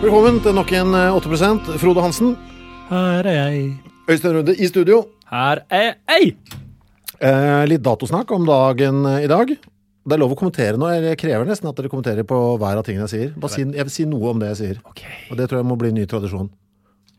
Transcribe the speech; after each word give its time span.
Velkommen 0.00 0.38
til 0.40 0.54
nok 0.56 0.70
en 0.72 0.94
eh, 0.96 1.12
8% 1.12 1.66
Frode 1.76 2.00
Hansen, 2.00 2.30
Her 2.88 3.26
er 3.28 3.34
jeg. 3.36 3.64
Øystein 4.08 4.32
Runde 4.38 4.54
i 4.56 4.68
studio. 4.70 5.02
Her 5.28 5.60
er 5.68 5.90
jeg! 6.08 6.30
Eh, 7.20 7.64
litt 7.68 7.82
datosnakk 7.84 8.32
om 8.32 8.46
dagen 8.48 9.04
eh, 9.04 9.26
i 9.26 9.28
dag. 9.28 9.52
Det 9.52 10.16
er 10.16 10.22
lov 10.22 10.32
å 10.32 10.38
kommentere 10.40 10.80
nå. 10.80 10.88
Jeg 11.04 11.20
krever 11.20 11.44
nesten 11.44 11.68
at 11.68 11.76
dere 11.76 11.92
kommenterer 11.92 12.24
på 12.24 12.40
hver 12.56 12.80
av 12.80 12.88
tingene 12.88 13.04
jeg 13.04 13.12
sier. 13.12 13.36
Bare 13.36 13.52
si, 13.52 13.66
jeg 13.68 13.88
vil 13.90 13.92
si 13.92 14.08
noe 14.08 14.32
om 14.32 14.40
det 14.40 14.48
jeg 14.54 14.60
sier. 14.62 14.82
Og 15.28 15.36
det 15.36 15.50
tror 15.50 15.60
jeg 15.60 15.68
må 15.68 15.76
bli 15.84 15.92
en 15.92 16.00
ny 16.00 16.08
tradisjon. 16.08 16.48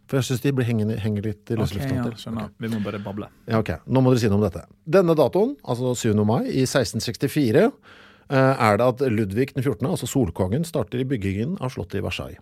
For 0.10 0.18
jeg 0.18 0.32
syns 0.32 0.42
de 0.42 0.58
blir 0.58 0.66
hengende, 0.68 0.98
henger 1.06 1.30
litt 1.30 1.54
i 1.54 1.62
løse 1.62 1.78
Ok, 1.78 1.86
ja, 1.86 2.10
skjønner. 2.18 2.50
Vi 2.58 2.74
må 2.74 2.82
bare 2.82 3.06
bable. 3.06 3.30
Ja, 3.46 3.62
ok. 3.62 3.76
Nå 3.86 4.02
må 4.02 4.16
dere 4.16 4.26
si 4.26 4.34
noe 4.34 4.42
om 4.42 4.48
dette. 4.50 4.66
Denne 4.98 5.14
datoen, 5.22 5.54
altså 5.62 5.94
7. 6.02 6.18
mai 6.26 6.50
i 6.50 6.66
1664, 6.66 7.70
eh, 7.70 8.38
er 8.42 8.82
det 8.82 8.90
at 8.96 9.06
Ludvig 9.14 9.54
den 9.54 9.62
14., 9.62 9.86
altså 9.86 10.10
solkongen, 10.10 10.66
starter 10.66 11.06
i 11.06 11.08
byggingen 11.14 11.60
av 11.62 11.78
slottet 11.78 12.02
i 12.02 12.10
Versailles. 12.10 12.42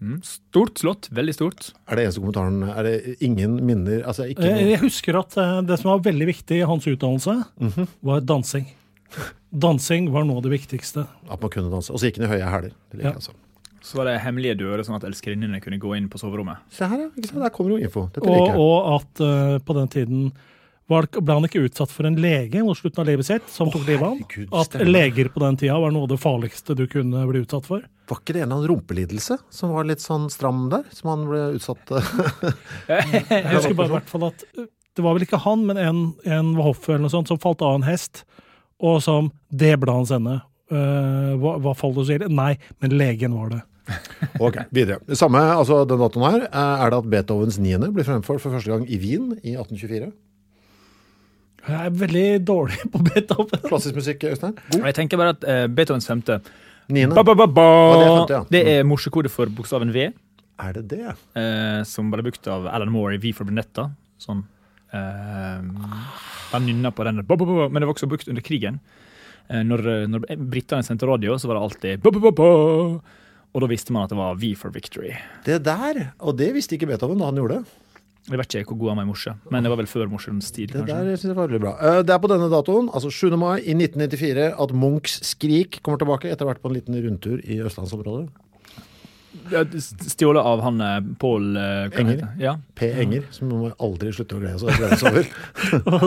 Mm, 0.00 0.20
Stort 0.22 0.78
slott. 0.78 1.08
Veldig 1.10 1.34
stort. 1.34 1.72
Er 1.90 1.96
det 1.98 2.04
eneste 2.06 2.20
kommentaren? 2.22 2.60
Er 2.70 2.82
det 2.86 3.16
ingen 3.20 3.56
minner 3.66 4.04
altså 4.06 4.28
ikke 4.30 4.46
Eh, 4.46 4.68
Jeg 4.70 4.78
husker 4.84 5.18
at 5.18 5.36
eh, 5.36 5.60
det 5.66 5.78
som 5.80 5.90
var 5.90 6.04
veldig 6.06 6.26
viktig 6.30 6.60
i 6.60 6.66
hans 6.66 6.86
utdannelse, 6.86 7.34
Mhm. 7.58 7.88
var 8.02 8.20
dansing. 8.20 8.66
Dansing 9.50 10.10
var 10.12 10.24
noe 10.28 10.36
av 10.38 10.42
det 10.44 10.52
viktigste. 10.52 11.06
At 11.30 11.40
man 11.40 11.50
kunne 11.50 11.70
danse. 11.72 11.90
Og 11.90 11.98
så 12.00 12.10
gikk 12.10 12.18
han 12.20 12.28
i 12.28 12.32
høye 12.36 12.50
hæler. 12.52 12.72
Ja. 13.00 13.12
altså. 13.14 13.32
Så 13.80 13.96
var 13.96 14.04
det 14.10 14.20
hemmelige 14.20 14.56
dører, 14.58 14.82
sånn 14.84 14.96
at 14.98 15.04
elskerinnene 15.08 15.60
kunne 15.64 15.78
gå 15.80 15.96
inn 15.96 16.08
på 16.12 16.18
soverommet. 16.20 16.58
Se 16.74 16.84
her, 16.90 16.98
ja. 17.06 17.08
Der 17.16 17.50
kommer 17.54 17.70
jo 17.78 17.78
info. 17.86 18.08
Dette 18.12 18.26
Og, 18.26 18.34
liker 18.34 18.52
jeg. 18.52 18.58
og 18.58 19.00
at 19.00 19.20
uh, 19.24 19.58
på 19.64 19.74
den 19.78 19.88
tiden 19.88 20.32
ble 20.88 21.34
han 21.34 21.44
ikke 21.44 21.66
utsatt 21.66 21.92
for 21.92 22.08
en 22.08 22.16
lege 22.20 22.62
mot 22.64 22.78
slutten 22.78 23.02
av 23.02 23.10
livet 23.10 23.28
sitt, 23.28 23.50
som 23.52 23.68
tok 23.72 23.84
livet 23.84 24.06
av 24.06 24.16
ham. 24.16 24.48
At 24.56 24.76
leger 24.88 25.28
på 25.34 25.42
den 25.42 25.58
tida 25.60 25.76
var 25.82 25.92
noe 25.92 26.06
av 26.08 26.14
det 26.14 26.20
farligste 26.22 26.76
du 26.78 26.86
kunne 26.90 27.26
bli 27.28 27.42
utsatt 27.44 27.68
for. 27.68 27.84
Var 28.08 28.22
ikke 28.22 28.36
det 28.38 28.46
en 28.46 28.56
av 28.56 28.64
rumpelidelse 28.70 29.36
som 29.52 29.74
var 29.76 29.88
litt 29.88 30.00
sånn 30.00 30.30
stram 30.32 30.66
der? 30.72 30.86
Som 30.96 31.12
han 31.12 31.28
ble 31.28 31.44
utsatt 31.58 31.92
Jeg 32.88 33.44
husker 33.52 33.76
bare 33.76 33.90
i 33.90 33.96
hvert 33.98 34.08
fall 34.08 34.30
at 34.30 34.44
eh, 34.56 34.68
det 34.96 35.04
var 35.04 35.14
vel 35.14 35.28
ikke 35.28 35.38
han, 35.44 35.66
men 35.68 35.78
en, 35.78 35.98
en 36.26 36.54
ved 36.56 36.64
hoffet 36.64 36.96
eller 36.96 37.04
noe 37.06 37.12
sånt, 37.12 37.30
som 37.30 37.38
falt 37.38 37.60
av 37.62 37.76
en 37.76 37.86
hest, 37.86 38.24
og 38.82 39.02
som 39.04 39.28
Det 39.50 39.76
ble 39.78 39.92
hans 39.94 40.10
ende. 40.14 40.40
Uh, 40.72 41.36
hva, 41.40 41.54
hva 41.62 41.72
fall 41.76 41.94
du 41.96 42.02
sier? 42.04 42.26
Nei, 42.28 42.56
men 42.82 42.96
legen 42.98 43.36
var 43.36 43.52
det. 43.52 43.60
Ok, 44.44 44.58
videre. 44.74 45.00
Samme, 45.16 45.40
altså 45.54 45.82
den 45.88 46.00
datoen 46.02 46.26
her, 46.26 46.42
eh, 46.48 46.82
er 46.84 46.92
det 46.92 46.98
at 46.98 47.10
Beethovens 47.12 47.60
niende 47.62 47.88
blir 47.94 48.06
fremført 48.06 48.42
for 48.42 48.54
første 48.54 48.72
gang 48.72 48.84
i 48.88 48.98
Wien 49.00 49.30
i 49.40 49.54
1824. 49.54 50.10
Jeg 51.68 51.78
er 51.90 51.90
veldig 52.00 52.26
dårlig 52.48 52.78
på 52.94 53.02
Beethoven. 53.04 53.60
Klassisk 53.68 53.98
musikk, 54.00 54.24
Øystein? 54.30 54.54
God. 54.72 54.86
jeg 54.88 54.96
tenker 54.96 55.20
bare 55.20 55.34
at 55.36 55.44
uh, 55.44 55.66
Beethovens 55.68 56.08
femte 56.08 56.40
Niende. 56.88 57.12
ba, 57.18 57.22
ba, 57.26 57.34
ba, 57.36 57.46
ba. 57.46 57.66
det 58.00 58.04
er 58.06 58.12
femte, 58.16 58.36
ja. 58.38 58.44
Det 58.54 58.62
er 58.72 58.86
morsekode 58.88 59.28
for 59.32 59.50
bokstaven 59.52 59.92
V, 59.92 60.06
Er 60.58 60.72
det 60.78 60.86
det? 60.90 61.12
Uh, 61.36 61.82
som 61.86 62.08
ble 62.10 62.24
brukt 62.24 62.48
av 62.50 62.64
Alan 62.72 62.90
Moore 62.90 63.18
i 63.18 63.20
V 63.22 63.34
for 63.36 63.48
Brunetta. 63.48 63.90
Sånn 64.20 64.46
Uh, 64.88 65.60
Han 66.54 66.64
nynna 66.64 66.88
på 66.96 67.04
den, 67.04 67.18
ba, 67.28 67.36
ba, 67.36 67.44
ba, 67.44 67.66
men 67.68 67.82
det 67.82 67.88
var 67.90 67.92
også 67.92 68.06
brukt 68.08 68.28
under 68.32 68.40
krigen. 68.40 68.78
Uh, 69.52 69.60
når 69.60 69.82
når 70.08 70.22
britene 70.48 70.80
sendte 70.86 71.04
radio, 71.04 71.34
så 71.36 71.50
var 71.50 71.58
det 71.58 71.64
alltid 71.66 72.00
ba, 72.00 72.12
ba, 72.14 72.22
ba, 72.24 72.32
ba. 72.38 72.46
Og 73.52 73.60
da 73.64 73.68
visste 73.68 73.92
man 73.92 74.06
at 74.06 74.14
det 74.14 74.16
var 74.16 74.38
V 74.40 74.54
for 74.56 74.72
victory. 74.72 75.12
Det 75.44 75.58
der, 75.66 76.00
og 76.24 76.38
det 76.40 76.48
visste 76.56 76.78
ikke 76.78 76.88
Beethoven 76.88 77.20
da 77.20 77.28
han 77.28 77.36
gjorde 77.40 77.60
det. 77.60 77.76
Jeg 78.28 78.38
vet 78.38 78.54
ikke 78.60 78.74
hvor 78.74 78.78
god 78.82 78.88
han 78.92 78.98
var 79.00 79.06
i 79.06 79.10
morse, 79.12 79.32
men 79.50 79.64
det 79.64 79.70
var 79.72 79.78
vel 79.80 79.86
før 79.88 80.08
morsens 80.12 80.50
tid. 80.52 80.68
Det 80.72 80.82
kanskje. 80.82 80.96
der 81.04 81.16
synes 81.16 81.30
jeg 81.32 81.36
var 81.36 81.46
veldig 81.48 81.60
bra. 81.62 81.72
Eh, 81.80 82.02
Det 82.02 82.10
er 82.14 82.18
på 82.18 82.28
denne 82.28 82.48
datoen, 82.52 82.90
altså 82.92 83.10
7. 83.10 83.36
mai 83.40 83.60
i 83.64 83.72
1994, 83.74 84.52
at 84.60 84.74
Munchs 84.74 85.20
Skrik 85.24 85.80
kommer 85.82 85.98
tilbake 85.98 86.30
etter 86.30 86.44
hvert 86.44 86.60
på 86.60 86.68
en 86.68 86.74
liten 86.76 86.94
rundtur 86.94 87.38
i 87.44 87.60
østlandsområdet. 87.64 88.28
Ja, 89.52 89.60
Stjålet 90.08 90.40
av 90.40 90.60
han 90.64 90.80
eh, 90.80 90.98
Pål 91.20 91.56
eh, 91.60 91.98
Enger. 92.00 92.22
Ja. 92.40 92.54
P. 92.78 92.88
Enger, 93.02 93.26
som 93.34 93.50
må 93.52 93.68
aldri 93.76 94.10
slutte 94.16 94.36
å 94.38 94.40
glede 94.40 94.58
seg 94.60 94.68
over. 95.10 95.28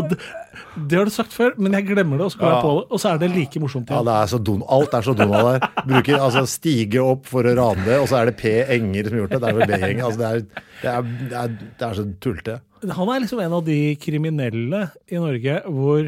Det, 0.09 0.17
det 0.89 0.97
har 0.97 1.05
du 1.05 1.13
sagt 1.13 1.33
før, 1.35 1.53
men 1.61 1.77
jeg 1.77 1.85
glemmer 1.91 2.17
det, 2.17 2.25
og 2.27 2.33
så 2.33 2.41
kommer 2.41 2.55
jeg 2.55 2.65
på 2.65 2.73
det, 2.79 2.85
og 2.89 3.03
så 3.03 3.11
er 3.11 3.21
det 3.21 3.29
like 3.35 3.61
morsomt 3.61 3.93
Ja, 3.93 3.99
igjen. 4.01 4.09
det 4.09 4.15
er. 4.17 4.65
Alt 4.77 4.97
er 4.97 5.07
så 5.07 5.13
Donald 5.21 5.47
der. 5.51 5.59
Bruker 5.91 6.17
altså 6.17 6.43
stige 6.49 7.03
opp 7.05 7.29
for 7.29 7.45
å 7.45 7.53
rane 7.61 7.85
det, 7.85 7.97
og 8.01 8.07
så 8.09 8.15
er 8.21 8.31
det 8.31 8.35
P. 8.41 8.55
Enger 8.77 9.03
som 9.05 9.13
har 9.17 9.23
gjort 9.23 9.33
det. 9.35 9.41
Det 9.45 9.49
er 9.51 9.57
vel 9.59 9.71
B-gjeng. 9.71 9.99
Altså, 10.07 10.19
det, 10.19 10.27
er, 10.31 10.37
det, 10.81 10.89
det, 11.29 11.69
det 11.77 11.87
er 11.87 11.93
så 12.01 12.07
tullete. 12.25 12.57
Han 12.97 13.13
er 13.13 13.21
liksom 13.21 13.39
en 13.45 13.57
av 13.59 13.63
de 13.69 13.79
kriminelle 14.01 14.81
i 15.13 15.21
Norge 15.21 15.55
hvor 15.69 16.01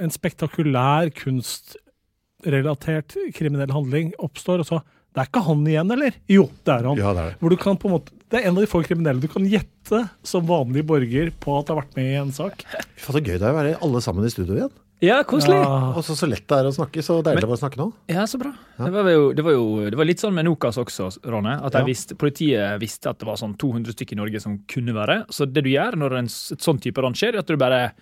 en 0.00 0.12
spektakulær 0.12 1.12
kunstrelatert 1.20 3.16
kriminell 3.36 3.72
handling 3.76 4.12
oppstår, 4.22 4.64
og 4.64 4.68
så 4.68 4.80
Det 5.16 5.22
er 5.24 5.28
ikke 5.30 5.40
han 5.46 5.62
igjen, 5.64 5.90
eller? 5.96 6.16
Jo, 6.28 6.42
det 6.68 6.72
er 6.74 6.86
han. 6.90 6.98
Ja, 7.00 7.12
det 7.16 7.22
er 7.22 7.30
det. 7.32 7.36
Hvor 7.40 7.52
du 7.54 7.56
kan 7.56 7.78
på 7.80 7.88
en 7.88 7.94
måte, 7.96 8.12
det 8.28 8.36
er 8.42 8.50
en 8.50 8.56
av 8.58 8.64
de 8.66 8.68
få 8.68 8.82
kriminelle 8.84 9.22
du 9.22 9.30
kan 9.32 9.46
gjette 9.48 10.02
som 10.28 10.44
vanlig 10.44 10.82
borger 10.84 11.30
på 11.40 11.54
at 11.56 11.64
det 11.68 11.72
har 11.72 11.78
vært 11.80 11.94
med 11.96 12.10
i 12.10 12.18
en 12.20 12.34
sak. 12.36 12.66
Fy 12.68 13.06
faen, 13.06 13.14
så 13.16 13.22
gøy 13.24 13.38
det 13.38 13.46
er 13.46 13.54
å 13.54 13.56
være 13.56 13.78
alle 13.86 14.02
sammen 14.04 14.26
i 14.28 14.32
studio 14.34 14.58
igjen. 14.58 14.74
ja, 15.06 15.22
koselig. 15.28 15.56
Ja. 15.56 15.70
Ja, 15.70 15.88
Og 15.96 16.04
så, 16.04 16.16
så 16.18 16.28
lett 16.28 16.44
det 16.48 16.58
er 16.58 16.68
å 16.68 16.74
snakke. 16.76 17.00
Så 17.06 17.16
deilig 17.24 17.42
det 17.46 17.48
var 17.48 17.56
å 17.56 17.62
snakke 17.62 17.80
nå. 17.80 17.86
Ja, 18.12 18.26
så 18.28 18.36
bra. 18.42 18.52
Det, 18.76 18.90
var 18.92 19.08
jo, 19.12 19.24
det, 19.36 19.44
var 19.46 19.56
jo, 19.56 19.64
det 19.88 19.96
var 20.02 20.08
litt 20.08 20.20
sånn 20.20 20.36
med 20.36 20.44
Nokas 20.50 20.76
også, 20.82 21.08
Ronne. 21.32 21.56
At 21.64 21.74
Ja. 21.80 21.84
visste, 21.88 22.16
politiet 22.20 22.76
visste 22.82 23.08
at 23.12 23.18
det 23.20 23.28
var 23.28 23.40
sånn 23.40 23.56
200 23.56 23.96
stykker 23.96 24.16
i 24.16 24.20
Norge 24.20 24.40
som 24.44 24.58
kunne 24.68 24.92
være. 24.96 25.22
Så 25.32 25.48
det 25.48 25.64
du 25.64 25.70
gjør 25.72 25.96
når 25.96 26.18
en 26.20 26.28
et 26.28 26.60
sånn 26.64 26.80
type 26.80 27.00
ran 27.00 27.16
skjer, 27.16 27.34
er 27.36 27.44
at 27.44 27.48
du 27.48 27.56
bare 27.56 27.92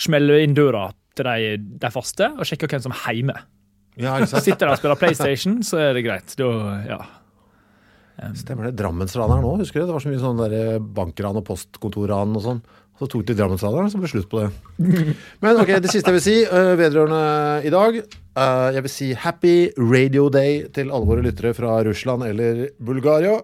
smeller 0.00 0.44
inn 0.44 0.52
døra 0.56 0.90
til 1.16 1.24
de, 1.24 1.56
de 1.80 1.90
faste 1.92 2.28
og 2.36 2.44
sjekker 2.48 2.68
hvem 2.68 2.84
som 2.84 2.92
er 2.96 3.16
hjemme. 3.16 3.36
Ja. 3.98 4.18
Sitter 4.26 4.66
der 4.68 4.74
og 4.74 4.80
spiller 4.80 5.00
PlayStation, 5.00 5.58
så 5.66 5.80
er 5.82 5.96
det 5.96 6.04
greit. 6.06 6.36
Da, 6.38 6.50
ja. 6.86 7.00
Stemmer 8.36 8.68
det. 8.68 8.76
Drammensraneren 8.78 9.42
nå, 9.44 9.54
husker 9.62 9.80
du? 9.80 9.88
Det 9.88 9.96
var 9.96 10.04
så 10.04 10.12
mye 10.12 10.20
sånn 10.20 10.84
bankran 10.94 11.40
og 11.40 11.46
postkontorran 11.48 12.36
og 12.36 12.44
sånn. 12.44 12.62
Så 13.00 13.08
tok 13.08 13.24
de 13.30 13.36
Drammensraneren, 13.38 13.88
så 13.88 13.96
ble 13.96 14.10
det 14.10 14.12
slutt 14.12 14.28
på 14.28 14.42
det. 14.42 14.50
Men 15.42 15.62
ok, 15.62 15.72
det 15.80 15.88
siste 15.88 16.12
jeg 16.12 16.18
vil 16.18 16.24
si 16.26 16.34
uh, 16.44 16.74
vedrørende 16.76 17.64
i 17.64 17.72
dag. 17.72 17.96
uh, 18.36 18.68
jeg 18.76 18.84
vil 18.84 18.92
si 18.92 19.08
happy 19.16 19.54
radio 19.78 20.28
day 20.28 20.66
til 20.76 20.92
alle 20.92 21.08
våre 21.08 21.24
lyttere 21.24 21.54
fra 21.56 21.78
Russland 21.86 22.26
eller 22.28 22.66
Bulgaria. 22.76 23.38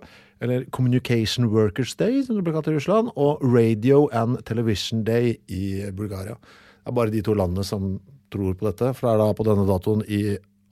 Eller 0.45 0.67
Communication 0.69 1.49
Workers 1.49 1.95
Day, 1.97 2.21
som 2.21 2.37
det 2.37 2.45
ble 2.45 2.53
kalt 2.53 2.69
i 2.69 2.77
Russland. 2.77 3.09
Og 3.17 3.41
Radio 3.41 4.11
and 4.13 4.43
Television 4.45 5.07
Day 5.09 5.39
i 5.49 5.89
Bulgaria. 5.97 6.37
Det 6.37 6.93
er 6.93 6.99
bare 7.01 7.15
de 7.15 7.25
to 7.25 7.33
landene 7.33 7.65
som 7.65 7.97
tror 8.33 8.55
på 8.59 8.69
dette. 8.69 8.93
For 8.97 9.09
det 9.09 9.15
er 9.15 9.23
da 9.23 9.37
på 9.39 9.47
denne 9.47 9.67
datoen 9.69 10.05
i 10.07 10.21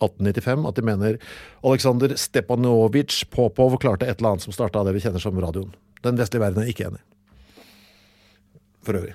1895 0.03 0.69
at 0.69 0.79
de 0.79 0.85
mener 0.85 1.19
Aleksandr 1.65 2.17
Stepanovitsj 2.19 3.25
Popov 3.33 3.77
klarte 3.83 4.09
et 4.09 4.19
eller 4.19 4.35
annet 4.35 4.45
som 4.47 4.55
starta 4.55 4.83
det 4.85 4.95
vi 4.97 5.03
kjenner 5.05 5.23
som 5.23 5.39
radioen. 5.41 5.73
Den 6.05 6.19
vestlige 6.21 6.43
verden 6.45 6.65
er 6.65 6.73
ikke 6.73 6.89
enig. 6.91 7.03
For 8.85 8.99
øvrig. 9.01 9.15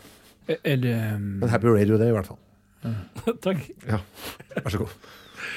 Er 0.63 0.79
det, 0.81 0.95
Men 1.19 1.49
happy 1.51 1.69
radio 1.69 1.97
day, 2.01 2.09
i 2.09 2.15
hvert 2.15 2.25
fall. 2.31 2.39
Takk. 3.45 3.65
Ja, 3.85 3.99
Vær 4.55 4.71
så 4.73 4.79
god. 4.81 4.93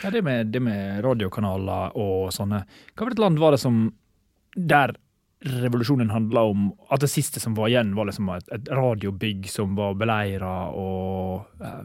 ja, 0.02 0.10
det, 0.10 0.22
med, 0.26 0.50
det 0.52 0.60
med 0.60 1.04
radiokanaler 1.04 1.94
og 1.96 2.32
sånne 2.34 2.64
Hva 2.66 3.04
for 3.06 3.14
et 3.14 3.22
land 3.22 3.38
var 3.38 3.54
det 3.54 3.60
som 3.62 3.76
Der 4.58 4.96
revolusjonen 5.42 6.10
handla 6.10 6.42
om 6.50 6.68
at 6.92 7.02
det 7.02 7.10
siste 7.10 7.40
som 7.42 7.54
var 7.58 7.70
igjen, 7.70 7.94
var 7.98 8.06
liksom 8.06 8.28
et, 8.34 8.46
et 8.54 8.68
radiobygg 8.70 9.48
som 9.50 9.72
var 9.74 9.96
beleira, 9.98 10.68
og 10.70 11.48
eh, 11.58 11.80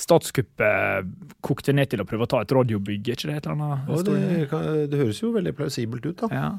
statskuppet 0.00 1.14
kokte 1.44 1.74
ned 1.76 1.90
til 1.92 2.02
å 2.02 2.06
prøve 2.08 2.26
å 2.26 2.30
ta 2.30 2.40
et 2.44 2.52
radiobygg, 2.56 3.08
er 3.08 3.18
ikke 3.18 3.30
det 3.30 3.38
et 3.40 3.48
eller 3.48 3.64
annet? 3.68 3.88
Ja, 3.90 4.02
det, 4.08 4.44
kan- 4.50 4.68
det 4.90 5.00
høres 5.00 5.20
jo 5.22 5.32
veldig 5.36 5.54
plausibelt 5.58 6.06
ut, 6.08 6.24
da. 6.24 6.30
Ja, 6.32 6.50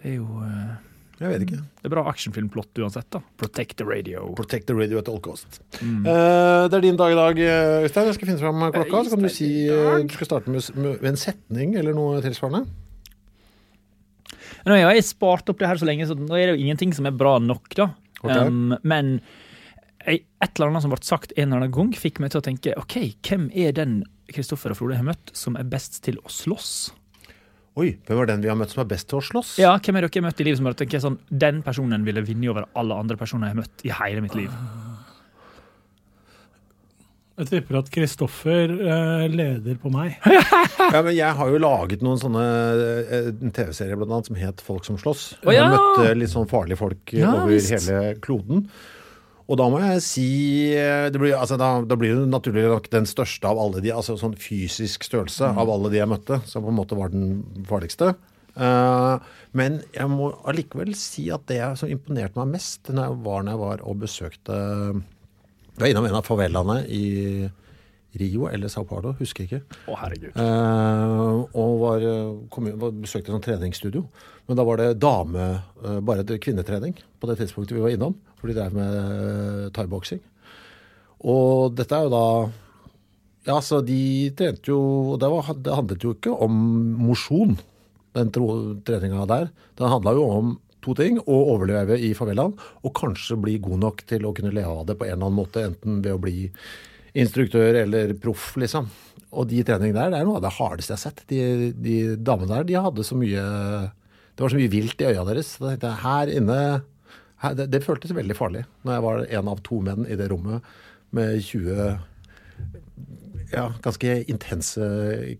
det 0.00 0.12
er 0.12 0.16
jo 0.16 0.26
uh, 0.40 0.74
Jeg 1.18 1.32
vet 1.34 1.44
ikke. 1.48 1.60
Det 1.60 1.88
er 1.88 1.94
bra 1.94 2.04
actionfilmplott 2.10 2.80
uansett, 2.84 3.08
da. 3.14 3.20
Protect 3.42 3.78
the 3.80 3.86
radio. 3.88 4.28
Protect 4.38 4.68
the 4.70 4.76
radio 4.78 5.00
at 5.02 5.08
all 5.10 5.20
cost. 5.24 5.60
Mm. 5.82 6.04
Uh, 6.06 6.66
det 6.70 6.78
er 6.78 6.84
din 6.88 7.00
dag 7.00 7.14
i 7.14 7.18
dag, 7.18 7.40
eh, 7.42 7.86
Øystein. 7.88 8.10
Jeg 8.12 8.18
skal 8.20 8.30
finne 8.32 8.42
fram 8.42 8.62
klokka. 8.74 9.04
Så 9.04 9.16
kan 9.16 9.26
du 9.26 9.32
si 9.34 9.48
uh, 9.66 9.98
Du 9.98 10.14
skal 10.14 10.30
starte 10.30 10.54
med, 10.54 10.68
med 10.78 11.10
en 11.10 11.18
setning 11.18 11.74
eller 11.80 11.96
noe 11.96 12.22
tilsvarende. 12.22 12.68
Nå 14.68 14.76
har 14.76 14.94
jeg 14.94 15.06
spart 15.06 15.48
opp 15.50 15.58
det 15.60 15.68
her 15.70 15.80
så 15.80 15.86
lenge, 15.88 16.06
så 16.08 16.16
nå 16.18 16.34
er 16.36 16.50
det 16.50 16.56
jo 16.56 16.64
ingenting 16.66 16.94
som 16.96 17.06
er 17.08 17.14
bra 17.16 17.38
nok, 17.42 17.68
da. 17.78 17.90
Okay. 18.22 18.48
Um, 18.50 18.74
men 18.86 19.18
jeg, 19.18 19.26
et 20.06 20.24
eller 20.54 20.68
annet 20.70 20.84
som 20.84 20.92
ble 20.92 21.00
sagt 21.02 21.32
en 21.36 21.48
eller 21.48 21.64
annen 21.64 21.74
gang, 21.74 21.90
fikk 21.98 22.20
meg 22.22 22.30
til 22.32 22.40
å 22.42 22.44
tenke 22.46 22.74
OK, 22.78 22.98
hvem 23.26 23.48
er 23.52 23.72
den 23.76 24.00
Kristoffer 24.30 24.72
og 24.74 24.78
Frode 24.78 24.96
har 25.00 25.06
møtt, 25.08 25.32
som 25.36 25.56
er 25.58 25.64
best 25.68 26.02
til 26.04 26.20
å 26.22 26.30
slåss? 26.32 26.72
Oi, 27.78 27.92
hvem 28.08 28.18
var 28.18 28.26
den 28.26 28.40
vi 28.42 28.48
har 28.50 28.56
møtt 28.58 28.72
som 28.74 28.82
er 28.82 28.88
best 28.90 29.06
til 29.10 29.20
å 29.20 29.22
slåss? 29.22 29.56
Ja, 29.62 29.76
hvem 29.78 29.98
er 30.00 30.08
dere 30.08 30.22
møtt 30.24 30.40
i 30.42 30.46
livet 30.48 30.58
som 30.58 30.66
bare 30.66 30.78
tenker 30.80 31.02
sånn 31.02 31.18
Den 31.30 31.60
personen 31.62 32.02
ville 32.06 32.24
vinne 32.26 32.48
over 32.50 32.66
alle 32.78 32.96
andre 32.98 33.16
personer 33.20 33.46
jeg 33.50 33.54
har 33.54 33.60
møtt 33.62 33.84
i 33.86 33.92
hele 34.00 34.24
mitt 34.24 34.34
liv. 34.38 34.50
Jeg 37.38 37.46
tipper 37.52 37.76
at 37.78 37.90
Kristoffer 37.94 38.72
eh, 38.82 39.24
leder 39.30 39.76
på 39.78 39.92
meg. 39.94 40.16
Ja, 40.88 41.02
men 41.04 41.12
jeg 41.14 41.36
har 41.38 41.50
jo 41.52 41.58
laget 41.60 42.00
noen 42.02 42.18
sånne 42.18 42.42
eh, 43.12 43.28
TV-serier 43.54 43.98
blant 44.00 44.10
annet 44.16 44.30
som 44.30 44.38
het 44.40 44.62
Folk 44.64 44.86
som 44.88 44.96
slåss. 44.98 45.24
Oh, 45.44 45.52
ja! 45.54 45.66
Jeg 45.68 45.74
møtte 45.76 46.14
litt 46.18 46.32
sånn 46.32 46.48
farlige 46.50 46.80
folk 46.80 47.12
eh, 47.14 47.20
Ja, 47.22 47.34
over 47.44 47.52
visst. 47.52 47.70
hele 47.76 48.16
kloden. 48.24 48.64
Og 49.48 49.56
da 49.56 49.66
må 49.72 49.78
jeg 49.80 50.00
si 50.04 50.24
eh, 50.76 51.06
det 51.08 51.20
blir, 51.20 51.32
altså, 51.38 51.56
da, 51.60 51.70
da 51.88 51.96
blir 51.96 52.18
det 52.18 52.28
naturlig 52.28 52.66
nok 52.68 52.90
den 52.92 53.06
største 53.08 53.48
av 53.48 53.56
alle 53.62 53.80
de, 53.80 53.92
altså 53.96 54.18
sånn 54.20 54.36
fysisk 54.36 55.06
størrelse 55.08 55.48
Mm. 55.54 55.60
av 55.62 55.70
alle 55.72 55.90
de 55.94 56.02
jeg 56.02 56.10
møtte, 56.10 56.40
som 56.44 56.66
på 56.66 56.68
en 56.68 56.76
måte 56.76 56.98
var 56.98 57.08
den 57.14 57.40
farligste. 57.68 58.10
Uh, 58.58 59.22
men 59.56 59.78
jeg 59.94 60.10
må 60.10 60.32
allikevel 60.50 60.90
si 60.98 61.28
at 61.30 61.46
det 61.46 61.62
som 61.78 61.88
imponerte 61.88 62.36
meg 62.40 62.56
mest, 62.58 62.90
når 62.90 63.06
jeg 63.06 63.18
var 63.24 63.44
når 63.46 63.52
jeg 63.54 63.60
var 63.62 63.84
og 63.86 64.00
besøkte 64.02 64.56
Jeg 64.58 65.78
var 65.84 65.90
innom 65.92 66.08
en 66.08 66.18
av 66.18 66.26
favelaene 66.26 66.80
i 66.90 67.04
Rio 68.16 68.46
eller 68.48 68.70
Sao 68.72 68.86
Paulo, 68.88 69.12
husker 69.18 69.44
ikke. 69.44 69.60
Å, 69.84 69.96
herregud. 70.00 70.32
Eh, 70.32 71.58
og 71.60 71.74
var, 71.82 72.06
kom, 72.52 72.70
var, 72.80 72.94
besøkte 72.96 73.28
et 73.28 73.34
sånt 73.34 73.44
treningsstudio. 73.44 74.06
Men 74.48 74.56
da 74.56 74.64
var 74.64 74.80
det 74.80 74.94
dame, 75.02 75.48
eh, 75.84 75.98
bare 76.00 76.24
kvinnetrening 76.24 76.96
på 77.20 77.28
det 77.28 77.36
tidspunktet 77.42 77.76
vi 77.76 77.84
var 77.84 77.92
innom. 77.92 78.16
For 78.40 78.48
de 78.48 78.56
drev 78.56 78.76
med 78.76 78.96
eh, 78.96 79.68
thaiboksing. 79.76 80.22
Og 81.28 81.76
dette 81.76 81.96
er 81.96 82.06
jo 82.06 82.14
da 82.14 82.26
Ja, 83.48 83.58
så 83.64 83.80
de 83.80 84.28
trente 84.36 84.68
jo 84.68 84.78
og 85.14 85.20
det, 85.22 85.28
var, 85.32 85.46
det 85.56 85.72
handlet 85.74 86.04
jo 86.04 86.12
ikke 86.14 86.34
om 86.44 86.56
mosjon, 87.00 87.56
den 88.16 88.32
treninga 88.32 89.24
der. 89.30 89.48
Den 89.78 89.92
handla 89.92 90.12
jo 90.16 90.26
om 90.32 90.50
to 90.84 90.94
ting. 90.98 91.20
Å 91.20 91.38
overleve 91.54 91.96
i 92.00 92.12
favelaen, 92.16 92.56
og 92.56 92.94
kanskje 92.96 93.38
bli 93.40 93.56
god 93.62 93.82
nok 93.84 94.04
til 94.08 94.28
å 94.28 94.34
kunne 94.36 94.52
leve 94.54 94.72
av 94.80 94.86
det 94.88 94.98
på 94.98 95.08
en 95.08 95.14
eller 95.14 95.28
annen 95.28 95.40
måte. 95.40 95.64
Enten 95.64 96.02
ved 96.04 96.16
å 96.16 96.22
bli 96.22 96.50
instruktør 97.18 97.80
eller 97.82 98.14
proff, 98.22 98.52
liksom. 98.60 98.88
Og 99.28 99.48
de 99.50 99.62
treningene 99.66 99.98
der, 99.98 100.12
det 100.12 100.20
er 100.20 100.28
noe 100.28 100.38
av 100.40 100.44
det 100.46 100.54
hardeste 100.56 100.94
jeg 100.94 100.98
har 100.98 101.04
sett. 101.04 101.24
De, 101.30 101.72
de 101.76 101.96
damene 102.16 102.52
der, 102.52 102.68
de 102.68 102.78
hadde 102.80 103.04
så 103.04 103.18
mye 103.18 103.42
Det 104.38 104.44
var 104.44 104.52
så 104.54 104.60
mye 104.60 104.72
vilt 104.72 105.02
i 105.02 105.08
øya 105.10 105.24
deres. 105.28 105.56
Da 105.58 105.72
tenkte 105.72 105.90
jeg, 105.90 106.02
her 106.04 106.32
inne 106.38 106.60
her, 107.42 107.56
det, 107.58 107.68
det 107.70 107.84
føltes 107.84 108.14
veldig 108.16 108.34
farlig 108.34 108.64
når 108.82 108.96
jeg 108.96 109.04
var 109.04 109.24
en 109.38 109.50
av 109.52 109.60
to 109.66 109.80
menn 109.84 110.06
i 110.10 110.16
det 110.18 110.30
rommet 110.32 110.64
med 111.14 111.38
20 111.44 111.98
ja, 113.52 113.64
ganske 113.84 114.14
intense 114.28 114.84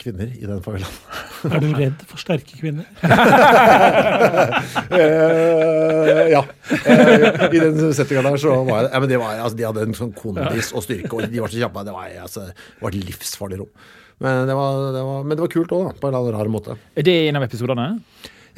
kvinner 0.00 0.30
i 0.32 0.46
den 0.48 0.62
favelaen. 0.64 0.94
Er 1.52 1.60
du 1.62 1.68
redd 1.76 2.00
for 2.08 2.20
sterke 2.22 2.58
kvinner? 2.60 2.88
Eh, 4.88 6.30
ja. 6.32 6.40
Eh, 6.86 7.44
I 7.52 7.60
den 7.60 7.92
settinga 7.94 8.22
der 8.24 8.38
så 8.40 8.54
var 8.66 8.86
jeg 8.86 8.90
ja, 8.92 9.00
men 9.02 9.10
det 9.10 9.18
var, 9.20 9.36
altså, 9.44 9.56
De 9.58 9.66
hadde 9.66 9.84
en 9.86 9.96
sånn 9.96 10.12
kondis 10.16 10.70
og 10.76 10.84
styrke, 10.84 11.12
og 11.14 11.28
de 11.30 11.42
var 11.42 11.52
så 11.52 11.60
kjappe. 11.60 11.84
Det 11.86 11.94
var, 11.94 12.08
altså, 12.24 12.46
det 12.48 12.82
var 12.84 12.94
et 12.94 13.08
livsfarlig 13.10 13.60
rom. 13.62 13.70
Men 14.24 14.48
det 14.50 14.56
var, 14.58 14.80
det 14.96 15.04
var, 15.06 15.22
men 15.28 15.36
det 15.38 15.44
var 15.44 15.52
kult 15.52 15.74
òg, 15.76 15.92
på 16.00 16.08
en 16.08 16.14
eller 16.14 16.24
annen 16.24 16.38
rar 16.40 16.50
måte. 16.52 16.78
Er 16.98 17.06
det 17.06 17.16
en 17.28 17.38
av 17.38 17.46
episodene? 17.46 17.86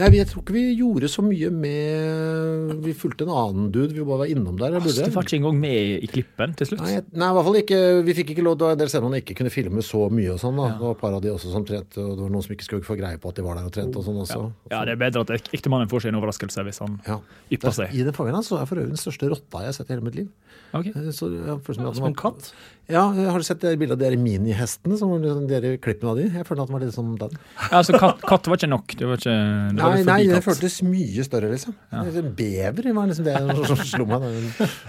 Nei, 0.01 0.09
jeg 0.17 0.27
tror 0.31 0.43
ikke 0.43 0.55
vi 0.57 0.63
gjorde 0.79 1.09
så 1.13 1.23
mye 1.23 1.51
med 1.53 2.81
Vi 2.87 2.93
fulgte 2.97 3.27
en 3.27 3.33
annen 3.35 3.67
dude, 3.75 3.93
vi 3.93 4.01
bare 4.07 4.23
var 4.25 4.31
innom 4.33 4.57
der. 4.59 4.73
Jeg 4.79 4.83
Du 4.83 5.11
var 5.15 5.27
ikke 5.27 5.37
engang 5.41 5.59
med 5.61 6.03
i 6.05 6.09
klippen 6.11 6.55
til 6.57 6.67
slutt? 6.71 6.81
Nei, 6.85 6.93
jeg- 6.95 7.05
nei, 7.13 7.29
i 7.29 7.35
hvert 7.37 7.45
fall 7.45 7.59
ikke. 7.61 7.81
Vi 8.07 8.15
fikk 8.15 8.31
ikke 8.35 8.45
lov 8.47 8.57
Det 8.59 8.65
var 8.67 8.73
en 8.73 8.79
del 8.79 8.89
steder 8.89 9.03
man 9.11 9.21
ikke 9.21 9.37
kunne 9.37 9.51
filme 9.53 9.83
så 9.85 10.09
mye 10.11 10.33
og 10.33 10.41
sånn. 10.41 10.57
da. 10.57 10.69
Det 10.73 10.81
var 10.81 10.91
et 10.97 11.01
par 11.01 11.13
av 11.15 11.21
de 11.23 11.29
også 11.29 11.53
som 11.53 11.65
trente, 11.65 11.99
og 11.99 12.17
det 12.17 12.23
var 12.25 12.31
noen 12.31 12.43
som 12.43 12.55
ikke 12.57 12.65
skulle 12.65 12.83
få 12.83 12.97
greie 12.99 13.19
på 13.21 13.29
at 13.29 13.35
de 13.37 13.43
var 13.43 13.55
der 13.57 13.65
og 13.65 13.73
trente 13.73 13.97
og 13.97 14.05
sånn 14.05 14.21
også. 14.25 14.53
Ja, 14.71 14.85
det 14.85 14.93
er 14.93 14.97
bedre 15.11 15.21
at 15.21 15.31
ek- 15.37 15.51
ektemannen 15.53 15.89
får 15.89 16.01
seg 16.03 16.09
en 16.15 16.21
overraskelse 16.23 16.65
hvis 16.65 16.79
han 16.81 17.01
Ja. 17.07 17.21
ypper 17.53 17.71
seg. 17.73 17.93
I 17.95 18.03
den 18.03 18.13
fangen 18.13 18.35
så 18.43 18.61
er 18.61 18.67
for 18.67 18.77
øvrig 18.77 18.89
den 18.97 18.97
største 18.97 19.29
rotta 19.29 19.59
jeg 19.59 19.67
har 19.67 19.73
sett 19.73 19.91
i 19.91 19.95
hele 19.95 20.03
mitt 20.05 20.15
liv. 20.15 20.29
Ok. 20.73 20.87
Eh, 20.95 21.09
Så 21.15 21.31
ja, 21.35 21.57
som 21.95 22.05
en 22.07 22.15
katt? 22.15 22.53
Ja, 22.91 23.05
har 23.15 23.39
du 23.39 23.45
sett 23.47 23.61
det 23.63 23.77
bildet 23.79 23.95
av 24.03 24.11
de 24.11 24.17
minihestene? 24.19 24.97
Som 24.99 25.13
var 25.13 25.21
liksom 25.23 25.45
de 25.47 25.59
der 25.63 25.77
klippene 25.79 26.11
av 26.11 26.17
de? 26.19 26.25
Jeg 26.27 26.47
føler 26.49 26.63
at 26.65 26.71
den 26.71 26.75
var 26.75 26.83
litt 26.83 26.95
som 26.97 27.11
den. 27.19 27.37
Ja, 27.61 27.69
altså, 27.79 27.95
katt, 28.03 28.19
katt 28.27 28.49
var 28.51 28.59
ikke 28.59 28.71
nok. 28.71 28.95
Det 28.99 29.07
var 29.07 29.21
ikke 29.21 29.35
det 29.37 29.77
Nei, 29.79 29.85
var 29.85 30.03
nei, 30.09 30.17
det 30.27 30.41
føltes 30.43 30.81
mye 30.83 31.27
større, 31.27 31.51
liksom. 31.53 31.77
Ja. 31.95 32.03
Bever 32.41 32.89
var 32.97 33.07
liksom 33.13 33.29
det 33.29 33.37
som 33.71 33.85
slo 33.93 34.09
meg. 34.11 34.27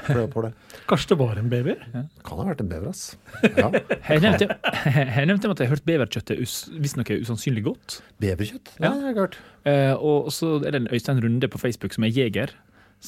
da 0.09 0.25
på 0.33 0.45
det. 0.47 0.51
Kanskje 0.89 1.11
det 1.13 1.19
var 1.21 1.38
en 1.43 1.51
bever? 1.53 1.77
Kan 2.25 2.41
ha 2.41 2.47
vært 2.50 2.63
en 2.65 2.71
bever, 2.73 2.89
ass. 2.89 3.03
Ja. 3.45 3.69
Jeg 4.11 4.23
nevnte, 4.25 4.47
jeg 5.15 5.27
nevnte 5.29 5.51
at 5.53 5.61
jeg 5.61 5.69
har 5.69 5.75
hørt 5.75 5.85
beverkjøtt 5.88 6.31
er 6.33 6.41
us- 6.43 6.65
visstnok 6.73 7.11
er 7.13 7.21
usannsynlig 7.21 7.63
godt. 7.69 8.00
Beverkjøtt? 8.21 8.73
Ja. 8.81 8.91
Ja, 8.97 9.13
jeg. 9.13 9.38
Eh, 9.69 9.93
og 9.93 10.31
så 10.33 10.55
er 10.65 10.73
det 10.73 10.81
en 10.81 10.89
Øystein 10.91 11.21
Runde 11.23 11.47
på 11.53 11.61
Facebook 11.61 11.93
som 11.95 12.03
er 12.07 12.11
jeger. 12.17 12.51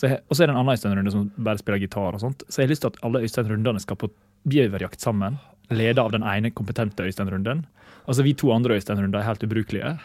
Jeg- 0.01 0.21
Og 0.29 0.35
så 0.35 0.43
er 0.43 0.47
det 0.47 0.55
en 0.55 0.59
annen 0.61 0.73
Øystein 0.73 0.95
Runde 0.97 1.11
som 1.11 1.31
bare 1.37 1.57
spiller 1.57 1.79
gitar 1.79 2.13
og 2.15 2.19
sånt. 2.19 2.43
Så 2.49 2.61
jeg 2.61 2.67
har 2.67 2.71
lyst 2.73 2.81
til 2.81 2.87
at 2.93 2.97
alle 3.03 3.21
Øystein 3.21 3.49
Rundene 3.51 3.79
skal 3.79 3.95
på 3.95 4.09
bjøverjakt 4.49 4.99
sammen. 4.99 5.37
Leda 5.71 6.01
av 6.03 6.11
den 6.11 6.23
ene 6.23 6.51
kompetente 6.51 7.05
Øystein 7.05 7.29
Runden. 7.29 7.65
Altså 8.07 8.23
vi 8.23 8.33
to 8.33 8.51
andre 8.51 8.75
Øystein 8.75 8.99
Runder 8.99 9.19
er 9.19 9.23
helt 9.29 9.43
ubrukelige. 9.43 9.99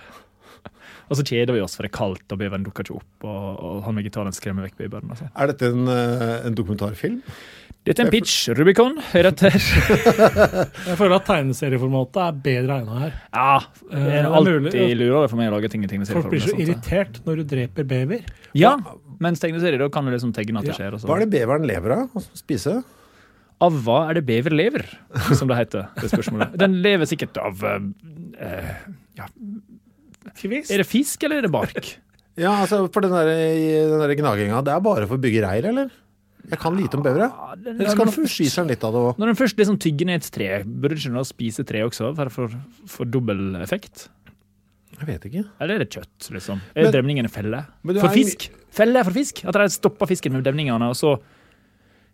Og 1.08 1.16
så 1.16 1.24
kjeder 1.24 1.54
vi 1.54 1.60
oss 1.64 1.74
for 1.76 1.82
det 1.86 1.92
er 1.94 1.96
kaldt, 1.98 2.32
og 2.32 2.38
beveren 2.38 2.64
dukker 2.66 2.84
ikke 2.84 2.96
opp. 3.00 3.24
Og, 3.24 3.60
og 3.64 3.82
han 3.86 3.94
med 3.96 4.04
gitaren 4.04 4.32
skremmer 4.36 4.66
vekk 4.66 4.76
beveren. 4.76 5.08
Altså. 5.10 5.30
Er 5.34 5.46
dette 5.46 5.70
en, 5.72 5.88
eh, 5.88 6.46
en 6.46 6.54
dokumentarfilm? 6.54 7.22
Dette 7.88 8.04
er 8.04 8.08
en 8.08 8.12
pitch. 8.12 8.36
Rubicon, 8.58 8.98
hør 9.12 9.28
etter. 9.30 9.56
Jeg 10.88 10.98
føler 10.98 11.16
at 11.16 11.26
tegneserieformatet 11.28 12.20
er 12.24 12.42
bedre 12.44 12.78
egna 12.82 13.00
her. 13.04 13.16
Ja, 13.32 13.52
det 13.88 13.98
Eh, 13.98 14.14
er 14.18 14.26
er 14.26 14.36
alltid 14.36 14.58
lurer 14.76 14.98
lurere 14.98 15.28
for 15.30 15.40
meg 15.40 15.50
å 15.50 15.56
lage 15.56 15.70
ting 15.72 15.84
i 15.84 15.90
tegneserieformat. 15.90 16.28
Folk 16.28 16.34
blir 16.34 16.44
så 16.44 16.56
irritert 16.62 17.20
når 17.26 17.40
du 17.40 17.44
dreper 17.54 17.88
bever. 17.88 18.26
Ja, 18.58 18.74
mens 19.22 19.42
tegneserier 19.42 19.80
da 19.82 19.88
kan 19.92 20.06
du 20.06 20.12
liksom 20.14 20.34
tegne 20.36 20.60
at 20.60 20.68
det 20.68 20.76
skjer. 20.76 20.98
Hva 21.02 21.18
er 21.18 21.24
det 21.24 21.30
beveren 21.34 21.66
lever 21.68 21.96
av 21.96 22.18
å 22.18 22.24
spise? 22.38 22.78
Av 23.64 23.78
hva 23.84 24.02
er 24.10 24.20
det 24.20 24.24
bever 24.28 24.54
lever, 24.54 24.84
som 25.34 25.48
det 25.50 25.56
heter? 25.58 25.88
det 25.98 26.12
spørsmålet. 26.12 26.54
Den 26.60 26.76
lever 26.84 27.08
sikkert 27.10 27.40
av 27.42 27.64
uh, 27.64 27.80
eh, 28.38 28.74
ja. 29.18 29.26
Kvist. 30.38 30.70
Er 30.70 30.84
det 30.84 30.86
fisk, 30.86 31.24
eller 31.26 31.40
er 31.40 31.48
det 31.48 31.54
bark? 31.54 31.94
Ja, 32.38 32.52
altså, 32.62 32.84
for 32.94 33.02
den 33.02 33.10
der, 33.10 33.26
den 33.26 33.98
der 33.98 34.12
gnaginga, 34.14 34.60
det 34.62 34.70
er 34.70 34.82
bare 34.84 35.08
for 35.10 35.18
å 35.18 35.22
bygge 35.24 35.40
reir, 35.42 35.64
eller? 35.72 35.88
Jeg 36.50 36.58
kan 36.62 36.76
lite 36.76 36.96
om 36.96 37.02
bevere. 37.04 37.28
Eller 37.66 37.90
skal 37.92 38.06
først, 38.14 38.34
spise 38.34 38.64
litt 38.68 38.84
av 38.84 38.92
det 38.94 39.00
òg? 39.00 39.18
når 39.18 39.26
den 39.32 39.36
først 39.36 39.56
liksom 39.60 39.78
tygger 39.78 40.06
ned 40.06 40.22
et 40.22 40.30
tre, 40.32 40.48
burde 40.64 40.96
du 40.96 41.00
ikke 41.02 41.14
da 41.18 41.24
spise 41.28 41.64
tre 41.68 41.82
også, 41.84 42.14
for 42.16 42.26
å 42.26 42.30
få- 42.30 42.60
få 42.86 43.04
dobbel 43.10 43.56
effekt? 43.60 44.08
Jeg 44.98 45.06
vet 45.06 45.26
ikke. 45.28 45.44
Eller 45.60 45.74
er 45.74 45.78
det 45.84 45.90
kjøtt, 45.90 46.30
liksom? 46.32 46.60
Men- 46.74 46.86
Er 46.86 46.98
en 46.98 47.28
felle? 47.28 47.66
Du 47.86 48.00
For 48.00 48.08
fisk? 48.08 48.48
fisk? 48.48 48.50
Felle 48.70 49.04
for 49.04 49.12
fisk? 49.12 49.44
At 49.44 49.54
de 49.54 49.68
stopper 49.68 50.06
fisken 50.06 50.32
med 50.32 50.44
demningene, 50.44 50.88
og 50.88 50.94
så 50.96 51.20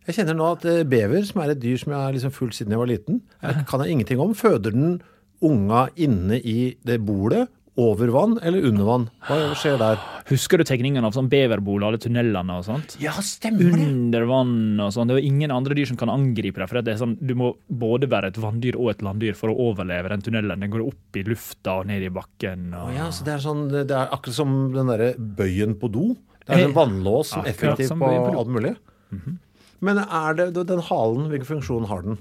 Jeg 0.07 0.17
kjenner 0.17 0.37
nå 0.37 0.53
at 0.53 0.65
eh, 0.67 0.83
bever, 0.85 1.25
som 1.25 1.41
er 1.41 1.51
et 1.53 1.61
dyr 1.61 1.79
som 1.79 1.93
jeg 1.93 1.99
har 1.99 2.13
liksom 2.13 2.31
fulgt 2.31 2.53
siden 2.59 2.69
jeg 2.69 2.79
var 2.79 2.87
liten, 2.87 3.23
jeg 3.43 3.67
kan 3.67 3.81
jeg 3.81 3.89
ingenting 3.97 4.21
om. 4.21 4.35
Føder 4.35 4.71
den 4.71 5.01
unga 5.41 5.89
inne 5.97 6.37
i 6.45 6.77
det 6.85 7.01
bolet, 7.07 7.49
over 7.81 8.11
vann 8.15 8.37
eller 8.43 8.67
under 8.69 8.87
vann? 8.87 9.07
Hva 9.27 9.39
skjer 9.59 9.79
der? 9.81 10.03
Husker 10.29 10.61
du 10.61 10.65
tegningene 10.69 11.09
av 11.09 11.17
sånn 11.17 11.29
beverbol, 11.33 11.85
alle 11.87 12.01
tunnelene 12.01 12.59
og 12.59 12.67
sånt? 12.67 12.97
Ja, 13.03 13.15
stemmer 13.25 13.75
det. 13.75 13.87
Under 13.89 14.27
vann 14.31 14.83
og 14.85 14.93
sånn. 14.95 15.11
Det 15.11 15.19
er 15.19 15.29
ingen 15.29 15.55
andre 15.55 15.77
dyr 15.79 15.91
som 15.91 15.99
kan 16.01 16.13
angripe 16.13 16.63
deg. 16.63 16.71
For 16.71 16.81
det 16.81 16.95
er 16.95 17.01
sånn, 17.03 17.17
du 17.21 17.35
må 17.39 17.55
både 17.69 18.09
være 18.11 18.33
et 18.33 18.41
vanndyr 18.41 18.79
og 18.81 18.93
et 18.95 19.05
landdyr 19.05 19.39
for 19.39 19.53
å 19.53 19.71
overleve 19.71 20.13
den 20.15 20.25
tunnelen. 20.25 20.65
Den 20.65 20.75
går 20.75 20.87
opp 20.87 21.19
i 21.19 21.27
lufta 21.27 21.81
og 21.83 21.91
ned 21.91 22.07
i 22.07 22.13
bakken. 22.15 22.71
Og... 22.79 22.93
Ja, 22.97 23.11
så 23.15 23.27
det 23.27 23.37
er, 23.37 23.45
sånn, 23.45 23.67
det 23.75 23.89
er 23.89 24.15
akkurat 24.15 24.39
som 24.39 24.59
den 24.75 24.93
derre 24.93 25.15
bøyen 25.19 25.79
på 25.81 25.91
do. 25.93 26.13
Det 26.45 26.59
er 26.59 26.69
en 26.69 26.77
vannlås 26.77 27.33
som 27.33 27.47
effektivt 27.49 27.89
effektiv 27.89 28.05
på 28.05 28.39
alt 28.39 28.53
mulig. 28.53 28.77
Mm 29.11 29.25
mulig. 29.25 29.41
Men 29.85 30.01
er 30.01 30.39
det 30.39 30.67
den 30.69 30.83
halen, 30.87 31.29
hvilken 31.29 31.51
funksjon 31.59 31.89
har 31.91 32.05
den? 32.07 32.21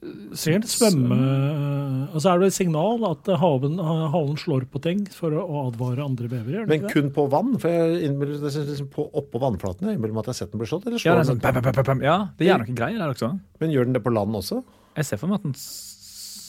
Sikkert 0.00 0.70
svømme 0.72 1.16
Og 2.14 2.22
så 2.22 2.30
er 2.32 2.40
det 2.40 2.46
et 2.48 2.56
signal 2.56 3.02
at 3.10 3.26
haven, 3.42 3.74
halen 3.80 4.38
slår 4.40 4.64
på 4.72 4.80
ting 4.84 5.02
for 5.12 5.34
å, 5.36 5.44
advare 5.66 6.06
andre 6.06 6.30
bevere. 6.30 6.64
Men 6.70 6.86
det? 6.86 6.92
kun 6.94 7.10
på 7.12 7.26
vann? 7.32 7.52
For 7.60 7.68
jeg 7.68 8.06
innbiller 8.08 8.40
er 8.40 8.64
liksom 8.70 8.88
på, 8.94 9.04
oppå 9.20 9.42
vannflaten. 9.42 9.90
Jeg 9.90 9.98
innbiller 9.98 10.16
meg 10.16 10.24
at 10.24 10.30
jeg 10.30 10.36
har 10.36 10.40
sett 10.40 10.54
den 10.54 10.62
bli 10.62 10.70
slått. 10.70 10.88
Eller 10.88 11.04
Ja, 11.04 11.18
det 11.18 11.26
er 11.26 11.30
sånn, 11.34 11.42
den? 11.42 11.44
bam, 11.44 11.60
bam, 11.60 11.76
bam, 11.76 11.88
bam. 11.90 12.04
ja, 12.06 12.16
det 12.38 12.48
gjør 12.48 12.64
noen 12.64 12.80
greier 12.80 13.02
der 13.02 13.12
også. 13.12 13.32
Men 13.60 13.74
gjør 13.76 13.90
den 13.90 13.98
det 13.98 14.04
på 14.06 14.14
land 14.16 14.40
også? 14.40 14.62
Jeg 14.96 15.10
ser 15.10 15.20
for 15.20 15.30
meg 15.30 15.42
at 15.42 15.48
den, 15.50 15.58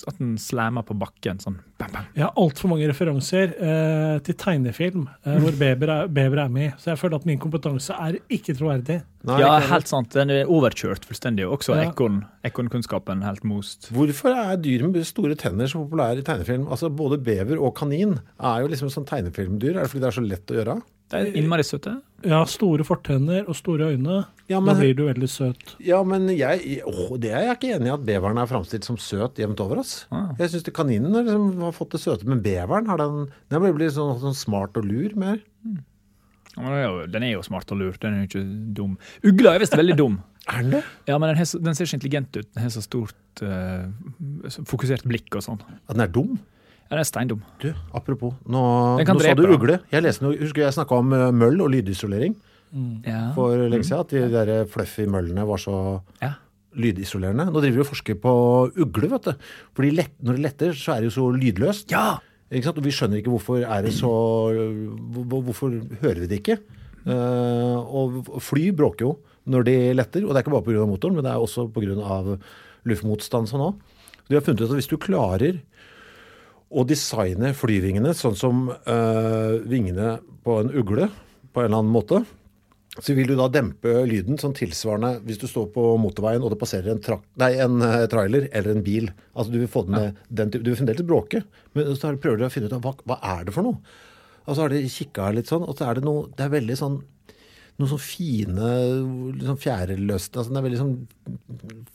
at 0.07 0.17
den 0.19 0.37
slammer 0.41 0.83
på 0.87 0.95
bakken 0.97 1.39
sånn. 1.41 1.57
Bam, 1.81 1.91
bam. 1.93 2.05
Jeg 2.15 2.23
har 2.25 2.33
altfor 2.39 2.69
mange 2.71 2.87
referanser 2.89 3.53
eh, 3.57 4.19
til 4.25 4.35
tegnefilm 4.41 5.07
eh, 5.25 5.37
hvor 5.41 5.55
beber 5.59 5.89
er, 5.89 6.07
bever 6.07 6.43
er 6.45 6.49
med, 6.53 6.73
så 6.81 6.91
jeg 6.93 7.01
føler 7.01 7.15
at 7.21 7.25
min 7.29 7.39
kompetanse 7.41 7.93
er 7.95 8.19
ikke 8.29 8.55
troverdig. 8.57 9.01
Nei, 9.27 9.39
Ja, 9.41 9.51
ikke 9.59 9.73
helt 9.75 9.87
sant. 9.91 10.09
Den 10.15 10.31
er 10.33 10.49
overkjørt 10.49 11.05
fullstendig. 11.05 11.45
Også 11.45 11.75
Ja. 11.77 11.89
ekorn, 11.91 12.23
ekornkunnskapen 12.47 13.21
helt 13.23 13.43
most. 13.43 13.89
Hvorfor 13.93 14.33
er 14.33 14.57
dyr 14.57 14.87
med 14.89 15.05
store 15.05 15.35
tenner 15.35 15.67
så 15.69 15.81
populære 15.85 16.19
i 16.23 16.25
tegnefilm? 16.25 16.67
Altså 16.71 16.89
Både 16.89 17.17
bever 17.21 17.59
og 17.61 17.75
kanin 17.77 18.17
er 18.39 18.61
jo 18.61 18.67
liksom 18.71 18.89
sånn 18.89 19.05
tegnefilmdyr. 19.09 19.75
Er 19.77 19.83
det 19.85 19.91
fordi 19.93 20.01
det 20.03 20.09
er 20.11 20.17
så 20.19 20.25
lett 20.27 20.51
å 20.51 20.57
gjøre? 20.59 20.81
De 21.11 21.19
er 21.19 21.33
innmari 21.37 21.63
søte. 21.67 21.97
Ja, 22.23 22.43
store 22.47 22.85
fortenner 22.87 23.47
og 23.49 23.55
store 23.57 23.89
øyne. 23.91 24.21
Ja, 24.51 24.59
Da 24.61 24.73
blir 24.77 24.93
du 24.95 25.05
veldig 25.07 25.29
søt. 25.31 25.75
ja, 25.83 26.01
men 26.03 26.27
jeg, 26.29 26.81
å, 26.87 27.17
det 27.19 27.31
er 27.31 27.45
jeg 27.47 27.57
ikke 27.57 27.75
enig 27.77 27.87
i 27.89 27.93
at 27.95 28.05
beveren 28.07 28.37
er 28.41 28.49
framstilt 28.49 28.83
som 28.87 28.97
søt 29.01 29.39
jevnt 29.41 29.59
over. 29.63 29.79
oss. 29.83 30.05
Ah. 30.11 30.31
Jeg 30.39 30.51
syns 30.53 30.67
kaninen 30.75 31.13
har 31.15 31.23
liksom 31.27 31.61
har 31.65 31.71
fått 31.75 31.91
det 31.95 32.01
søte, 32.03 32.27
men 32.27 32.41
beveren 32.43 32.87
har 32.91 32.97
den, 33.01 33.29
den 33.49 33.63
blir 33.63 33.73
blitt 33.77 33.95
sånn, 33.95 34.19
sånn 34.21 34.35
smart 34.37 34.75
og 34.77 34.85
lur 34.85 35.15
mer. 35.15 35.39
Ja, 36.57 36.63
den 36.67 36.73
er 36.75 36.83
jo- 36.83 37.07
Den 37.07 37.23
er 37.23 37.31
jo 37.31 37.41
smart 37.47 37.71
og 37.71 37.77
lur. 37.79 37.93
Den 37.99 38.13
er 38.13 38.25
jo 38.25 38.27
ikke 38.27 38.73
dum. 38.75 38.97
Ugla 39.23 39.55
er 39.55 39.59
visst 39.59 39.73
veldig 39.77 39.95
dum. 39.97 40.21
Er 40.51 40.63
den 40.63 40.71
det? 40.71 40.83
Ja, 41.07 41.17
men 41.21 41.29
den, 41.29 41.37
har 41.37 41.45
den 41.61 41.75
ser 41.77 41.85
så 41.85 41.93
intelligent 41.95 42.35
ut. 42.35 42.47
Den 42.55 42.63
har 42.63 42.69
så 42.73 42.81
stort 42.81 43.41
uh, 43.45 43.85
fokusert 44.65 45.03
blikk 45.07 45.35
og 45.37 45.43
sånn. 45.45 45.59
At 45.87 45.93
den 45.95 46.01
er 46.01 46.09
dum? 46.11 46.39
Ja, 46.91 46.97
den 46.97 47.05
er 47.05 47.07
steindum. 47.07 47.41
Du, 47.63 47.69
apropos, 47.95 48.33
nå, 48.51 48.61
nå 48.99 49.19
sa 49.23 49.33
du 49.39 49.45
ugle. 49.47 49.77
Jeg 49.93 50.03
leste 50.03 50.25
noe, 50.25 50.35
husker 50.41 50.65
jeg 50.65 50.75
snakka 50.75 50.97
om 50.99 51.13
eh, 51.15 51.29
møll 51.31 51.61
og 51.63 51.69
lydisolering 51.71 52.35
Ja. 53.07 53.31
for 53.35 53.55
lenge 53.55 53.87
siden. 53.87 54.03
At 54.03 54.11
de 54.11 54.25
der 54.33 54.65
fluffy 54.67 55.05
møllene 55.07 55.45
var 55.47 55.61
så 55.63 55.77
ja. 56.19 56.33
lydisolerende. 56.75 57.45
Nå 57.47 57.63
driver 57.63 57.79
vi 57.79 57.85
og 57.85 57.89
forsker 57.93 58.19
på 58.19 58.33
ugle, 58.75 59.07
vet 59.13 59.29
du. 59.31 59.47
Fordi 59.79 59.93
lett, 59.95 60.13
når 60.19 60.35
det 60.35 60.43
letter, 60.49 60.75
så 60.75 60.97
er 60.97 61.01
det 61.05 61.13
jo 61.13 61.15
så 61.21 61.29
lydløst. 61.31 61.95
ja! 61.95 62.19
Ikke 62.51 62.67
sant? 62.67 62.79
Og 62.81 62.83
vi 62.83 62.91
skjønner 62.91 63.21
ikke 63.21 63.31
hvorfor 63.31 63.61
er 63.63 63.85
det 63.85 63.93
så 63.95 64.09
Hvorfor 65.31 65.71
hører 66.01 66.19
vi 66.19 66.27
det 66.27 66.41
ikke? 66.41 66.57
Uh, 67.07 67.79
og 67.79 68.27
fly 68.43 68.67
bråker 68.75 69.07
jo 69.07 69.13
når 69.49 69.63
de 69.65 69.75
letter, 69.95 70.25
og 70.27 70.35
det 70.35 70.41
er 70.41 70.43
ikke 70.43 70.53
bare 70.53 70.65
pga. 70.67 70.83
motoren, 70.85 71.15
men 71.15 71.23
det 71.25 71.31
er 71.31 71.39
også 71.41 71.69
pga. 71.73 72.35
luftmotstand 72.85 73.47
sånn 73.49 73.63
òg. 73.71 73.79
De 74.27 74.35
har 74.35 74.43
funnet 74.45 74.61
ut 74.61 74.69
at 74.69 74.77
hvis 74.77 74.91
du 74.91 74.97
klarer 75.01 75.61
å 76.71 76.83
designe 76.87 77.51
flyvingene 77.57 78.13
sånn 78.15 78.37
som 78.39 78.69
øh, 78.71 79.57
vingene 79.67 80.17
på 80.45 80.59
en 80.61 80.71
ugle, 80.71 81.09
på 81.51 81.61
en 81.61 81.67
eller 81.67 81.81
annen 81.81 81.91
måte, 81.93 82.21
så 82.99 83.13
vil 83.15 83.29
du 83.29 83.37
da 83.39 83.45
dempe 83.51 83.91
lyden 84.07 84.39
sånn 84.39 84.55
tilsvarende 84.55 85.21
hvis 85.23 85.39
du 85.39 85.45
står 85.47 85.69
på 85.71 85.83
motorveien 86.01 86.43
og 86.43 86.51
det 86.51 86.59
passerer 86.59 86.91
en, 86.91 86.99
nei, 87.39 87.51
en 87.63 87.77
eh, 87.87 88.03
trailer 88.11 88.49
eller 88.51 88.75
en 88.75 88.83
bil. 88.83 89.07
Altså 89.31 89.53
Du 89.53 89.59
vil 89.61 89.71
få 89.71 89.85
den 89.87 89.95
ja. 89.99 90.09
den 90.27 90.51
Du 90.51 90.59
vil 90.59 90.75
fremdeles 90.79 91.07
bråke, 91.07 91.43
men 91.73 91.91
så 91.95 92.09
har- 92.09 92.19
prøver 92.19 92.41
du 92.41 92.45
å 92.47 92.51
finne 92.51 92.67
ut 92.67 92.75
av 92.75 92.83
hva, 92.83 92.95
hva 93.07 93.19
er 93.37 93.45
det 93.47 93.55
for 93.55 93.63
noe. 93.67 93.79
Og 94.47 94.55
så 94.57 94.65
har 94.65 94.73
de 94.73 94.83
kikka 94.91 95.29
litt 95.35 95.47
sånn, 95.51 95.63
og 95.63 95.77
så 95.77 95.87
er 95.87 95.99
det 95.99 96.03
noe 96.07 96.27
Det 96.35 96.43
er 96.47 96.55
veldig 96.57 96.77
sånn 96.79 97.01
noen 97.79 97.89
sånn 97.89 98.03
fine 98.03 98.69
liksom 99.39 99.57
fjæreløsning 99.63 100.37
altså 100.37 100.51
Den 100.51 100.59
er 100.59 100.65
veldig 100.67 100.81
sånn 100.81 100.95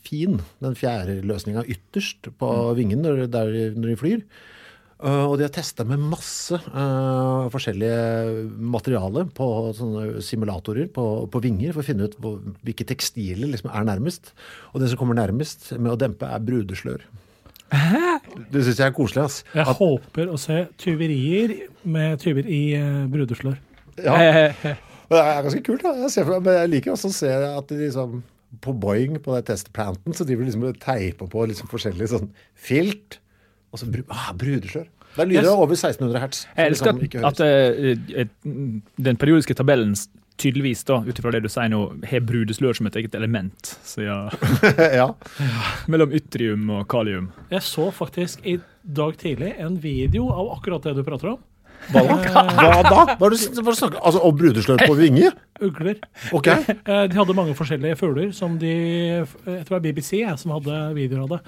fin, 0.06 0.38
den 0.64 0.75
fjæreløsninga 0.78 1.62
ytterst 1.71 2.30
på 2.40 2.49
vingen 2.78 3.04
når, 3.04 3.26
der, 3.30 3.52
når 3.76 3.92
de 3.92 3.97
flyr. 4.00 4.23
Uh, 4.97 5.26
og 5.29 5.35
de 5.37 5.45
har 5.45 5.53
testa 5.53 5.85
med 5.85 6.00
masse 6.00 6.57
uh, 6.57 7.50
forskjellige 7.53 8.47
materiale 8.57 9.26
på 9.37 9.49
simulatorer 10.25 10.88
på, 10.88 11.05
på 11.29 11.43
vinger 11.45 11.75
for 11.75 11.83
å 11.83 11.85
finne 11.85 12.09
ut 12.09 12.17
hvor, 12.17 12.38
hvilke 12.65 12.87
tekstiler 12.88 13.50
liksom 13.53 13.69
er 13.76 13.85
nærmest. 13.85 14.33
Og 14.73 14.81
det 14.81 14.88
som 14.88 15.00
kommer 15.00 15.19
nærmest 15.19 15.69
med 15.76 15.93
å 15.93 15.99
dempe, 16.00 16.25
er 16.25 16.41
brudeslør. 16.47 17.05
Det 18.53 18.62
syns 18.62 18.81
jeg 18.81 18.87
er 18.87 18.95
koselig. 18.97 19.26
ass. 19.26 19.37
Jeg 19.53 19.67
At, 19.67 19.76
håper 19.76 20.33
å 20.33 20.38
se 20.41 20.62
tyverier 20.81 21.55
med 21.85 22.23
tyver 22.23 22.49
i 22.49 22.62
uh, 22.81 23.05
brudeslør. 23.12 23.61
ja, 24.00 24.17
det 25.12 25.21
er 25.21 25.45
ganske 25.45 25.62
kult. 25.67 25.85
da. 25.85 25.93
Jeg 26.07 26.15
ser 26.15 26.33
men 26.33 26.50
jeg 26.62 26.73
liker 26.73 26.97
også 26.97 27.12
å 27.12 27.19
se 27.21 27.35
at 27.37 27.69
de 27.69 27.83
liksom 27.85 28.23
på 28.65 28.73
Boeing, 28.73 29.21
på 29.21 29.35
den 29.37 29.47
testplanten, 29.47 30.15
så 30.17 30.25
driver 30.25 30.45
de 30.45 30.50
liksom 30.50 30.67
og 30.71 30.81
teiper 30.81 31.31
på 31.31 31.47
liksom 31.50 31.69
forskjellig 31.69 32.09
sånn 32.15 32.31
filt. 32.57 33.21
Og 33.76 33.83
så 33.83 33.88
bru, 33.92 34.04
ah, 34.09 34.30
brudeslør. 34.33 34.87
Det 35.16 35.23
er 35.25 35.28
lyder 35.30 35.47
Yes. 35.47 35.52
over 35.52 35.76
1600 35.76 36.21
hertz. 36.21 36.45
Jeg 36.56 36.73
elsker 36.73 36.97
liksom 37.00 37.25
at, 37.25 37.40
at 37.40 38.25
uh, 38.25 38.26
den 39.04 39.16
periodiske 39.21 39.54
tabellen 39.56 39.95
tydeligvis, 40.37 40.83
da, 40.85 40.99
ut 41.00 41.16
ifra 41.18 41.33
det 41.33 41.42
du 41.47 41.49
sier 41.49 41.71
nå, 41.73 41.78
har 42.11 42.21
brudeslør 42.28 42.76
som 42.76 42.88
et 42.90 42.97
eget 43.00 43.14
element. 43.16 43.71
Så 43.88 44.04
ja, 44.04 44.18
ja. 45.00 45.06
Mellom 45.88 46.12
ytrium 46.16 46.68
og 46.76 46.85
kalium. 46.92 47.30
Jeg 47.52 47.64
så 47.64 47.88
faktisk 47.97 48.45
i 48.45 48.59
dag 48.85 49.16
tidlig 49.21 49.54
en 49.64 49.78
video 49.80 50.28
av 50.33 50.52
akkurat 50.59 50.85
det 50.85 50.97
du 50.99 51.04
prater 51.06 51.33
om. 51.37 51.40
Hva 51.92 52.02
da? 52.02 52.14
Hva 52.56 52.83
da? 52.83 53.02
Hva 53.16 53.28
er 53.28 53.35
det 53.35 53.38
du 53.54 53.61
hva 53.61 53.71
er 53.71 53.71
det 53.71 53.75
du 53.76 53.78
snakker 53.78 54.00
Altså, 54.02 54.21
om 54.26 54.37
brudeslør 54.37 54.83
på 54.87 54.97
vinger? 54.99 55.37
Ugler. 55.62 56.00
Ok. 56.37 56.49
Eh, 56.50 57.04
De 57.09 57.16
hadde 57.18 57.37
mange 57.38 57.54
forskjellige 57.56 57.97
fugler 58.00 58.33
som 58.37 58.59
de 58.59 58.73
Jeg 58.73 59.28
tror 59.38 59.62
det 59.62 59.75
var 59.76 59.85
BBC 59.87 60.11
jeg, 60.23 60.38
som 60.42 60.54
hadde 60.56 60.80
videoer 60.97 61.23
av 61.26 61.35
det. 61.37 61.40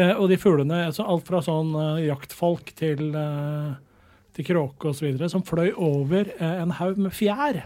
Eh, 0.00 0.12
Og 0.18 0.28
de 0.32 0.36
fuglene, 0.40 0.82
altså 0.88 1.06
alt 1.06 1.26
fra 1.28 1.40
sånn 1.46 1.70
eh, 1.78 2.02
jaktfalk 2.08 2.74
til, 2.76 3.06
eh, 3.14 3.70
til 4.34 4.48
kråke 4.50 4.90
osv., 4.90 5.14
som 5.30 5.46
fløy 5.46 5.70
over 5.76 6.32
eh, 6.38 6.58
en 6.64 6.74
haug 6.80 6.98
med 6.98 7.14
fjær. 7.14 7.62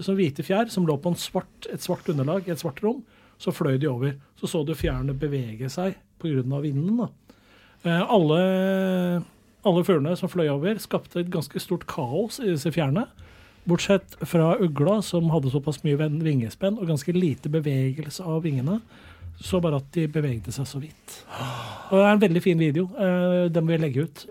Sånn 0.00 0.16
hvite 0.18 0.44
fjær 0.46 0.68
som 0.70 0.86
lå 0.86 0.96
på 1.00 1.08
en 1.12 1.18
svart, 1.18 1.66
et 1.72 1.80
svart 1.82 2.06
underlag 2.12 2.46
i 2.46 2.52
et 2.54 2.60
svart 2.62 2.82
rom. 2.84 3.02
Så 3.40 3.52
fløy 3.52 3.76
de 3.80 3.88
over. 3.90 4.14
Så 4.40 4.48
så 4.48 4.62
du 4.64 4.72
fjærene 4.76 5.12
bevege 5.18 5.68
seg 5.72 5.96
pga. 6.22 6.60
vinden. 6.62 6.96
da. 7.02 7.08
Eh, 7.84 8.02
Alle, 8.08 8.40
alle 9.66 9.82
fuglene 9.86 10.16
som 10.18 10.30
fløy 10.32 10.46
over, 10.52 10.78
skapte 10.82 11.20
et 11.22 11.30
ganske 11.32 11.60
stort 11.62 11.86
kaos 11.90 12.38
i 12.42 12.50
disse 12.52 12.70
fjærene. 12.74 13.06
Bortsett 13.66 14.14
fra 14.30 14.52
ugla, 14.62 15.00
som 15.02 15.28
hadde 15.34 15.50
såpass 15.50 15.80
mye 15.82 15.98
vingespenn 16.22 16.78
og 16.78 16.86
ganske 16.86 17.12
lite 17.16 17.50
bevegelse 17.50 18.22
av 18.22 18.44
vingene. 18.46 18.80
Så 19.42 19.58
bare 19.60 19.80
at 19.82 19.88
de 19.92 20.06
bevegde 20.08 20.52
seg 20.54 20.64
så 20.70 20.78
vidt. 20.80 21.16
Og 21.90 21.98
Det 21.98 22.04
er 22.06 22.12
en 22.14 22.22
veldig 22.22 22.42
fin 22.44 22.58
video. 22.62 22.86
eh, 22.96 23.48
Den 23.52 23.66
vil 23.66 23.76
jeg 23.76 23.82
legge 23.84 24.04
ut. 24.06 24.26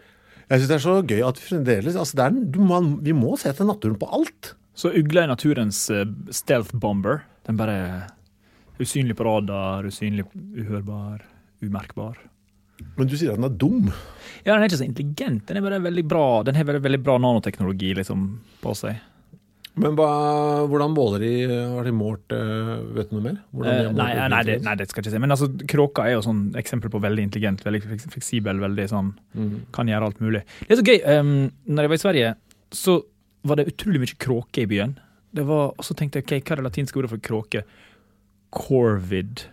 Jeg 0.50 0.60
syns 0.62 0.70
det 0.70 0.76
er 0.78 0.86
så 0.86 0.96
gøy 1.06 1.22
at 1.28 1.40
vi 1.42 1.50
fremdeles 1.50 1.96
altså 1.98 2.16
det 2.18 2.26
er, 2.26 2.60
må, 2.62 2.80
Vi 3.04 3.14
må 3.14 3.36
se 3.38 3.52
til 3.54 3.66
naturen 3.68 4.00
på 4.00 4.10
alt. 4.14 4.54
Så 4.74 4.90
ugla 4.96 5.24
er 5.24 5.28
naturens 5.34 5.90
eh, 5.90 6.06
stealth 6.32 6.74
bomber. 6.74 7.24
Den 7.46 7.58
bare 7.58 7.76
er 7.76 8.08
usynlig 8.82 9.16
på 9.16 9.26
radar, 9.28 9.86
usynlig, 9.86 10.26
uhørbar, 10.36 11.22
umerkbar. 11.64 12.18
Men 12.96 13.10
du 13.10 13.16
sier 13.18 13.34
at 13.34 13.40
den 13.40 13.48
er 13.48 13.58
dum. 13.60 13.90
Ja, 14.46 14.54
Den 14.54 14.64
er 14.64 14.70
ikke 14.70 14.82
så 14.82 14.88
intelligent. 14.88 15.46
Den 15.48 15.60
er 15.60 15.66
bare 15.66 15.82
veldig 15.82 16.06
bra 16.06 16.44
Den 16.46 16.58
har 16.58 16.68
veldig, 16.68 16.84
veldig 16.86 17.02
bra 17.02 17.18
nanoteknologi 17.18 17.94
liksom, 17.98 18.28
på 18.62 18.74
seg. 18.78 19.00
Men 19.76 19.96
hva, 19.98 20.10
hvordan 20.72 20.94
måler 20.96 21.24
de 21.26 21.32
Har 21.52 21.88
de 21.88 21.92
målt 21.96 22.32
eh, 22.32 22.70
Vet 22.96 23.10
du 23.10 23.18
noe 23.18 23.26
mer? 23.26 23.40
De 23.52 23.66
Eh, 23.72 23.90
nei, 23.96 24.12
nei, 24.32 24.42
det, 24.48 24.60
nei, 24.64 24.76
det 24.80 24.88
skal 24.88 25.02
jeg 25.02 25.10
ikke 25.10 25.16
si. 25.16 25.24
Men 25.24 25.36
altså, 25.36 25.50
kråka 25.72 26.06
er 26.06 26.16
jo 26.16 26.24
sånn 26.24 26.46
eksempel 26.60 26.92
på 26.94 27.02
veldig 27.04 27.26
intelligent, 27.28 27.64
veldig 27.66 27.82
fleksibel, 28.06 28.62
veldig 28.64 28.86
sånn 28.92 29.12
mm. 29.36 29.56
Kan 29.76 29.92
gjøre 29.92 30.12
alt 30.12 30.22
mulig. 30.24 30.46
Det 30.62 30.76
er 30.76 30.80
så 30.80 30.86
gøy. 30.86 31.02
Um, 31.04 31.34
når 31.68 31.88
jeg 31.88 31.94
var 31.94 32.00
i 32.00 32.04
Sverige, 32.06 32.30
så 32.76 33.00
var 33.46 33.60
det 33.60 33.68
utrolig 33.72 34.02
mye 34.04 34.20
kråke 34.22 34.64
i 34.64 34.70
byen. 34.70 34.96
Det 35.36 35.44
var, 35.48 35.74
og 35.76 35.86
så 35.88 35.96
tenkte 35.98 36.22
jeg, 36.22 36.28
ok, 36.28 36.38
hva 36.38 36.56
er 36.56 36.62
det 36.62 36.68
latinske 36.70 37.02
ordet 37.02 37.12
for 37.12 37.24
kråke? 37.24 37.66
Corvid. 38.56 39.48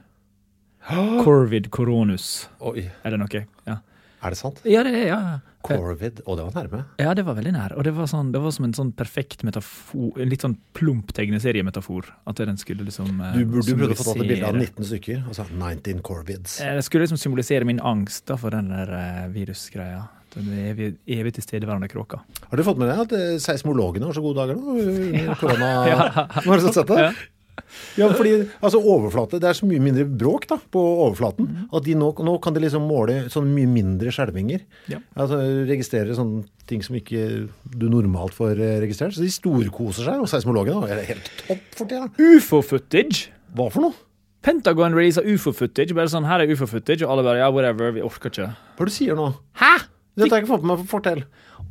Corvid 1.24 1.70
coronus. 1.74 2.48
Oi. 2.60 2.88
Det 3.04 3.18
noe? 3.20 3.46
Ja. 3.68 3.78
Er 4.22 4.34
det 4.34 4.38
sant? 4.38 4.60
Ja, 4.68 4.84
det 4.86 4.92
er 4.94 5.08
ja. 5.08 5.18
Corvid. 5.62 6.20
Å, 6.26 6.34
det 6.38 6.44
var 6.46 6.54
nærme. 6.56 6.80
Ja, 6.98 7.12
det 7.14 7.22
var 7.26 7.36
veldig 7.38 7.52
nær. 7.54 7.74
Og 7.78 7.84
det 7.86 7.92
var, 7.94 8.08
sånn, 8.10 8.32
det 8.34 8.40
var 8.42 8.54
som 8.54 8.66
en 8.66 8.74
sånn 8.74 8.90
perfekt 8.98 9.44
metafor, 9.46 10.16
en 10.22 10.30
litt 10.30 10.42
sånn 10.42 10.56
plump 10.78 11.12
tegneseriemetafor. 11.14 12.08
At 12.30 12.42
den 12.42 12.58
skulle 12.58 12.86
liksom 12.86 13.18
eh, 13.22 13.36
Du 13.38 13.44
burde 13.50 13.76
prøvd 13.78 13.94
å 13.94 13.98
få 13.98 14.08
tatt 14.08 14.22
et 14.24 14.30
bilde 14.32 14.48
av 14.50 14.58
19 14.58 14.88
stykker. 14.90 15.22
Altså 15.30 15.46
19 15.50 16.02
Corvids. 16.06 16.58
Eh, 16.62 16.74
Det 16.78 16.86
skulle 16.86 17.06
liksom 17.06 17.20
symbolisere 17.22 17.66
min 17.68 17.82
angst 17.82 18.26
da, 18.30 18.38
for 18.42 18.54
den 18.54 18.70
der 18.74 18.90
eh, 18.98 19.22
virusgreia. 19.34 20.04
Den 20.32 20.48
evig, 20.64 20.94
evig 21.12 21.34
tilstedeværende 21.36 21.90
kråka. 21.92 22.22
Har 22.48 22.56
du 22.58 22.64
fått 22.64 22.78
med 22.80 22.88
deg 22.88 23.02
at 23.04 23.42
seismologene 23.44 24.06
har 24.08 24.16
så 24.16 24.22
gode 24.24 24.38
dager 24.40 24.56
nå? 24.58 24.78
Under 24.80 25.34
korona... 25.42 25.72
Har 26.46 26.62
du 26.62 26.70
sett 26.72 26.88
det? 26.94 27.10
Ja, 28.00 28.08
fordi 28.12 28.34
altså 28.64 28.80
overflate, 28.80 29.40
Det 29.40 29.48
er 29.48 29.56
så 29.56 29.66
mye 29.68 29.80
mindre 29.82 30.04
bråk 30.08 30.46
da, 30.50 30.58
på 30.72 30.80
overflaten. 31.06 31.48
Mm. 31.48 31.66
At 31.76 31.86
de 31.86 31.96
nå, 31.98 32.10
nå 32.24 32.36
kan 32.44 32.56
de 32.56 32.62
liksom 32.64 32.86
måle 32.88 33.18
sånn 33.32 33.50
mye 33.52 33.68
mindre 33.68 34.12
skjelvinger. 34.14 34.64
Ja. 34.92 35.00
Altså 35.16 35.40
Registrere 35.68 36.16
sånne 36.16 36.46
ting 36.68 36.84
som 36.84 36.96
ikke 36.96 37.26
du 37.72 37.86
normalt 37.92 38.36
får 38.36 38.56
eh, 38.56 38.78
registrert. 38.84 39.16
Så 39.16 39.24
de 39.24 39.32
storkoser 39.32 40.08
seg. 40.08 40.22
Og 40.22 40.30
seismologene 40.30 40.88
er 40.88 41.04
helt 41.10 41.28
topp 41.42 41.68
for 41.76 41.90
tida. 41.90 42.08
Ufo-footage! 42.16 43.28
Hva 43.56 43.68
for 43.72 43.88
noe? 43.88 43.96
Pentagon 44.42 44.96
releaser 44.96 45.26
ufo-footage. 45.28 45.94
Bare 45.96 46.10
sånn, 46.10 46.26
her 46.26 46.42
er 46.42 46.50
ufo-footage, 46.50 47.04
og 47.06 47.14
alle 47.14 47.26
bare 47.26 47.42
ja, 47.44 47.50
whatever, 47.54 47.92
vi 47.94 48.02
orker 48.04 48.32
ikke. 48.32 48.48
Hva 48.50 48.84
er 48.86 48.88
det 48.88 48.94
du 48.94 48.96
sier 48.96 49.18
nå? 49.18 49.28
Hæ? 49.60 49.74
Dette 50.18 50.28
har 50.28 50.40
jeg 50.40 50.44
ikke 50.44 50.54
fått 50.56 50.64
med 50.66 50.80
meg. 50.80 50.88
Fortell. 50.90 51.22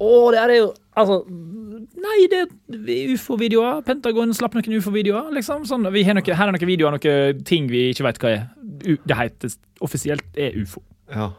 Å, 0.01 0.13
det 0.33 0.39
er 0.41 0.55
jo 0.57 0.69
Altså, 0.91 1.21
nei, 2.01 2.17
det 2.31 2.39
er 2.45 3.13
ufo-videoer. 3.15 3.81
Pentagon 3.87 4.33
slapp 4.37 4.55
noen 4.57 4.77
ufo-videoer, 4.79 5.31
liksom. 5.35 5.65
Sånn, 5.69 5.85
vi 5.93 6.03
har 6.07 6.17
noe, 6.17 6.25
her 6.37 6.47
er 6.49 6.55
noen 6.55 6.69
videoer 6.69 6.95
noen 6.97 7.43
ting 7.47 7.69
vi 7.71 7.87
ikke 7.91 8.05
vet 8.07 8.19
hva 8.23 8.33
er. 8.35 8.43
U, 8.87 8.95
det 9.05 9.17
heter 9.19 9.55
offisielt 9.85 10.25
er 10.37 10.57
ufo. 10.61 10.81
Ja. 11.11 11.31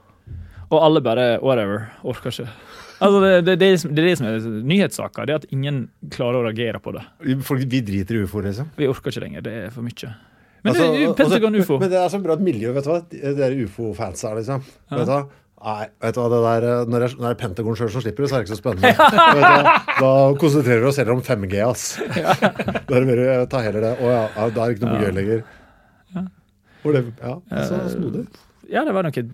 Og 0.72 0.78
alle 0.80 1.02
bare 1.04 1.26
whatever, 1.42 1.88
orker 2.08 2.32
ikke. 2.32 2.48
Altså, 3.02 3.20
det, 3.20 3.30
det, 3.46 3.54
det, 3.58 3.70
det 3.82 4.02
er 4.02 4.06
det 4.08 4.18
som 4.20 4.26
er 4.30 4.44
nyhetssaker, 4.72 5.26
det 5.26 5.34
er 5.34 5.40
at 5.42 5.48
ingen 5.52 5.88
klarer 6.14 6.38
å 6.40 6.44
reagere 6.46 6.78
på 6.82 6.92
det. 6.94 7.02
Folk, 7.44 7.64
vi 7.68 7.80
driter 7.82 8.20
i 8.20 8.22
ufo, 8.26 8.40
liksom. 8.44 8.70
Vi 8.78 8.86
orker 8.90 9.10
ikke 9.10 9.24
lenger, 9.24 9.42
det 9.48 9.54
er 9.64 9.72
for 9.74 9.82
mye. 9.86 10.12
Men 10.62 10.70
Altså, 10.70 10.84
det 10.94 11.02
er 11.02 11.14
Pentagon 11.18 11.56
og 11.56 11.58
så- 11.58 11.64
ufo. 11.66 11.78
Men 11.82 11.90
det 11.90 11.98
er 11.98 12.08
så 12.12 12.20
bra 12.22 12.34
et 12.38 12.44
miljø, 12.46 12.70
vet 12.72 12.84
du 12.86 12.90
hva. 12.92 13.00
Dere 13.10 13.34
der 13.34 13.56
ufo-fansa, 13.64 14.30
liksom. 14.38 14.62
Vet 14.92 15.06
du 15.08 15.10
hva? 15.10 15.22
Nei, 15.62 15.86
vet 16.02 16.16
du 16.16 16.18
hva, 16.18 16.28
det 16.32 16.38
der, 16.42 16.64
eh, 16.66 16.88
når, 16.90 17.04
jeg, 17.06 17.16
når 17.20 17.26
det 17.28 17.32
er 17.32 17.38
Pentagon 17.38 17.76
sjøl 17.78 17.90
som 17.94 18.02
slipper 18.02 18.24
det, 18.24 18.30
så 18.30 18.36
er 18.36 18.42
det 18.42 18.48
ikke 18.48 18.56
så 18.56 18.62
spennende. 18.62 19.74
Da 20.02 20.12
konsentrerer 20.40 20.82
vi 20.82 20.88
oss 20.90 20.98
heller 20.98 21.14
om 21.14 21.20
5G, 21.22 21.58
ass. 21.62 21.84
Da 22.88 22.96
er 22.96 22.96
det 22.96 23.04
mer, 23.06 23.20
jeg 23.28 23.50
tar 23.52 23.66
heller 23.68 23.86
det. 23.86 23.92
Å 24.02 24.08
ja, 24.10 24.22
ja, 24.34 24.46
da 24.56 24.64
er 24.64 24.72
det 24.72 24.78
ikke 24.78 24.88
noe 24.88 25.02
gøy 25.04 25.12
lenger. 25.20 25.44
Ja. 26.16 26.24
det, 26.88 27.04
ja, 27.22 27.36
så 27.68 27.82
snodig. 27.92 28.24
Ja, 28.72 28.82
det 28.88 28.94
var 28.96 29.04
noen 29.06 29.30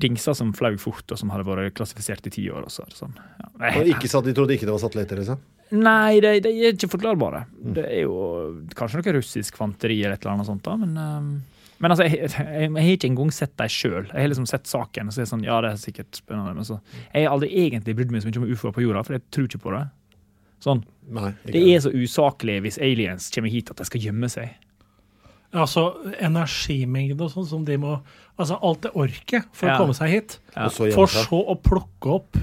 dingser 0.00 0.34
som 0.34 0.50
flaug 0.56 0.80
fort, 0.80 1.04
og 1.12 1.20
som 1.20 1.30
hadde 1.34 1.44
vært 1.46 1.76
klassifisert 1.76 2.26
i 2.26 2.32
ti 2.32 2.48
år. 2.50 2.66
Og 2.66 2.72
så, 2.72 2.86
det 2.88 2.98
sånn. 2.98 3.14
ja. 3.38 3.52
Og 3.68 3.92
ikke 3.92 4.10
satt, 4.10 4.26
de 4.26 4.34
trodde 4.34 4.56
ikke 4.56 4.66
det 4.66 4.74
var 4.74 4.82
satellitter, 4.82 5.20
liksom? 5.22 5.42
Nei, 5.76 6.18
de, 6.24 6.38
de 6.42 6.52
er 6.56 6.72
ikke 6.72 6.88
forklarbare. 6.94 7.44
Det 7.76 7.84
er 7.84 8.02
jo 8.06 8.16
kanskje 8.78 9.02
noe 9.02 9.14
russisk 9.18 9.58
kvanteri 9.58 10.00
eller 10.00 10.16
et 10.16 10.24
eller 10.24 10.38
annet 10.38 10.48
sånt, 10.48 10.64
da, 10.64 10.76
men 10.80 10.94
ehm, 11.02 11.30
men 11.80 11.90
altså, 11.94 12.04
jeg, 12.08 12.18
jeg, 12.32 12.34
jeg 12.66 12.70
har 12.74 12.90
ikke 12.96 13.08
engang 13.12 13.32
sett 13.32 13.52
dem 13.56 13.68
sjøl. 13.70 14.06
Jeg 14.10 14.20
har 14.24 14.28
liksom 14.32 14.46
sett 14.50 14.66
saken. 14.66 15.08
og 15.08 15.14
så 15.14 15.22
er 15.22 15.28
sånn, 15.30 15.44
ja, 15.46 15.60
det 15.62 15.70
er 15.70 15.76
sikkert 15.82 16.18
spennende, 16.18 16.54
men 16.58 16.64
så, 16.66 16.80
Jeg 17.14 17.26
har 17.26 17.34
aldri 17.36 17.50
egentlig 17.66 17.94
brydd 17.96 18.10
meg 18.14 18.22
så 18.24 18.28
mye 18.30 18.40
om 18.42 18.48
ufoer 18.52 18.72
på 18.74 18.82
jorda, 18.82 19.02
for 19.06 19.14
jeg 19.18 19.22
tror 19.30 19.46
ikke 19.46 19.62
på 19.62 19.74
det. 19.76 19.84
Sånn, 20.64 20.80
Nei. 21.14 21.30
Det 21.46 21.60
er 21.72 21.78
så 21.84 21.92
usaklig 21.94 22.58
hvis 22.64 22.80
aliens 22.82 23.30
kommer 23.30 23.48
hit 23.52 23.70
at 23.70 23.78
de 23.78 23.86
skal 23.86 24.02
gjemme 24.02 24.28
seg. 24.28 24.50
Altså 25.56 25.86
energimengde 26.20 27.24
og 27.24 27.30
sånn 27.32 27.46
som 27.48 27.62
de 27.64 27.78
må 27.80 27.94
Altså 28.38 28.58
alt 28.62 28.82
det 28.84 28.90
orket 28.94 29.46
for 29.56 29.66
Ja. 29.66 29.74
å 29.74 29.80
komme 29.80 29.94
seg 29.96 30.10
hit. 30.12 30.38
Ja. 30.54 30.68
For 30.68 31.06
så 31.10 31.38
å 31.42 31.56
plukke 31.58 32.12
opp 32.18 32.36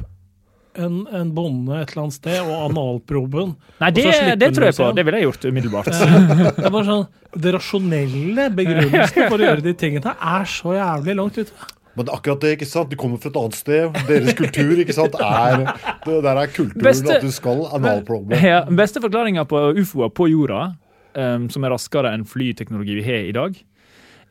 en, 0.82 1.01
en 1.15 1.32
bonde 1.36 1.77
et 1.82 1.91
eller 1.94 2.03
annet 2.05 2.15
sted 2.17 2.39
og 2.41 2.53
analproben. 2.70 3.53
Nei, 3.82 3.91
det, 3.96 4.05
det 4.41 4.50
tror 4.55 4.67
jeg 4.70 4.77
på. 4.79 4.89
Det 4.98 5.05
ville 5.08 5.22
jeg 5.22 5.29
gjort 5.29 5.48
umiddelbart. 5.50 5.89
Det 5.91 6.65
er 6.67 6.74
bare 6.74 6.86
sånn, 6.89 7.06
det 7.45 7.54
rasjonelle 7.56 8.50
begrunnelsen 8.58 9.30
for 9.32 9.39
å 9.39 9.50
gjøre 9.50 9.65
de 9.65 9.73
tingene 9.80 10.15
er 10.15 10.47
så 10.50 10.76
jævlig 10.78 11.17
langt 11.19 11.39
ute. 11.41 11.71
Men 11.95 12.10
akkurat 12.12 12.41
det, 12.43 12.50
ikke 12.58 12.67
sant? 12.67 12.89
De 12.91 12.97
kommer 13.00 13.21
fra 13.23 13.32
et 13.32 13.38
annet 13.39 13.56
sted. 13.56 14.00
Deres 14.10 14.36
kultur, 14.36 14.73
ikke 14.84 14.95
sant, 14.97 15.13
er 15.15 15.62
Det 16.04 16.17
der 16.26 16.39
er 16.41 16.50
kulturen 16.52 16.84
Beste- 16.84 17.13
at 17.19 17.23
du 17.23 17.32
skal 17.32 17.62
analprobe. 17.78 18.36
Ja, 18.43 18.65
beste 18.67 19.00
forklaringa 19.04 19.45
på 19.47 19.62
ufoer 19.80 20.12
på 20.12 20.28
jorda, 20.28 20.73
um, 21.15 21.47
som 21.54 21.63
er 21.63 21.71
raskere 21.71 22.12
enn 22.15 22.28
flyteknologi 22.28 22.97
vi 23.00 23.06
har 23.08 23.30
i 23.30 23.32
dag, 23.36 23.56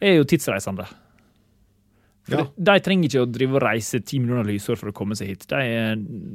er 0.05 0.19
jo 0.19 0.29
tidsreisende. 0.29 0.85
For 2.25 2.39
Ja. 2.41 2.45
de, 2.57 2.81
trenger 2.81 3.05
ikke 3.11 3.23
å 3.27 3.31
drive 3.33 3.55
og 3.59 3.63
reise 3.63 4.01
ti 4.01 4.19
millioner 4.19 4.45
lysår 4.49 4.79
for 4.81 4.89
å 4.89 4.95
komme 4.97 5.13
seg 5.17 5.29
hit. 5.29 5.47
De 5.47 5.59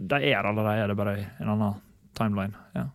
de 0.10 0.15
er 0.30 0.43
allerede, 0.45 0.88
det 0.88 0.93
er 0.93 0.99
bare 0.99 1.15
en 1.41 1.49
annen 1.56 1.75
timeline. 2.13 2.54
Ja. 2.75 2.86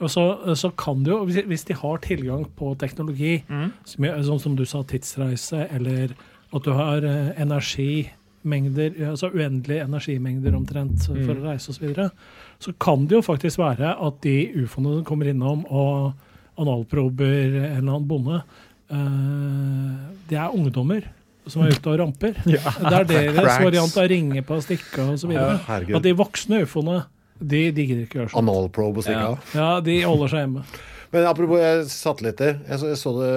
Og 0.00 0.10
så, 0.10 0.24
så 0.58 0.68
kan 0.76 1.02
det 1.04 1.12
jo, 1.14 1.24
hvis- 1.24 1.64
de 1.64 1.72
har 1.74 1.98
tilgang 1.98 2.44
på 2.58 2.74
teknologi, 2.76 3.42
som, 3.84 4.04
er- 4.04 4.18
sånn 4.26 4.40
som 4.40 4.56
du 4.56 4.64
sa, 4.66 4.82
tidsreise, 4.82 5.68
eller 5.72 6.10
at 6.52 6.62
du 6.62 6.72
har 6.72 6.98
eh, 7.04 7.32
energimengder, 7.40 8.92
altså 9.10 9.30
uendelige 9.32 9.84
energimengder 9.86 10.54
omtrent 10.56 11.06
for 11.06 11.34
å 11.34 11.42
reise 11.46 11.70
osv., 11.70 11.78
så, 11.78 11.86
videre, 11.86 12.10
så 12.60 12.72
kan 12.78 13.06
det 13.06 13.16
jo 13.16 13.22
faktisk 13.22 13.58
være 13.62 13.94
at 13.98 14.20
de 14.22 14.36
ufoene 14.64 14.98
som 14.98 15.04
kommer 15.04 15.30
innom 15.32 15.64
og 15.70 16.12
analprober 16.58 17.56
en 17.56 17.78
eller 17.78 17.96
annen 17.96 18.08
bonde, 18.08 18.42
eh, 18.90 20.12
det 20.28 20.38
er 20.38 20.54
ungdommer 20.54 21.06
som 21.46 21.62
er 21.66 21.74
ute 21.76 21.92
og 21.92 21.98
ramper. 22.02 22.34
Det 22.46 22.58
er 22.62 23.04
deres 23.10 23.38
Cracks. 23.38 23.62
variant 23.64 23.96
av 24.02 24.08
ringe 24.10 24.42
på 24.46 24.58
stikka 24.64 25.06
osv. 25.14 25.30
Ja, 25.36 25.54
At 25.70 26.02
de 26.06 26.12
voksne 26.18 26.64
ufoene, 26.66 27.04
de, 27.38 27.66
de 27.76 27.84
gidder 27.86 28.04
ikke 28.08 28.20
gjøre 28.22 28.32
sånn. 28.34 28.42
Analprobe 28.48 29.02
og 29.02 29.06
stikke 29.06 29.32
av. 29.32 29.40
Ja, 29.56 29.70
de 29.84 30.00
holder 30.08 30.32
seg 30.32 30.46
hjemme. 30.46 30.66
Men 31.14 31.22
apropos 31.30 31.60
eh, 31.62 31.84
satellitter. 31.86 32.56
Jeg 32.66 32.80
så, 32.82 32.88
jeg 32.90 32.96
så 32.98 33.10
det, 33.14 33.28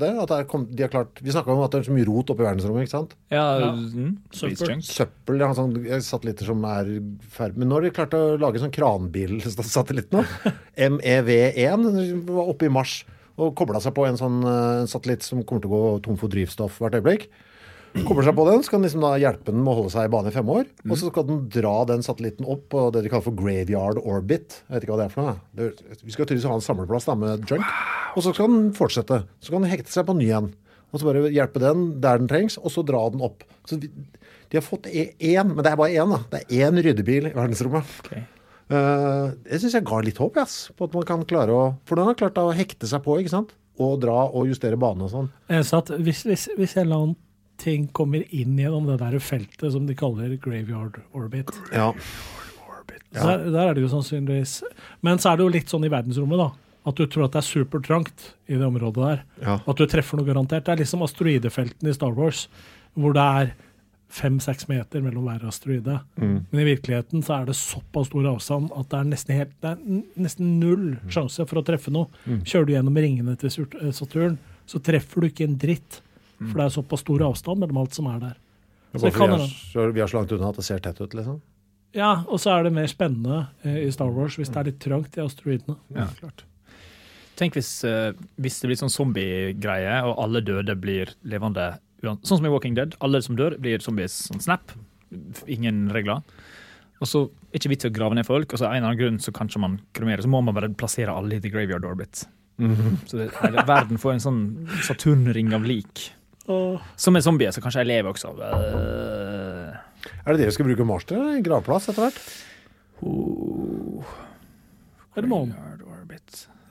det 0.00 0.10
at 0.22 0.30
det 0.30 0.36
er 0.38 0.44
kom, 0.48 0.68
de 0.70 0.84
har 0.84 0.92
klart, 0.92 1.18
Vi 1.20 1.32
snakka 1.34 1.50
om 1.50 1.64
at 1.64 1.72
det 1.74 1.80
er 1.80 1.88
så 1.88 1.96
mye 1.96 2.06
rot 2.06 2.30
oppe 2.30 2.44
i 2.44 2.46
verdensrommet. 2.46 2.86
ikke 2.86 2.92
sant? 2.94 3.16
Ja, 3.34 3.42
Ja. 3.58 3.72
mm, 3.74 4.12
Søppel. 4.38 4.78
Søppel. 4.86 5.42
Ja, 5.42 5.48
sånn, 5.58 5.74
eh, 5.82 5.98
satellitter 6.06 6.46
som 6.52 6.62
er 6.70 6.92
ferdig 7.34 7.58
Men 7.58 7.68
nå 7.72 7.80
har 7.80 7.88
de 7.88 7.90
klart 7.98 8.14
å 8.16 8.22
lage 8.38 8.62
sånn 8.62 8.72
kranbilsatellitt 8.72 10.12
nå. 10.14 10.22
MEV1 10.78 11.88
var 12.30 12.52
oppe 12.54 12.68
i 12.68 12.72
mars 12.72 13.00
og 13.38 13.52
kobla 13.58 13.78
seg 13.82 13.94
på 13.94 14.06
en 14.08 14.16
sånn 14.18 14.38
en 14.50 14.88
satellitt 14.90 15.22
som 15.26 15.42
kommer 15.46 15.62
til 15.62 15.70
å 15.70 15.74
gå 15.74 15.90
tom 16.06 16.16
for 16.18 16.30
drivstoff 16.32 16.78
hvert 16.82 16.96
øyeblikk. 16.98 17.28
Kobler 17.96 18.26
seg 18.26 18.36
på 18.36 18.44
den, 18.48 18.62
så 18.62 18.72
kan 18.72 18.82
den 18.82 18.88
liksom 18.88 19.04
da 19.04 19.14
hjelpe 19.20 19.52
den 19.52 19.62
med 19.64 19.72
å 19.72 19.76
holde 19.80 19.92
seg 19.94 20.06
i 20.08 20.12
bane 20.12 20.30
i 20.30 20.34
fem 20.34 20.50
år. 20.52 20.68
Og 20.86 20.94
så 21.00 21.10
skal 21.10 21.26
den 21.28 21.40
dra 21.52 21.74
den 21.88 22.04
satellitten 22.04 22.46
opp 22.48 22.68
på 22.72 22.84
det 22.94 23.02
de 23.04 23.10
kaller 23.12 23.26
for 23.26 23.38
graveyard 23.38 24.00
orbit. 24.02 24.60
Jeg 24.66 24.74
vet 24.74 24.86
ikke 24.86 24.94
hva 24.94 25.00
det 25.00 25.08
er 25.08 25.14
for 25.14 25.26
noe. 25.26 25.36
Det, 25.56 25.98
vi 26.04 26.14
skal 26.14 26.28
tydeligvis 26.28 26.48
ha 26.50 26.56
en 26.58 26.64
samleplass 26.64 27.08
da, 27.08 27.16
med 27.18 27.44
junk. 27.50 27.74
Og 28.14 28.24
så 28.24 28.34
skal 28.36 28.50
den 28.52 28.72
fortsette. 28.76 29.22
Så 29.42 29.54
kan 29.54 29.64
den 29.64 29.72
hekte 29.72 29.92
seg 29.94 30.08
på 30.08 30.16
ny 30.18 30.28
igjen. 30.28 30.50
Og 30.88 31.00
så 31.00 31.08
bare 31.08 31.28
hjelpe 31.34 31.60
den 31.60 31.84
der 32.00 32.20
den 32.20 32.30
trengs, 32.30 32.56
og 32.60 32.72
så 32.72 32.84
dra 32.86 33.02
den 33.12 33.22
opp. 33.24 33.44
Så 33.68 33.76
vi, 33.80 33.90
de 34.48 34.56
har 34.60 34.64
fått 34.64 34.88
e- 34.88 35.12
én, 35.18 35.52
men 35.52 35.60
det 35.64 35.72
er 35.72 35.80
bare 35.80 35.92
én. 35.92 36.14
da. 36.14 36.22
Det 36.32 36.42
er 36.44 36.68
én 36.68 36.82
ryddebil 36.84 37.30
i 37.30 37.36
verdensrommet. 37.36 37.94
Okay. 38.04 38.24
Uh, 38.68 39.32
det 39.44 39.60
syns 39.62 39.76
jeg 39.78 39.86
ga 39.88 40.00
litt 40.04 40.18
håp, 40.20 40.36
yes, 40.36 40.68
på 40.76 40.88
at 40.88 40.96
man 40.96 41.06
kan 41.08 41.22
klare 41.24 41.54
å 41.56 41.62
For 41.88 41.96
den 41.96 42.04
har 42.04 42.16
klart 42.20 42.36
å 42.40 42.50
hekte 42.52 42.88
seg 42.88 43.00
på, 43.04 43.16
ikke 43.20 43.32
sant? 43.32 43.54
Og 43.80 43.96
dra 44.02 44.26
og 44.26 44.48
justere 44.50 44.76
bane 44.80 45.06
og 45.06 45.12
sånn. 45.12 45.30
Så 45.64 45.80
at 45.80 45.92
hvis, 45.94 46.24
hvis, 46.28 46.48
hvis 46.58 46.74
jeg 46.76 46.88
la 46.88 46.98
annen 46.98 47.16
ting 47.58 47.88
kommer 47.96 48.22
inn 48.34 48.56
gjennom 48.58 48.86
det 48.88 48.98
der 49.02 49.18
feltet 49.22 49.72
som 49.74 49.86
de 49.88 49.96
kaller 49.98 50.36
graveyard 50.42 51.00
orbit, 51.16 51.50
Ja. 51.74 51.92
Ja. 53.14 53.24
der, 53.24 53.44
der 53.50 53.68
er 53.70 53.74
det 53.76 53.82
jo 53.86 53.88
sannsynligvis 53.88 54.58
Men 55.02 55.16
så 55.18 55.30
er 55.32 55.38
det 55.38 55.44
jo 55.46 55.52
litt 55.54 55.70
sånn 55.72 55.84
i 55.86 55.92
verdensrommet, 55.92 56.38
da. 56.42 56.50
At 56.88 56.96
du 56.96 57.06
tror 57.08 57.24
at 57.26 57.32
det 57.36 57.40
er 57.40 57.46
supertrangt 57.48 58.26
i 58.48 58.56
det 58.56 58.64
området 58.66 59.00
der. 59.04 59.22
Ja. 59.44 59.54
At 59.66 59.76
du 59.80 59.86
treffer 59.88 60.16
noe 60.20 60.26
garantert. 60.28 60.64
Det 60.64 60.72
er 60.74 60.80
liksom 60.82 61.02
asteroidefeltene 61.04 61.90
i 61.92 61.96
Star 61.96 62.12
Wars, 62.16 62.46
hvor 62.96 63.12
det 63.16 63.24
er 63.42 63.50
fem-seks 64.08 64.68
meter 64.70 65.02
mellom 65.04 65.26
hver 65.28 65.42
asteroide. 65.50 65.98
Men 66.16 66.62
i 66.62 66.64
virkeligheten 66.70 67.20
så 67.26 67.42
er 67.42 67.48
det 67.50 67.56
såpass 67.58 68.08
stor 68.08 68.28
avstand 68.30 68.70
at 68.72 68.88
det 68.92 69.00
er 69.02 69.08
nesten, 69.10 69.34
helt, 69.36 69.52
det 69.60 69.72
er 69.74 70.22
nesten 70.24 70.54
null 70.62 70.86
sjanse 71.12 71.44
for 71.48 71.60
å 71.60 71.64
treffe 71.68 71.92
noe. 71.92 72.08
Kjører 72.48 72.66
du 72.70 72.72
gjennom 72.72 72.96
ringene 73.04 73.36
til 73.40 73.52
eh, 73.82 73.92
Saturn, 73.92 74.38
så 74.68 74.80
treffer 74.84 75.20
du 75.20 75.28
ikke 75.28 75.44
en 75.48 75.58
dritt. 75.60 76.00
For 76.38 76.54
det 76.60 76.66
er 76.68 76.74
såpass 76.74 77.02
stor 77.04 77.24
avstand 77.26 77.62
mellom 77.64 77.80
alt 77.82 77.96
som 77.96 78.08
er 78.10 78.18
der. 78.22 78.36
Så 78.94 79.04
det 79.04 79.14
kan 79.16 79.32
vi, 79.34 79.38
er, 79.44 79.54
så 79.72 79.86
vi 79.92 80.02
er 80.02 80.10
så 80.10 80.20
langt 80.20 80.32
unna 80.32 80.50
at 80.52 80.60
det 80.60 80.64
ser 80.64 80.82
tett 80.84 81.00
ut, 81.00 81.16
liksom. 81.18 81.40
Ja, 81.96 82.22
og 82.28 82.40
så 82.40 82.52
er 82.54 82.66
det 82.66 82.74
mer 82.76 82.88
spennende 82.90 83.48
eh, 83.64 83.82
i 83.86 83.90
Star 83.92 84.12
Wars 84.12 84.36
hvis 84.38 84.52
det 84.52 84.60
er 84.60 84.70
litt 84.70 84.78
trangt 84.84 85.16
i 85.18 85.24
asteroidene. 85.24 85.76
Ja, 85.96 86.06
klart. 86.20 86.44
Tenk 87.38 87.56
hvis, 87.56 87.70
eh, 87.86 88.12
hvis 88.40 88.58
det 88.60 88.70
blir 88.70 88.80
sånn 88.80 88.92
zombiegreie, 88.92 90.00
og 90.06 90.18
alle 90.24 90.42
døde 90.44 90.76
blir 90.78 91.14
levende 91.28 91.76
Sånn 91.98 92.38
som 92.38 92.44
i 92.46 92.50
Walking 92.52 92.76
Dead. 92.76 92.92
Alle 93.02 93.18
som 93.26 93.34
dør, 93.34 93.56
blir 93.58 93.82
zombies. 93.82 94.14
Sånn 94.28 94.38
snap. 94.38 94.70
Ingen 95.50 95.88
regler. 95.90 96.20
Og 97.02 97.08
så 97.10 97.24
er 97.26 97.56
det 97.56 97.58
ikke 97.58 97.72
vits 97.72 97.86
i 97.86 97.90
å 97.90 97.94
grave 97.94 98.14
ned 98.14 98.26
folk, 98.28 98.52
og 98.52 98.60
så 98.60 98.68
av 98.68 98.76
en 98.76 98.84
eller 98.84 98.92
annen 98.92 99.00
grunn 99.00 99.18
så 99.22 99.34
kanskje 99.34 99.62
man 99.62 99.80
kremerer. 99.98 100.22
Så 100.22 100.30
må 100.30 100.38
man 100.46 100.54
bare 100.54 100.70
plassere 100.78 101.10
alle 101.10 101.38
i 101.38 101.42
the 101.42 101.50
graveyard 101.50 101.86
orbit. 101.88 102.22
Så 103.10 103.18
det, 103.18 103.28
verden 103.66 103.98
får 104.02 104.16
en 104.16 104.22
sånn 104.22 104.40
Saturn-ring 104.86 105.50
av 105.54 105.66
lik. 105.66 106.08
Og 106.48 106.80
Som 106.96 107.16
er 107.18 107.24
zombier, 107.24 107.52
så 107.52 107.60
kanskje 107.60 107.84
jeg 107.84 107.90
lever 107.90 108.10
også. 108.12 108.32
Øh. 108.32 109.76
Er 110.24 110.32
det 110.32 110.40
det 110.40 110.48
vi 110.48 110.56
skal 110.56 110.68
bruke 110.68 110.86
Mars 110.88 111.04
til? 111.08 111.20
en 111.20 111.44
Gravplass 111.44 111.90
etter 111.90 112.06
hvert? 112.06 112.18
Er 115.16 115.24
det 115.24 115.28
månen? 115.28 115.54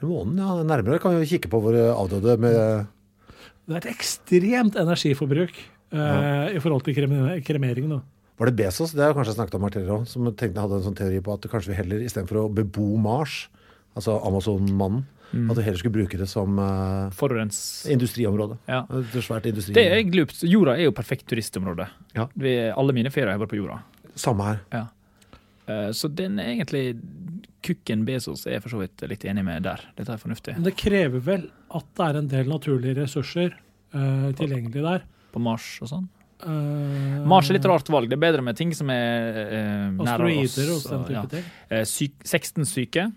Månen, 0.02 0.38
ja. 0.38 0.64
Nærmere 0.64 1.00
kan 1.02 1.16
vi 1.16 1.24
jo 1.24 1.32
kikke 1.32 1.50
på 1.50 1.62
våre 1.62 1.90
avdøde 1.94 2.38
med 2.42 2.86
Det 3.68 3.74
er 3.74 3.82
et 3.82 3.90
ekstremt 3.92 4.78
energiforbruk 4.78 5.56
eh, 5.58 6.56
i 6.56 6.62
forhold 6.62 6.86
til 6.86 6.96
krem 6.96 7.16
kremering. 7.44 7.90
Da. 7.92 8.00
Var 8.38 8.52
det 8.52 8.56
Bezos, 8.60 8.94
det 8.94 9.02
har 9.02 9.12
jeg 9.12 9.18
kanskje 9.18 9.36
snakket 9.36 9.58
om 9.58 9.66
her 9.66 9.74
tidligere 9.74 9.98
også, 9.98 10.14
som 10.14 10.28
tenkte 10.30 10.54
jeg 10.54 10.62
hadde 10.62 10.78
en 10.78 10.86
sånn 10.86 10.98
teori 10.98 11.22
på 11.26 11.34
at 11.34 11.48
kanskje 11.50 11.74
vi 11.74 11.80
heller 11.80 12.04
istedenfor 12.06 12.44
å 12.44 12.50
bebo 12.54 12.92
Mars, 13.02 13.48
altså 13.98 14.20
Amazon-mannen, 14.30 15.08
at 15.32 15.58
du 15.58 15.62
heller 15.62 15.80
skulle 15.80 15.96
bruke 15.98 16.18
det 16.20 16.28
som 16.32 16.60
uh, 16.60 17.10
Forurens. 17.16 17.60
industriområde. 17.92 18.58
Ja. 18.70 18.84
Et 19.00 19.18
svært 19.24 19.50
industri. 19.50 19.76
Det 19.76 19.86
er 19.92 20.04
glupt. 20.08 20.44
Jorda 20.48 20.78
er 20.78 20.88
jo 20.88 20.94
perfekt 20.96 21.28
turistområde. 21.30 21.90
Ja. 22.16 22.28
Vi, 22.34 22.58
alle 22.72 22.96
mine 22.96 23.12
ferier 23.14 23.36
har 23.36 23.42
vært 23.42 23.54
på 23.56 23.60
jorda. 23.60 23.82
Samme 24.18 24.48
her. 24.48 24.62
Ja. 24.74 24.86
Eh, 25.68 25.92
Så 25.92 26.08
den 26.08 26.40
er 26.40 26.54
egentlig 26.56 26.98
Kukken 27.66 28.06
Bezos 28.08 28.46
er 28.48 28.58
jeg 28.58 28.64
for 28.64 28.76
så 28.76 28.82
vidt 28.82 29.04
litt 29.12 29.26
enig 29.28 29.44
med 29.46 29.66
der. 29.68 29.82
Dette 29.98 30.14
er 30.14 30.22
fornuftig. 30.22 30.56
Men 30.56 30.68
det 30.70 30.78
krever 30.80 31.24
vel 31.24 31.48
at 31.76 31.88
det 31.98 32.06
er 32.06 32.20
en 32.22 32.30
del 32.32 32.48
naturlige 32.48 33.02
ressurser 33.02 33.58
uh, 33.92 34.30
tilgjengelig 34.38 34.86
der. 34.86 35.04
På 35.34 35.42
Mars 35.44 35.66
og 35.84 35.92
sånn. 35.92 36.06
Uh, 36.46 37.26
Mars 37.28 37.50
er 37.50 37.58
litt 37.58 37.66
rart 37.68 37.90
valg. 37.92 38.08
Det 38.12 38.16
er 38.16 38.24
bedre 38.24 38.46
med 38.46 38.56
ting 38.60 38.72
som 38.78 38.92
er 38.94 39.42
uh, 39.42 39.58
nære 39.98 40.30
oss. 40.30 40.56
Asteroider 40.56 40.72
og 40.76 40.84
den 40.86 41.08
type 41.10 41.32
ting. 41.34 41.50
Eh, 41.74 41.84
syk, 41.90 42.16
16 42.24 42.70
syke. 42.70 43.08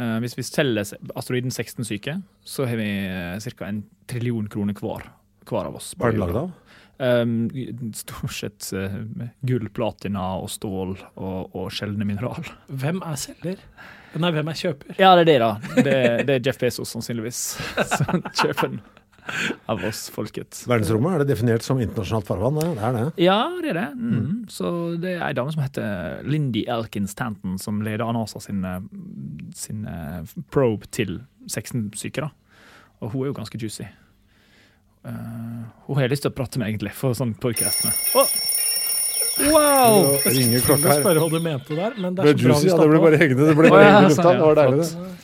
Eh, 0.00 0.16
hvis 0.24 0.36
vi 0.38 0.44
selger 0.46 0.96
asteroiden 1.14 1.54
16 1.54 1.86
syke, 1.86 2.18
så 2.44 2.66
har 2.66 2.80
vi 2.80 2.88
eh, 3.06 3.50
ca. 3.54 3.68
en 3.68 3.84
trillion 4.10 4.48
kroner 4.50 4.76
hver, 4.78 5.08
hver 5.46 5.70
av 5.70 5.78
oss. 5.78 5.92
Hva 5.98 6.10
er 6.10 6.16
det 6.16 6.22
lagd 6.24 6.40
av? 6.42 6.52
Um, 6.94 7.48
stort 7.94 8.34
sett 8.36 8.68
eh, 8.78 8.96
gull, 9.42 9.66
platina 9.74 10.36
og 10.38 10.50
stål 10.52 10.94
og, 10.94 11.54
og 11.54 11.70
sjeldne 11.74 12.06
mineral. 12.06 12.46
Hvem 12.70 13.02
er 13.02 13.18
selger? 13.18 13.62
Nei, 14.14 14.30
hvem 14.30 14.50
er 14.50 14.58
kjøper? 14.58 14.94
Ja, 15.00 15.14
det 15.18 15.24
er 15.24 15.30
det, 15.30 15.38
da. 15.42 15.50
Det, 15.74 15.96
det 16.28 16.36
er 16.36 16.44
Jeff 16.46 16.60
Bezos, 16.62 16.92
sannsynligvis, 16.94 17.40
som 17.96 18.22
kjøper 18.30 18.76
den 18.76 18.82
av 19.72 19.84
oss, 19.84 20.06
folket. 20.12 20.62
Verdensrommet, 20.68 21.14
er 21.14 21.24
det 21.24 21.32
definert 21.32 21.64
som 21.64 21.80
internasjonalt 21.82 22.28
farvann? 22.28 22.60
Det 22.60 22.70
det 22.76 22.86
er 22.88 22.96
det. 22.98 23.04
Ja, 23.24 23.40
det 23.62 23.72
er 23.72 23.80
det. 23.80 23.88
Mm. 23.96 24.30
Så 24.52 24.70
det 25.00 25.16
er 25.16 25.26
ei 25.28 25.34
dame 25.36 25.54
som 25.54 25.64
heter 25.64 26.24
Lindy 26.28 26.64
Elkins 26.70 27.16
Tanton, 27.18 27.58
som 27.60 27.82
leder 27.84 28.12
NASA 28.14 28.42
sin, 28.44 28.64
eh, 28.68 28.80
sin 29.56 29.84
eh, 29.88 30.34
probe 30.52 30.88
til 30.92 31.22
16 31.48 31.90
syke. 31.98 32.26
da. 32.26 32.30
Og 33.00 33.12
hun 33.12 33.24
er 33.24 33.32
jo 33.32 33.38
ganske 33.40 33.60
juicy. 33.60 33.86
Uh, 35.04 35.64
hun 35.84 35.98
har 35.98 36.06
jeg 36.06 36.14
lyst 36.14 36.24
til 36.24 36.32
å 36.32 36.36
prate 36.36 36.60
med, 36.60 36.70
egentlig, 36.70 36.94
for 36.96 37.12
sånn 37.16 37.34
podcast 37.36 37.84
med. 37.84 37.98
Oh! 38.16 38.30
Wow! 39.50 40.14
Det 40.22 40.30
ringer 40.30 40.60
Jeg 40.60 40.64
klokka 40.64 40.78
skulle 40.78 40.94
her. 40.94 41.02
spørre 41.02 41.24
hva 41.24 41.28
du 41.28 41.44
mente 41.44 41.76
der, 41.76 41.96
men 41.98 42.14
det 42.14 42.24
er 42.24 42.30
så 42.30 42.38
bra 42.38 42.54
juicy, 42.54 42.64
vi 42.64 42.70
ja, 42.70 42.78
det 42.78 42.88
ble 42.88 43.00
bare 43.02 43.18
hengende. 43.20 43.48
Det 43.50 43.56
ble 43.58 43.72
bare 43.74 43.88
hengende 43.88 44.06
i 44.06 44.14
lufta. 44.14 44.30
Det 44.30 44.44
var 44.46 44.60
deilig, 44.60 44.78
det. 44.78 45.23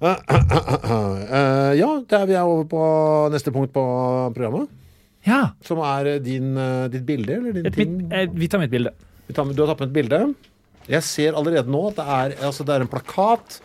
Eh, 0.00 1.72
ja, 1.78 1.88
der 2.08 2.26
vi 2.28 2.34
er 2.38 2.46
over 2.48 2.64
på 2.70 2.82
neste 3.34 3.52
punkt 3.54 3.72
på 3.74 3.82
programmet. 4.36 4.68
Ja. 5.28 5.50
Som 5.66 5.82
er 5.84 6.14
din, 6.24 6.54
eh, 6.56 6.86
ditt 6.88 7.04
bilde, 7.06 7.34
eller 7.36 7.52
din 7.58 7.66
Et, 7.68 7.74
ting? 7.76 7.98
eh, 8.12 8.26
vi 8.32 8.48
tar 8.48 8.58
med 8.62 8.70
et 8.70 8.76
bilde. 8.78 8.92
Tar 9.34 9.44
Du 9.52 9.60
har 9.62 9.74
tatt 9.74 9.80
med 9.84 9.90
et 9.90 9.98
bilde. 9.98 10.34
Jeg 10.88 11.02
ser 11.04 11.32
allerede 11.36 11.68
nå 11.70 11.82
at 11.90 11.96
det 12.00 12.06
er, 12.06 12.46
altså 12.48 12.64
det 12.64 12.74
er 12.74 12.80
en 12.86 12.88
plakat 12.88 13.60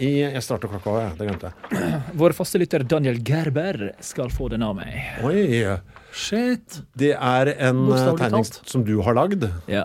i 0.00 0.10
Jeg 0.20 0.42
starter 0.42 0.68
klokka 0.68 0.96
jeg. 1.00 1.18
Det 1.18 1.26
glemte 1.28 1.52
jeg. 1.52 2.02
Vår 2.14 2.32
faste 2.36 2.58
lytter 2.60 2.84
Daniel 2.86 3.16
Gerber 3.24 3.92
skal 4.00 4.28
få 4.30 4.48
den 4.50 4.62
av 4.62 4.74
meg. 4.76 4.94
Oi. 5.24 5.78
Shit. 6.12 6.82
Det 6.98 7.14
er 7.14 7.50
en 7.58 7.86
eh, 7.92 8.14
tegning 8.18 8.44
som 8.66 8.84
du 8.84 9.00
har 9.02 9.14
lagd. 9.14 9.46
Ja. 9.70 9.84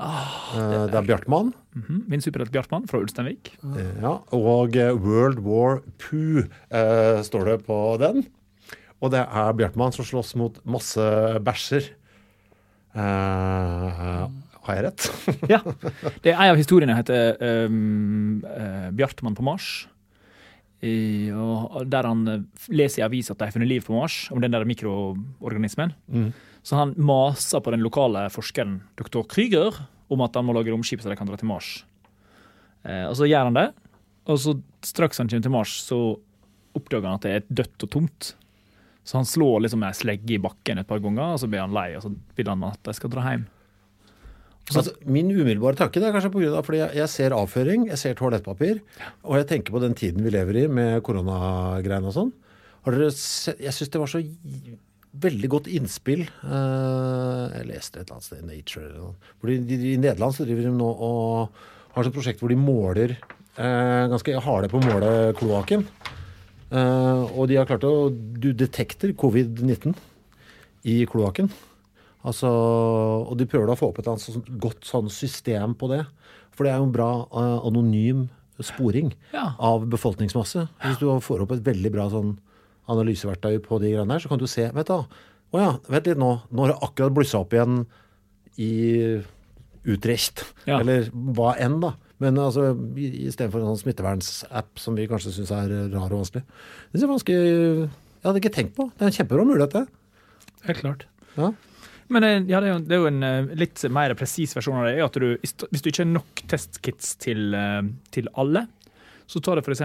Eh, 0.58 0.88
Det 0.90 0.96
er 0.98 1.08
Bjartmann. 1.08 1.54
Mhm. 1.74 2.04
Min 2.08 2.22
superhelt 2.22 2.54
Bjartmann 2.54 2.88
fra 2.90 3.02
Ulsteinvik. 3.02 3.56
Ja, 4.02 4.20
og 4.36 4.78
eh, 4.78 4.94
World 4.94 5.42
War 5.46 5.82
Poo 6.02 6.46
eh, 6.46 7.20
står 7.26 7.50
det 7.50 7.58
på 7.68 7.80
den. 8.02 8.24
Og 9.04 9.12
det 9.12 9.26
er 9.26 9.58
Bjartmann 9.58 9.96
som 9.96 10.08
slåss 10.08 10.36
mot 10.40 10.62
masse 10.70 11.04
bæsjer. 11.44 11.90
Eh, 12.94 14.04
har 14.64 14.78
jeg 14.78 14.86
rett? 14.86 15.08
Ja. 15.54 15.60
Det 16.24 16.32
er 16.32 16.38
En 16.38 16.54
av 16.54 16.60
historiene 16.60 16.96
heter 16.96 17.36
um, 17.68 18.40
uh, 18.46 18.90
Bjartmann 18.96 19.36
på 19.36 19.46
Mars. 19.46 19.88
I, 20.84 21.32
og 21.32 21.86
der 21.88 22.04
han 22.10 22.24
eh, 22.28 22.42
leser 22.76 23.00
i 23.00 23.06
avisa 23.06 23.32
at 23.32 23.40
de 23.40 23.48
har 23.48 23.54
funnet 23.56 23.70
liv 23.70 23.86
på 23.86 23.96
Mars, 23.96 24.26
om 24.36 24.42
den 24.44 24.52
der 24.52 24.66
mikroorganismen. 24.68 25.94
Mm. 26.12 26.34
Så 26.64 26.76
han 26.76 26.92
maser 27.00 27.64
på 27.64 27.72
den 27.72 27.84
lokale 27.84 28.26
forskeren 28.32 28.82
dr. 29.00 29.22
Krüger 29.32 29.80
om 30.14 30.24
at 30.26 30.38
han 30.40 30.46
må 30.48 30.56
lage 30.56 30.72
romskip 30.74 31.02
så 31.04 31.12
de 31.12 31.18
kan 31.20 31.30
dra 31.30 31.40
til 31.40 31.50
Mars. 31.50 31.72
Eh, 32.84 33.06
og 33.10 33.16
så 33.20 33.28
gjør 33.30 33.50
han 33.50 33.58
det, 33.58 33.68
og 34.30 34.40
så 34.40 34.56
straks 34.86 35.20
han 35.20 35.32
kommer 35.32 35.48
til 35.48 35.56
Mars, 35.56 35.74
så 35.88 36.00
oppdager 36.78 37.10
han 37.10 37.20
at 37.20 37.26
det 37.28 37.34
er 37.36 37.50
dødt 37.62 37.88
og 37.88 37.94
tomt. 37.98 38.34
Så 39.04 39.20
han 39.20 39.28
slår 39.28 39.66
liksom 39.66 39.84
ei 39.84 39.92
slegge 39.98 40.38
i 40.38 40.42
bakken 40.42 40.80
et 40.80 40.88
par 40.88 41.02
ganger, 41.04 41.36
og 41.36 41.42
så 41.42 41.50
blir 41.52 41.64
han 41.64 41.76
lei, 41.76 41.90
og 41.98 42.06
så 42.06 42.14
vil 42.38 42.52
han 42.52 42.64
at 42.70 42.80
de 42.88 42.96
skal 42.96 43.12
dra 43.12 43.26
hjem. 43.28 43.44
Altså, 44.72 44.94
min 45.12 45.28
umiddelbare 45.28 45.76
tanke 45.76 46.00
det 46.00 46.08
er 46.08 46.14
kanskje 46.16 46.32
på 46.32 46.40
grunn 46.40 46.54
av 46.56 46.64
fordi 46.64 46.80
jeg, 46.80 46.96
jeg 47.02 47.12
ser 47.12 47.34
avføring, 47.36 47.90
jeg 47.90 48.00
ser 48.00 48.16
toalettpapir, 48.16 48.80
og 49.28 49.36
jeg 49.42 49.50
tenker 49.50 49.76
på 49.76 49.82
den 49.84 49.96
tiden 50.00 50.24
vi 50.24 50.32
lever 50.32 50.62
i 50.62 50.64
med 50.72 51.02
koronagreiene 51.04 52.08
og 52.08 52.16
sånn. 52.16 52.32
Har 52.86 52.96
dere 52.96 53.12
sett, 53.16 53.60
Jeg 53.64 53.76
syns 53.76 53.92
det 53.92 54.00
var 54.00 54.12
så 54.12 54.22
veldig 55.14 55.50
godt 55.50 55.68
innspill. 55.70 56.24
eh, 56.44 57.58
jeg 57.58 57.68
leste 57.70 58.00
et 58.00 58.08
eller 58.08 58.18
annet 58.18 58.28
sted 58.28 58.42
i 58.44 58.48
Nature 58.50 58.86
eller 58.88 59.00
noe. 59.00 59.16
De, 59.68 59.78
I 59.94 59.98
Nederland 60.02 60.34
så 60.36 60.46
driver 60.48 60.64
de 60.68 60.74
nå 60.78 60.90
og 60.90 61.50
har 61.94 62.08
et 62.10 62.16
prosjekt 62.16 62.42
hvor 62.42 62.50
de 62.50 62.58
måler 62.58 63.14
eh, 63.58 64.08
ganske 64.10 64.40
harde 64.42 64.70
på 64.72 64.80
å 64.82 64.88
måle 64.88 65.12
kloakken. 65.38 65.86
Eh, 66.74 67.22
og 67.38 67.48
de 67.52 67.60
har 67.60 67.68
klart 67.70 67.86
å 67.86 68.10
Du 68.10 68.50
detekter 68.58 69.14
covid-19 69.14 69.94
i 70.90 71.04
kloakken. 71.08 71.52
Altså, 72.24 72.48
og 73.28 73.36
de 73.38 73.46
prøver 73.46 73.68
da 73.68 73.76
å 73.76 73.80
få 73.80 73.90
opp 73.92 74.00
et 74.00 74.08
sånt 74.24 74.48
godt 74.60 74.86
sånn 74.88 75.10
system 75.12 75.76
på 75.76 75.90
det. 75.92 76.06
For 76.56 76.64
det 76.66 76.72
er 76.74 76.80
jo 76.80 76.88
en 76.88 76.96
bra 76.96 77.12
uh, 77.34 77.60
anonym 77.68 78.30
sporing 78.64 79.12
Ja. 79.34 79.54
av 79.60 79.84
befolkningsmasse. 79.92 80.68
Hvis 80.86 81.00
du 81.02 81.08
får 81.20 81.44
opp 81.44 81.52
et 81.56 81.64
veldig 81.66 81.92
bra 81.92 82.06
sånn 82.14 82.38
analyseverktøy 82.92 83.60
på 83.64 83.80
de 83.82 83.94
greiene 83.94 84.12
her, 84.18 84.20
så 84.24 84.30
kan 84.32 84.42
du 84.42 84.48
se 84.48 84.70
Vet 84.76 84.88
du, 84.90 84.94
å 85.54 85.60
ja, 85.62 85.72
vent 85.88 86.08
litt 86.10 86.18
nå. 86.20 86.32
Nå 86.52 86.66
har 86.66 86.74
det 86.74 86.82
akkurat 86.88 87.14
blussa 87.14 87.40
opp 87.44 87.54
igjen 87.54 87.84
i 88.58 88.72
Utrecht. 89.86 90.46
Ja. 90.68 90.80
Eller 90.80 91.10
hva 91.12 91.54
enn, 91.60 91.80
da. 91.84 91.94
Men 92.24 92.38
altså, 92.40 92.70
i- 92.96 93.28
istedenfor 93.28 93.60
en 93.60 93.74
sånn 93.74 93.82
smittevernsapp 93.84 94.80
som 94.80 94.96
vi 94.96 95.08
kanskje 95.12 95.34
syns 95.36 95.52
er 95.52 95.74
rar 95.92 96.08
og 96.14 96.22
vanskelig. 96.24 96.44
Det 96.94 97.04
er 97.04 97.12
vanskelig 97.12 97.90
Jeg 98.24 98.30
hadde 98.30 98.40
ikke 98.40 98.54
tenkt 98.56 98.76
på. 98.78 98.86
Det 98.96 99.02
er 99.04 99.10
en 99.12 99.18
kjempebra 99.18 99.44
mulighet, 99.46 99.74
det. 99.74 99.88
Helt 100.70 100.80
klart. 100.80 101.02
Ja. 101.36 101.50
Men 102.14 102.24
eh, 102.24 102.38
ja, 102.48 102.62
det, 102.62 102.70
er 102.70 102.74
jo, 102.74 102.80
det 102.88 102.96
er 102.96 103.02
jo 103.02 103.08
en 103.10 103.24
eh, 103.28 103.56
litt 103.60 103.84
mer 103.92 104.14
presis 104.16 104.54
versjon 104.56 104.78
av 104.80 104.86
det. 104.88 105.02
at 105.04 105.18
du, 105.20 105.38
Hvis 105.44 105.82
du 105.84 105.90
ikke 105.92 106.06
har 106.06 106.12
nok 106.14 106.44
testkits 106.48 107.18
til, 107.20 107.54
eh, 107.54 107.82
til 108.16 108.30
alle, 108.40 108.68
så 109.28 109.42
tar 109.44 109.60
det 109.60 109.66
f.eks. 109.68 109.84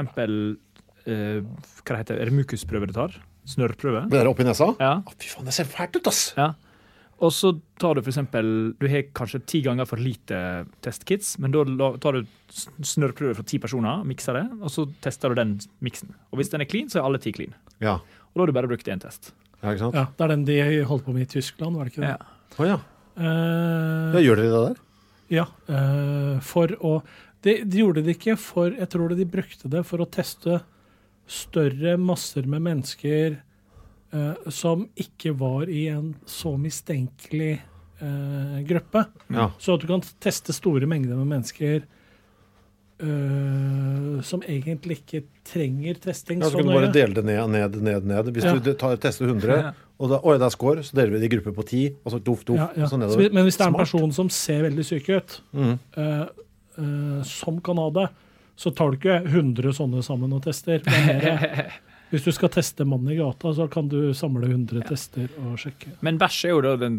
Uh, 1.09 1.43
hva 1.83 1.97
det 1.97 2.05
heter 2.05 2.33
mukusprøve 2.37 2.89
du 2.91 2.95
tar. 2.97 3.17
Snørrprøve. 3.49 4.07
Ble 4.13 4.21
det 4.21 4.31
oppi 4.31 4.45
nesa? 4.45 4.75
Ja. 4.81 4.99
Å, 5.01 5.15
fy 5.17 5.31
faen, 5.33 5.49
det 5.49 5.57
ser 5.57 5.69
fælt 5.71 5.97
ut, 5.97 6.11
ass! 6.11 6.33
ja. 6.37 6.53
Og 7.19 7.33
så 7.35 7.51
tar 7.83 7.99
du 7.99 8.03
f.eks. 8.05 8.21
Du 8.79 8.85
har 8.87 9.09
kanskje 9.17 9.41
ti 9.51 9.59
ganger 9.65 9.89
for 9.91 9.99
lite 9.99 10.39
testkits, 10.87 11.33
men 11.43 11.51
da 11.51 11.65
tar 11.99 12.15
du 12.15 12.29
snørrprøve 12.87 13.35
fra 13.41 13.47
ti 13.49 13.59
personer, 13.59 14.05
mikser 14.07 14.39
det, 14.39 14.45
og 14.63 14.71
så 14.71 14.85
tester 15.03 15.35
du 15.35 15.41
den 15.41 15.57
miksen. 15.83 16.13
Og 16.31 16.39
hvis 16.39 16.53
den 16.53 16.63
er 16.63 16.71
clean, 16.71 16.87
så 16.93 17.01
er 17.01 17.09
alle 17.09 17.19
ti 17.23 17.33
clean. 17.35 17.57
Ja. 17.83 17.97
Og 18.31 18.39
da 18.39 18.45
har 18.45 18.53
du 18.53 18.55
bare 18.61 18.71
brukt 18.71 18.87
én 18.87 19.03
test. 19.03 19.33
ja, 19.65 19.73
ikke 19.73 19.83
sant? 19.83 19.99
Ja, 19.99 20.07
Det 20.15 20.25
er 20.29 20.35
den 20.37 20.45
de 20.47 20.61
holdt 20.87 21.09
på 21.09 21.17
med 21.17 21.27
i 21.27 21.33
Tyskland, 21.33 21.75
var 21.75 21.89
det 21.89 21.97
ikke 21.97 22.05
det? 22.07 22.15
Ja. 22.15 22.55
Oh, 22.59 22.67
ja. 22.69 22.79
Uh, 23.19 24.15
ja. 24.15 24.23
Gjør 24.23 24.39
dere 24.39 24.53
det 24.53 24.67
der? 24.69 24.85
Ja, 25.35 25.47
Uh, 25.69 26.39
for 26.41 26.71
å 26.81 27.01
de, 27.45 27.61
de 27.67 27.83
gjorde 27.83 28.03
det 28.03 28.17
ikke 28.17 28.35
for 28.41 28.73
Jeg 28.73 28.89
tror 28.91 29.13
det 29.13 29.21
de 29.21 29.27
brukte 29.31 29.69
det 29.71 29.85
for 29.87 30.03
å 30.03 30.07
teste 30.11 30.61
større 31.29 31.97
masser 32.01 32.47
med 32.49 32.63
mennesker 32.65 33.37
eh, 34.13 34.49
som 34.55 34.87
ikke 34.97 35.35
var 35.39 35.69
i 35.69 35.87
en 35.93 36.15
så 36.27 36.55
mistenkelig 36.61 37.59
eh, 38.01 38.59
gruppe. 38.69 39.05
Ja. 39.29 39.51
Så 39.61 39.77
at 39.77 39.85
du 39.85 39.87
kan 39.91 40.05
teste 40.25 40.55
store 40.57 40.89
mengder 40.89 41.19
med 41.21 41.29
mennesker 41.37 41.83
eh, 42.99 44.21
som 44.27 44.43
egentlig 44.47 44.99
ikke 45.03 45.23
trenger 45.49 45.95
testing 46.03 46.41
Ja, 46.43 46.51
så 46.51 46.59
kan 46.59 46.67
du 46.67 46.73
bare 46.75 46.89
nøye. 46.89 46.95
dele 46.97 47.15
det 47.15 47.25
ned, 47.25 47.51
ned, 47.55 47.77
ned, 47.83 48.05
ned. 48.05 48.33
Hvis 48.35 48.45
Ja. 48.45 48.55
du 48.59 48.73
tar, 48.75 48.97
tester 48.97 49.27
100, 49.29 49.75
og 49.99 50.11
da, 50.11 50.21
oi, 50.23 50.39
det 50.39 50.47
er 50.47 50.51
score, 50.55 50.83
så 50.83 50.95
deler 50.97 51.11
vi 51.15 51.19
det 51.21 51.33
i 51.33 51.37
grupper 51.37 51.55
på 51.55 51.65
10, 51.67 51.97
og 52.05 52.13
så 52.13 52.19
doff, 52.23 52.45
doff, 52.45 52.57
Ja, 52.59 52.69
ja. 52.77 52.85
og 52.85 52.91
så 52.91 52.99
men 52.99 53.45
hvis 53.45 53.57
det 53.57 53.65
er 53.65 53.69
en 53.69 53.75
Smart. 53.75 53.87
person 53.87 54.13
som 54.13 54.29
ser 54.29 54.63
veldig 54.63 54.85
syk 54.85 55.09
ut, 55.09 55.41
mm. 55.53 55.79
eh, 55.97 56.27
eh, 56.79 57.23
som 57.25 57.61
kan 57.61 57.77
ha 57.77 57.91
det, 57.91 58.09
så 58.59 58.73
tar 58.75 58.91
du 58.91 58.99
ikke 58.99 59.21
100 59.23 59.71
sånne 59.77 60.03
sammen 60.03 60.33
og 60.35 60.43
tester. 60.43 60.83
Er 60.91 61.69
hvis 62.11 62.25
du 62.27 62.33
skal 62.35 62.51
teste 62.51 62.83
mannen 62.89 63.13
i 63.15 63.19
gata, 63.21 63.53
så 63.55 63.69
kan 63.71 63.87
du 63.93 64.11
samle 64.19 64.49
100 64.51 64.83
tester 64.89 65.29
og 65.45 65.59
sjekke. 65.63 65.93
Men 66.03 66.19
bæsj 66.19 66.45
er 66.49 66.55
jo 66.57 66.63
da 66.65 66.73
den 66.81 66.97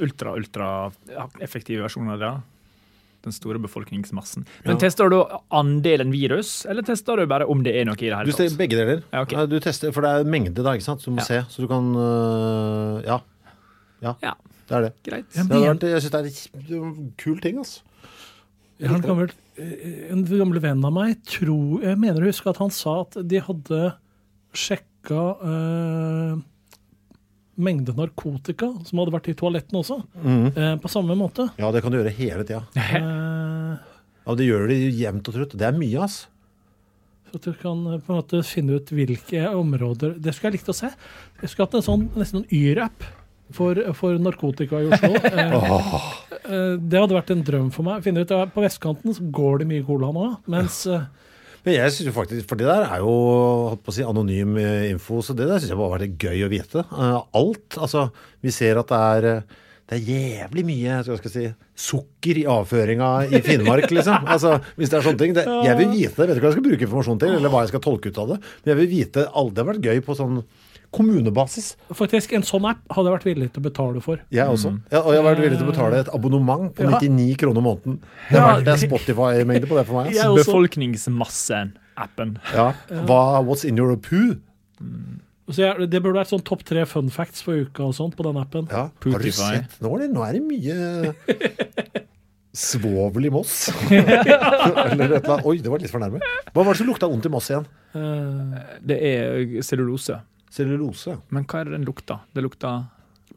ultra, 0.00 0.32
ultra 0.38 0.68
effektive 1.44 1.84
versjonen 1.84 2.14
av 2.16 2.22
det. 2.22 2.30
Den 3.26 3.34
store 3.34 3.58
befolkningsmassen. 3.58 4.44
Men 4.64 4.76
Ja. 4.76 4.78
Tester 4.86 5.10
du 5.10 5.16
andelen 5.50 6.12
virus, 6.14 6.64
eller 6.70 6.86
tester 6.86 7.18
du 7.18 7.26
bare 7.26 7.48
om 7.50 7.64
det 7.66 7.74
er 7.74 7.84
noe 7.88 7.98
i 7.98 8.06
det 8.06 8.14
hele 8.14 8.32
tatt? 8.32 8.56
begge 8.56 8.78
deler. 8.78 9.02
Ja, 9.12 9.24
okay. 9.26 9.44
Du 9.50 9.58
tester, 9.60 9.90
for 9.92 10.06
det 10.06 10.12
er 10.20 10.24
mengde 10.30 10.62
da, 10.62 10.76
ikke 10.78 10.86
sant, 10.86 11.02
du 11.04 11.10
må 11.10 11.18
Ja. 11.18 11.24
se. 11.26 11.40
Så 11.50 11.66
du 11.66 11.68
kan 11.68 11.90
øh, 11.98 13.02
Ja. 13.04 13.18
Ja, 14.00 14.14
Ja. 14.22 14.34
det 14.70 14.76
er 14.76 14.80
det. 14.86 14.92
Greit. 15.02 15.26
Ja, 15.34 15.72
det 15.74 15.90
jeg 15.90 16.02
syns 16.06 16.10
det 16.14 16.70
er 16.70 16.78
en 16.78 17.12
kul 17.18 17.40
ting, 17.42 17.58
altså. 17.58 17.82
En 18.80 19.00
gammel, 19.02 19.30
eh, 19.58 20.10
en 20.12 20.22
gammel 20.24 20.60
venn 20.62 20.84
av 20.86 20.92
meg 20.94 21.16
tror, 21.26 21.82
Jeg 21.82 21.98
mener 21.98 22.22
å 22.22 22.28
huske 22.30 22.48
at 22.50 22.60
han 22.62 22.70
sa 22.70 23.00
at 23.02 23.16
de 23.26 23.40
hadde 23.42 23.80
sjekka 24.54 25.22
eh, 25.42 26.36
mengde 27.58 27.94
narkotika 27.98 28.68
som 28.86 29.00
hadde 29.02 29.14
vært 29.16 29.28
i 29.32 29.34
toalettene 29.34 29.80
også, 29.82 29.98
eh, 30.54 30.76
på 30.78 30.88
samme 30.92 31.16
måte. 31.18 31.48
Ja, 31.58 31.72
det 31.74 31.82
kan 31.82 31.90
du 31.90 31.98
gjøre 31.98 32.14
hele 32.14 32.44
tida. 32.46 32.62
Eh, 32.76 33.78
Ja, 34.28 34.34
det 34.36 34.44
gjør 34.44 34.68
de 34.68 34.76
jevnt 34.92 35.28
og 35.30 35.34
trutt. 35.34 35.54
Det 35.56 35.64
er 35.66 35.72
mye, 35.72 36.02
ass. 36.04 36.26
Så 37.30 37.36
at 37.38 37.42
du 37.48 37.52
kan 37.54 37.80
eh, 37.94 37.98
på 37.98 38.12
en 38.12 38.18
måte 38.22 38.42
finne 38.44 38.76
ut 38.76 38.90
hvilke 38.92 39.48
områder 39.56 40.18
Det 40.20 40.34
skulle 40.34 40.52
jeg 40.52 40.60
likt 40.60 40.68
å 40.68 40.76
se. 40.76 40.90
Jeg 41.42 41.48
skulle 41.50 41.66
hatt 41.66 41.74
en 41.80 41.86
sånn 41.86 42.04
nesten 42.14 42.42
en 42.44 42.50
Yr-app 42.52 43.02
for, 43.54 43.78
for 43.98 44.18
narkotika 44.22 44.82
i 44.82 44.90
Oslo. 44.90 45.14
Eh, 46.48 46.54
eh, 46.54 46.74
det 46.80 47.00
hadde 47.00 47.16
vært 47.16 47.30
en 47.34 47.44
drøm 47.44 47.68
for 47.74 47.84
meg. 47.86 48.02
Finner 48.04 48.24
ut, 48.24 48.32
På 48.54 48.62
vestkanten 48.64 49.14
så 49.14 49.24
går 49.34 49.62
det 49.62 49.68
mye 49.68 49.84
cola 49.84 50.08
nå, 50.14 50.26
mens 50.50 50.80
eh, 50.88 51.04
Men 51.66 51.76
jeg 51.76 51.94
synes 51.94 52.08
jo 52.08 52.14
faktisk, 52.16 52.48
For 52.48 52.60
det 52.60 52.68
der 52.68 52.86
er 52.86 53.02
jo 53.04 53.14
holdt 53.68 53.84
på 53.84 53.92
å 53.92 53.96
si, 53.96 54.04
anonym 54.06 54.56
eh, 54.62 54.88
info, 54.92 55.20
så 55.24 55.36
det 55.36 55.48
der 55.50 55.60
syns 55.60 55.74
jeg 55.74 55.80
bare 55.80 55.94
var 55.96 56.04
litt 56.04 56.18
gøy 56.22 56.46
å 56.46 56.52
vite. 56.52 56.84
Alt. 56.88 57.78
Altså, 57.78 58.08
vi 58.44 58.54
ser 58.54 58.80
at 58.80 58.92
det 58.92 59.00
er 59.18 59.30
det 59.88 59.96
er 59.96 60.08
jævlig 60.12 60.62
mye 60.68 60.96
skal 61.00 61.16
jeg 61.16 61.32
si, 61.32 61.42
sukker 61.88 62.38
i 62.42 62.44
avføringa 62.52 63.06
i 63.32 63.38
Finnmark, 63.44 63.86
liksom. 63.88 64.26
Altså, 64.34 64.58
hvis 64.76 64.92
det 64.92 64.98
er 64.98 65.06
sånne 65.06 65.20
ting. 65.22 65.32
Det, 65.36 65.46
jeg 65.64 65.78
vil 65.78 65.94
vite 65.94 66.12
det. 66.12 66.26
Jeg 66.26 66.28
vet 66.28 66.36
ikke 66.36 66.44
hva 66.44 66.50
jeg 66.50 66.56
skal 66.58 66.66
bruke 66.66 66.84
informasjon 66.84 67.20
til, 67.22 67.36
eller 67.38 67.52
hva 67.54 67.62
jeg 67.64 67.70
skal 67.72 67.82
tolke 67.86 68.12
ut 68.12 68.20
av 68.20 68.34
det. 68.34 68.36
Men 68.42 68.72
jeg 68.72 68.78
vil 68.82 68.90
vite. 68.92 69.24
Det 69.24 69.62
har 69.62 69.70
vært 69.70 69.88
gøy 69.88 70.02
på 70.04 70.16
sånn 70.18 70.42
kommunebasis. 70.94 71.76
faktisk 71.92 72.32
en 72.38 72.42
sånn 72.48 72.64
app 72.70 72.80
hadde 72.96 73.10
jeg 73.10 73.14
vært 73.18 73.26
villig 73.28 73.48
til 73.52 73.60
å 73.60 73.64
betale 73.68 74.00
for. 74.04 74.16
Jeg 74.32 74.46
også. 74.48 74.72
Ja, 74.92 75.02
og 75.02 75.12
jeg 75.12 75.22
har 75.22 75.26
vært 75.34 75.42
villig 75.44 75.58
til 75.60 75.66
å 75.68 75.70
betale 75.72 76.00
et 76.04 76.08
abonnement 76.14 76.70
på 76.74 76.82
Ja. 76.86 76.98
99 76.98 77.36
kroner 77.42 77.60
måneden. 77.64 77.98
Det 78.30 78.38
er, 78.40 78.62
er 78.72 78.76
Spotify-mengde 78.82 79.68
på 79.68 79.76
det 79.76 79.86
for 79.86 79.94
meg. 80.02 80.14
Altså. 80.16 80.34
Befolkningsmassen-appen. 80.40 82.36
Ja. 82.54 82.72
Hva, 83.04 83.20
what's 83.44 83.64
in 83.68 83.76
your 83.78 83.96
poo? 83.96 84.36
Så 85.48 85.62
jeg, 85.64 85.88
det 85.88 86.02
burde 86.04 86.18
vært 86.20 86.28
sånn 86.32 86.42
topp 86.44 86.62
tre 86.68 86.82
fun 86.88 87.08
facts 87.12 87.40
for 87.44 87.56
uka 87.64 87.86
og 87.88 87.94
sånt 87.96 88.16
på 88.18 88.24
den 88.26 88.36
appen. 88.40 88.66
Ja, 88.70 88.88
har 88.92 89.22
du 89.24 89.30
sett 89.32 89.78
nå? 89.80 89.94
Eller? 89.96 90.10
Nå 90.12 90.24
er 90.26 90.36
det 90.36 90.42
mye 90.44 90.76
svovel 92.58 93.28
i 93.28 93.30
Moss. 93.32 93.68
eller 93.90 94.08
et 94.18 94.32
eller 94.90 95.20
annet. 95.20 95.46
Oi, 95.46 95.58
det 95.62 95.70
var 95.72 95.80
litt 95.80 95.92
for 95.92 96.02
nærme. 96.02 96.20
Hva 96.52 96.64
var 96.64 96.72
det 96.74 96.80
som 96.82 96.88
lukta 96.90 97.08
vondt 97.10 97.28
i 97.28 97.32
Moss 97.32 97.48
igjen? 97.52 97.66
Eh, 97.96 98.58
Det 98.92 98.98
er 99.08 99.62
cellulose. 99.64 100.18
Cellulose. 100.54 101.18
Men 101.34 101.44
hva 101.48 101.60
er 101.60 101.68
det 101.68 101.76
den 101.78 101.86
lukta? 101.88 102.20
Det 102.34 102.44
lukta 102.44 102.72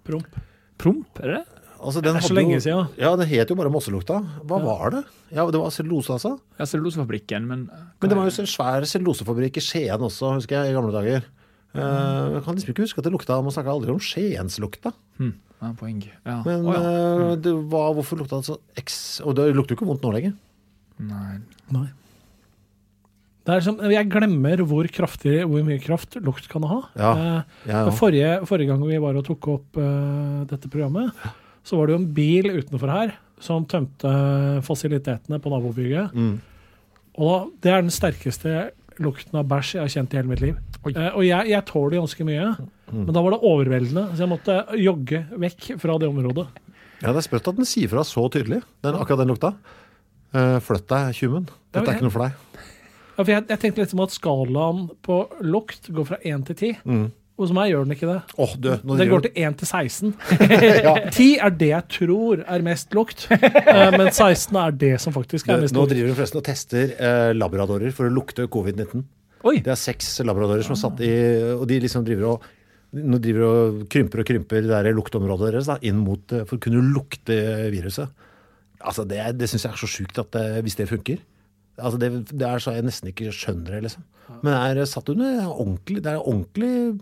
promp. 0.07 0.37
Promp, 0.81 1.19
er 1.21 1.35
det? 1.37 1.41
Altså, 1.81 2.01
den 2.01 2.13
Det 2.13 2.21
er 2.21 2.27
så 2.27 2.35
lenge 2.37 2.53
jo, 2.53 2.61
siden. 2.61 2.89
Ja, 3.01 3.15
det 3.17 3.25
het 3.31 3.49
jo 3.49 3.55
bare 3.57 3.71
Mosselukta. 3.73 4.19
Hva 4.45 4.59
var 4.61 4.91
det? 4.93 5.03
Ja, 5.33 5.45
Det 5.49 5.59
var 5.59 5.71
cellulose, 5.73 6.13
altså? 6.13 6.35
Ja, 6.59 6.65
cellulosefabrikken, 6.69 7.47
men 7.47 7.69
Men 7.69 8.09
det 8.09 8.17
var 8.17 8.29
jo 8.29 8.41
en 8.43 8.49
svær 8.49 8.85
cellulosefabrikk 8.85 9.57
i 9.57 9.63
Skien 9.65 9.97
også, 9.99 10.35
husker 10.37 10.61
jeg, 10.61 10.71
i 10.71 10.75
gamle 10.77 10.93
dager. 10.93 11.25
Eh, 11.73 12.33
jeg 12.35 12.43
kan 12.43 12.55
liksom 12.55 12.73
ikke 12.73 12.83
huske 12.83 12.99
at 12.99 13.05
det 13.07 13.13
lukta 13.13 13.37
Man 13.41 13.53
snakka 13.55 13.71
aldri 13.71 13.93
om 13.93 13.99
Skienslukta. 13.99 14.91
hm, 15.17 15.33
ja, 15.61 15.71
poeng. 15.79 16.03
Ja. 16.25 16.41
Men 16.45 16.65
oh, 16.67 16.73
ja. 16.75 17.31
eh, 17.31 17.35
det 17.37 17.53
var, 17.71 17.93
hvorfor 17.95 18.19
lukta 18.19 18.41
det 18.41 18.45
så 18.49 18.59
eks... 18.77 19.21
Og 19.25 19.35
det 19.35 19.55
lukter 19.55 19.73
jo 19.73 19.79
ikke 19.79 19.87
vondt 19.89 20.03
nå 20.03 20.11
lenger. 20.13 20.33
Nei. 20.99 21.39
Nei. 21.71 21.87
Er 23.49 23.63
som, 23.65 23.79
jeg 23.89 24.09
glemmer 24.11 24.61
hvor, 24.69 24.85
kraftig, 24.93 25.39
hvor 25.49 25.63
mye 25.65 25.81
kraft 25.81 26.13
lukt 26.21 26.45
kan 26.51 26.65
ha. 26.69 26.77
Ja, 26.93 27.11
ja, 27.17 27.37
ja. 27.65 27.79
forrige, 27.97 28.35
forrige 28.45 28.69
gang 28.69 28.83
vi 28.85 28.99
var 29.01 29.17
og 29.17 29.25
tok 29.25 29.47
opp 29.55 29.79
uh, 29.81 30.43
dette 30.49 30.69
programmet, 30.69 31.09
så 31.65 31.79
var 31.79 31.89
det 31.89 31.95
jo 31.95 32.01
en 32.03 32.11
bil 32.13 32.51
utenfor 32.53 32.93
her 32.93 33.15
som 33.41 33.65
tømte 33.65 34.11
fasilitetene 34.67 35.41
på 35.41 35.53
nabobygget. 35.53 36.13
Mm. 36.13 36.35
Og 37.25 37.49
det 37.65 37.73
er 37.73 37.81
den 37.81 37.93
sterkeste 37.93 38.69
lukten 39.01 39.39
av 39.41 39.49
bæsj 39.49 39.73
jeg 39.79 39.81
har 39.87 39.93
kjent 39.95 40.13
i 40.13 40.21
hele 40.21 40.29
mitt 40.29 40.45
liv. 40.45 40.61
Uh, 40.85 41.09
og 41.09 41.25
jeg, 41.25 41.49
jeg 41.55 41.67
tåler 41.71 41.97
ganske 41.97 42.29
mye, 42.29 42.47
men 42.91 43.13
da 43.15 43.25
var 43.25 43.33
det 43.33 43.41
overveldende, 43.47 44.05
så 44.13 44.27
jeg 44.27 44.33
måtte 44.35 44.61
jogge 44.77 45.23
vekk 45.41 45.71
fra 45.81 45.97
det 45.97 46.11
området. 46.13 46.45
Ja, 47.01 47.09
Det 47.09 47.17
er 47.23 47.25
sprøtt 47.25 47.49
at 47.49 47.57
den 47.57 47.65
sier 47.65 47.89
fra 47.89 48.05
så 48.05 48.27
tydelig, 48.29 48.61
den, 48.85 49.01
akkurat 49.01 49.23
den 49.23 49.33
lukta. 49.33 49.55
Uh, 50.29 50.61
flytt 50.63 50.85
deg, 50.93 51.15
tjumen. 51.17 51.49
Dette 51.73 51.87
er 51.89 51.97
ikke 51.97 52.05
noe 52.05 52.13
for 52.13 52.27
deg. 52.27 52.50
Ja, 53.21 53.25
for 53.27 53.35
jeg, 53.35 53.43
jeg 53.51 53.61
tenkte 53.61 53.83
liksom 53.83 53.99
at 54.01 54.13
skalaen 54.15 54.85
på 55.05 55.23
lukt 55.45 55.91
går 55.93 56.07
fra 56.09 56.17
1 56.25 56.47
til 56.47 56.55
10. 56.57 56.79
Mm. 56.89 57.09
Hos 57.41 57.51
meg 57.55 57.71
gjør 57.71 57.85
den 57.85 57.95
ikke 57.95 58.09
det. 58.09 58.17
Oh, 58.41 58.51
du, 58.57 58.69
Den 58.81 59.01
gjør... 59.01 59.11
går 59.13 59.23
til 59.27 59.45
1 59.45 59.57
til 59.61 59.69
16. 59.69 60.13
10 61.13 61.27
er 61.45 61.53
det 61.57 61.69
jeg 61.69 61.85
tror 61.95 62.41
er 62.41 62.65
mest 62.65 62.97
lukt, 62.97 63.27
eh, 63.31 63.93
men 63.95 64.09
16 64.09 64.57
er 64.61 64.75
det 64.83 64.93
som 65.01 65.13
faktisk 65.13 65.49
er 65.49 65.61
mest 65.61 65.73
lukt. 65.73 65.79
nå 65.79 65.85
driver 65.93 66.11
de 66.11 66.17
forresten 66.17 66.41
og 66.41 66.45
tester 66.49 66.95
eh, 66.97 67.31
labradorer 67.37 67.93
for 67.95 68.09
å 68.09 68.13
lukte 68.13 68.49
covid-19. 68.51 69.05
Det 69.61 69.73
er 69.73 69.79
seks 69.79 70.13
labradorer 70.25 70.65
som 70.65 70.75
er 70.75 70.81
satt 70.83 70.99
i 71.01 71.13
Og 71.55 71.63
de 71.65 71.79
liksom 71.81 72.03
driver 72.05 72.35
og 72.35 72.49
nå 72.91 73.17
driver 73.23 73.45
og 73.47 73.81
krymper 73.89 74.21
og 74.21 74.27
krymper 74.27 74.65
det 74.65 74.69
der 74.73 74.91
lukteområdet 74.93 75.53
deres 75.53 75.69
da, 75.69 75.77
inn 75.87 76.01
mot, 76.03 76.25
eh, 76.35 76.45
for 76.45 76.59
å 76.59 76.65
kunne 76.65 76.83
lukte 76.91 77.37
viruset. 77.73 78.11
Altså 78.81 79.05
Det, 79.07 79.21
det 79.37 79.49
syns 79.49 79.65
jeg 79.65 79.73
er 79.77 79.81
så 79.81 79.89
sjukt 79.89 80.21
at 80.21 80.33
det, 80.35 80.45
hvis 80.65 80.77
det 80.77 80.89
funker. 80.89 81.21
Altså 81.79 81.97
det, 82.01 82.09
det 82.33 82.47
er 82.47 82.59
så 82.59 82.73
jeg 82.75 82.83
nesten 82.85 83.09
ikke 83.13 83.31
skjønner 83.35 83.77
det, 83.77 83.83
liksom. 83.87 84.03
Men 84.43 84.53
det 84.75 84.83
er 84.83 84.89
satt 84.89 85.09
under 85.11 85.47
ordentlig 85.51 86.01
Det 86.03 86.11
er 86.13 86.19
ordentlig, 86.23 86.99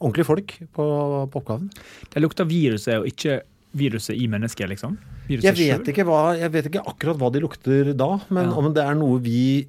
ordentlig 0.00 0.26
folk 0.28 0.56
på, 0.76 0.86
på 1.32 1.40
oppgaven. 1.42 1.70
Det 2.12 2.20
lukter 2.22 2.48
viruset 2.48 2.98
og 3.00 3.06
ikke 3.08 3.40
viruset 3.78 4.16
i 4.16 4.26
mennesket, 4.30 4.68
liksom. 4.72 4.96
Viruset 5.28 5.44
Jeg 5.44 5.56
vet, 5.78 5.88
ikke 5.92 6.04
hva, 6.08 6.20
jeg 6.40 6.50
vet 6.54 6.68
ikke 6.70 6.82
akkurat 6.88 7.18
hva 7.20 7.28
de 7.34 7.42
lukter 7.44 7.90
da, 7.96 8.08
men 8.32 8.48
Ja. 8.48 8.54
om 8.56 8.70
det 8.74 8.82
er 8.84 8.94
noe 8.96 9.18
vi 9.20 9.66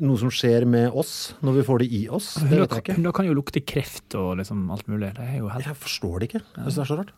Noe 0.00 0.18
som 0.20 0.30
skjer 0.30 0.64
med 0.68 0.92
oss 0.94 1.34
når 1.42 1.56
vi 1.58 1.64
får 1.66 1.82
det 1.82 1.88
i 1.92 2.02
oss, 2.08 2.34
det 2.38 2.50
vet 2.60 2.70
jeg 2.70 2.84
ikke. 2.84 2.96
hunder 3.00 3.12
kan 3.16 3.26
jo 3.26 3.34
lukte 3.34 3.60
kreft 3.66 4.14
og 4.18 4.36
liksom 4.38 4.70
alt 4.70 4.86
mulig. 4.88 5.12
Det 5.16 5.26
er 5.26 5.38
jo 5.40 5.48
helt 5.50 5.66
Jeg 5.66 5.76
forstår 5.82 6.20
det 6.20 6.28
ikke. 6.30 6.42
hvis 6.62 6.74
det 6.78 6.82
er 6.84 6.90
så 6.92 6.98
rart. 7.02 7.12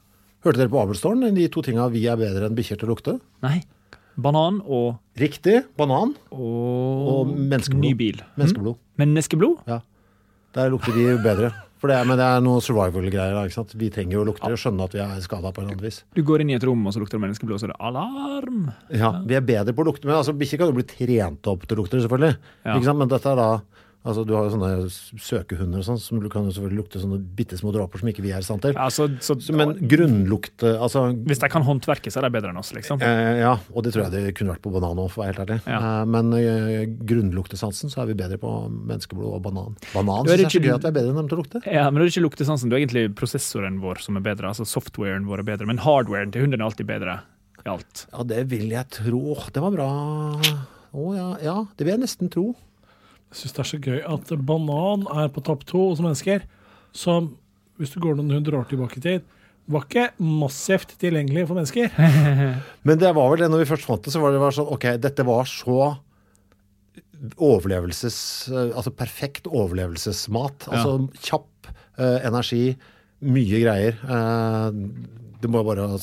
Hørte 0.44 0.60
dere 0.60 0.68
på 0.72 0.80
Abelstårn? 0.80 1.24
De 1.34 1.48
to 1.48 1.62
tinga 1.64 1.88
vi 1.92 2.06
er 2.08 2.16
bedre 2.20 2.48
enn 2.48 2.56
bikkjer 2.56 2.78
til 2.80 2.88
å 2.88 2.94
lukte? 2.94 3.18
Nei. 3.42 3.62
Banan 4.16 4.60
og 4.64 4.96
Riktig. 5.18 5.64
Banan 5.78 6.14
og, 6.30 7.10
og 7.10 7.34
menneskeblod. 7.34 7.80
ny 7.82 7.92
bil. 7.98 8.22
Menneskeblod. 8.38 8.78
Menneskeblod? 8.98 9.60
Ja. 9.70 9.80
Der 10.54 10.70
lukter 10.70 10.94
de 10.94 11.14
bedre. 11.22 11.52
For 11.82 11.90
det 11.92 11.98
er, 12.00 12.06
men 12.08 12.16
det 12.16 12.24
er 12.24 12.40
noe 12.40 12.62
survival-greier. 12.64 13.36
ikke 13.44 13.56
sant? 13.58 13.74
Vi 13.76 13.90
trenger 13.92 14.16
jo 14.16 14.22
å 14.22 14.28
lukte 14.30 14.48
og 14.48 14.56
skjønne 14.60 14.86
at 14.86 14.94
vi 14.96 15.02
er 15.04 15.18
skada 15.20 15.50
på 15.52 15.60
en 15.60 15.66
eller 15.66 15.76
annen 15.76 15.84
vis. 15.84 15.98
Du 16.16 16.22
går 16.24 16.40
inn 16.40 16.52
i 16.54 16.56
et 16.56 16.64
rom, 16.64 16.80
og 16.88 16.94
så 16.94 17.02
lukter 17.02 17.18
det 17.18 17.24
menneskeblod, 17.26 17.58
og 17.58 17.60
så 17.60 17.66
er 17.68 17.74
det 17.74 17.80
alarm. 17.90 18.62
Ja, 18.94 19.10
Vi 19.26 19.36
er 19.36 19.44
bedre 19.44 19.74
på 19.76 19.84
å 19.84 19.88
lukte. 19.90 20.08
Men 20.08 20.16
altså, 20.22 20.32
bikkjer 20.38 20.62
kan 20.62 20.70
jo 20.72 20.78
bli 20.78 20.86
trent 20.88 21.50
opp 21.52 21.66
til 21.68 21.76
å 21.76 21.82
lukte, 21.82 22.00
selvfølgelig. 22.00 22.38
Ja. 22.64 22.78
Ikke 22.78 22.88
sant? 22.88 23.02
Men 23.02 23.12
dette 23.12 23.34
er 23.34 23.36
da 23.42 23.50
Altså, 24.04 24.24
Du 24.28 24.34
har 24.36 24.44
jo 24.44 24.52
sånne 24.52 24.70
søkehunder 25.24 25.80
og 25.80 25.86
sånn, 25.86 25.98
som 26.02 26.18
du 26.20 26.26
kan 26.28 26.44
jo 26.44 26.52
selvfølgelig 26.52 26.76
lukte 26.82 27.00
sånne 27.00 27.18
bitte 27.38 27.56
små 27.56 27.72
dråper 27.72 28.02
som 28.02 28.10
ikke 28.10 28.24
vi 28.24 28.34
er 28.36 28.42
i 28.42 28.44
stand 28.44 28.60
til. 28.66 28.74
Ja, 28.76 28.90
så, 28.92 29.06
så, 29.24 29.36
Men 29.56 29.72
grunnlukt 29.88 30.60
altså, 30.68 31.06
Hvis 31.24 31.40
de 31.40 31.48
kan 31.48 31.64
håndverke, 31.64 32.12
så 32.12 32.20
er 32.20 32.26
de 32.28 32.34
bedre 32.36 32.52
enn 32.52 32.60
oss, 32.60 32.74
liksom. 32.76 33.00
eh, 33.00 33.40
Ja, 33.40 33.54
og 33.72 33.86
det 33.86 33.94
tror 33.94 34.04
jeg 34.06 34.12
det 34.12 34.34
kunne 34.36 34.52
vært 34.52 34.64
på 34.66 34.72
banan 34.74 35.00
òg, 35.00 35.08
for 35.14 35.22
å 35.22 35.24
være 35.24 35.32
helt 35.32 35.44
ærlig. 35.46 35.58
Ja. 35.64 35.78
Eh, 35.80 36.04
men 36.12 36.32
eh, 36.36 36.84
grunnluktesansen 37.08 37.92
så 37.92 38.02
er 38.04 38.10
vi 38.12 38.18
bedre 38.20 38.36
på 38.42 38.52
menneskeblod 38.74 39.38
og 39.38 39.42
banan. 39.48 39.78
Banan 39.94 40.28
syns 40.28 40.36
jeg 40.36 40.50
er 40.50 40.54
så 40.58 40.62
gøy 40.68 40.74
at 40.76 40.84
vi 40.84 40.92
er 40.92 40.98
bedre 40.98 41.14
enn 41.14 41.22
dem 41.22 41.30
til 41.32 41.38
å 41.38 41.42
lukte. 41.42 41.64
Ja, 41.64 41.86
men 41.88 42.02
det 42.02 42.10
er 42.10 42.12
ikke 42.12 42.26
luktesansen. 42.28 42.68
du 42.68 42.76
er 42.76 42.82
egentlig 42.84 43.06
prosessoren 43.16 43.80
vår 43.80 44.04
som 44.04 44.20
er 44.20 44.26
bedre. 44.28 44.52
Altså 44.52 44.68
softwaren 44.68 45.24
vår 45.30 45.42
er 45.46 45.48
bedre. 45.54 45.70
Men 45.70 45.80
hardwaren 45.80 46.34
til 46.34 46.44
hunden 46.44 46.60
er 46.60 46.68
alltid 46.68 46.88
bedre 46.92 47.22
i 47.64 47.72
alt. 47.72 48.04
Ja, 48.12 48.28
det 48.28 48.44
vil 48.52 48.68
jeg 48.68 48.84
tro. 48.92 49.24
Det 49.48 49.64
var 49.64 49.72
bra. 49.72 49.88
Å 50.94 51.08
ja, 51.16 51.28
ja, 51.42 51.56
det 51.74 51.86
vil 51.88 51.96
jeg 51.96 52.04
nesten 52.04 52.30
tro. 52.30 52.50
Syns 53.34 53.54
det 53.56 53.62
er 53.64 53.70
så 53.70 53.80
gøy 53.82 54.00
at 54.06 54.34
banan 54.46 55.08
er 55.10 55.30
på 55.34 55.42
topp 55.44 55.64
to 55.68 55.88
hos 55.90 56.02
mennesker, 56.02 56.44
som, 56.94 57.32
hvis 57.80 57.94
du 57.94 58.00
går 58.02 58.18
noen 58.18 58.36
hundre 58.36 58.60
år 58.60 58.68
tilbake 58.70 59.00
i 59.00 59.04
tid, 59.04 59.24
var 59.70 59.86
ikke 59.86 60.08
massivt 60.20 60.92
tilgjengelig 61.00 61.46
for 61.48 61.58
mennesker. 61.58 61.92
Men 62.86 63.00
det 63.00 63.14
var 63.16 63.30
vel 63.32 63.44
det, 63.44 63.50
når 63.52 63.64
vi 63.64 63.70
først 63.72 63.88
fant 63.88 64.04
det, 64.04 64.12
så 64.12 64.20
var 64.22 64.34
det 64.34 64.42
var 64.42 64.54
sånn 64.54 64.70
OK, 64.70 64.86
dette 65.02 65.26
var 65.26 65.48
så 65.48 65.78
overlevelses... 67.40 68.18
Altså 68.52 68.92
perfekt 68.94 69.48
overlevelsesmat. 69.48 70.68
Altså 70.68 70.98
kjapp 71.24 71.70
eh, 71.96 72.20
energi, 72.28 72.74
mye 73.24 73.62
greier. 73.64 73.96
Eh, 74.04 74.68
du 75.40 75.48
må 75.48 75.62
jo 75.62 75.68
bare 75.70 75.88
ha 75.94 76.00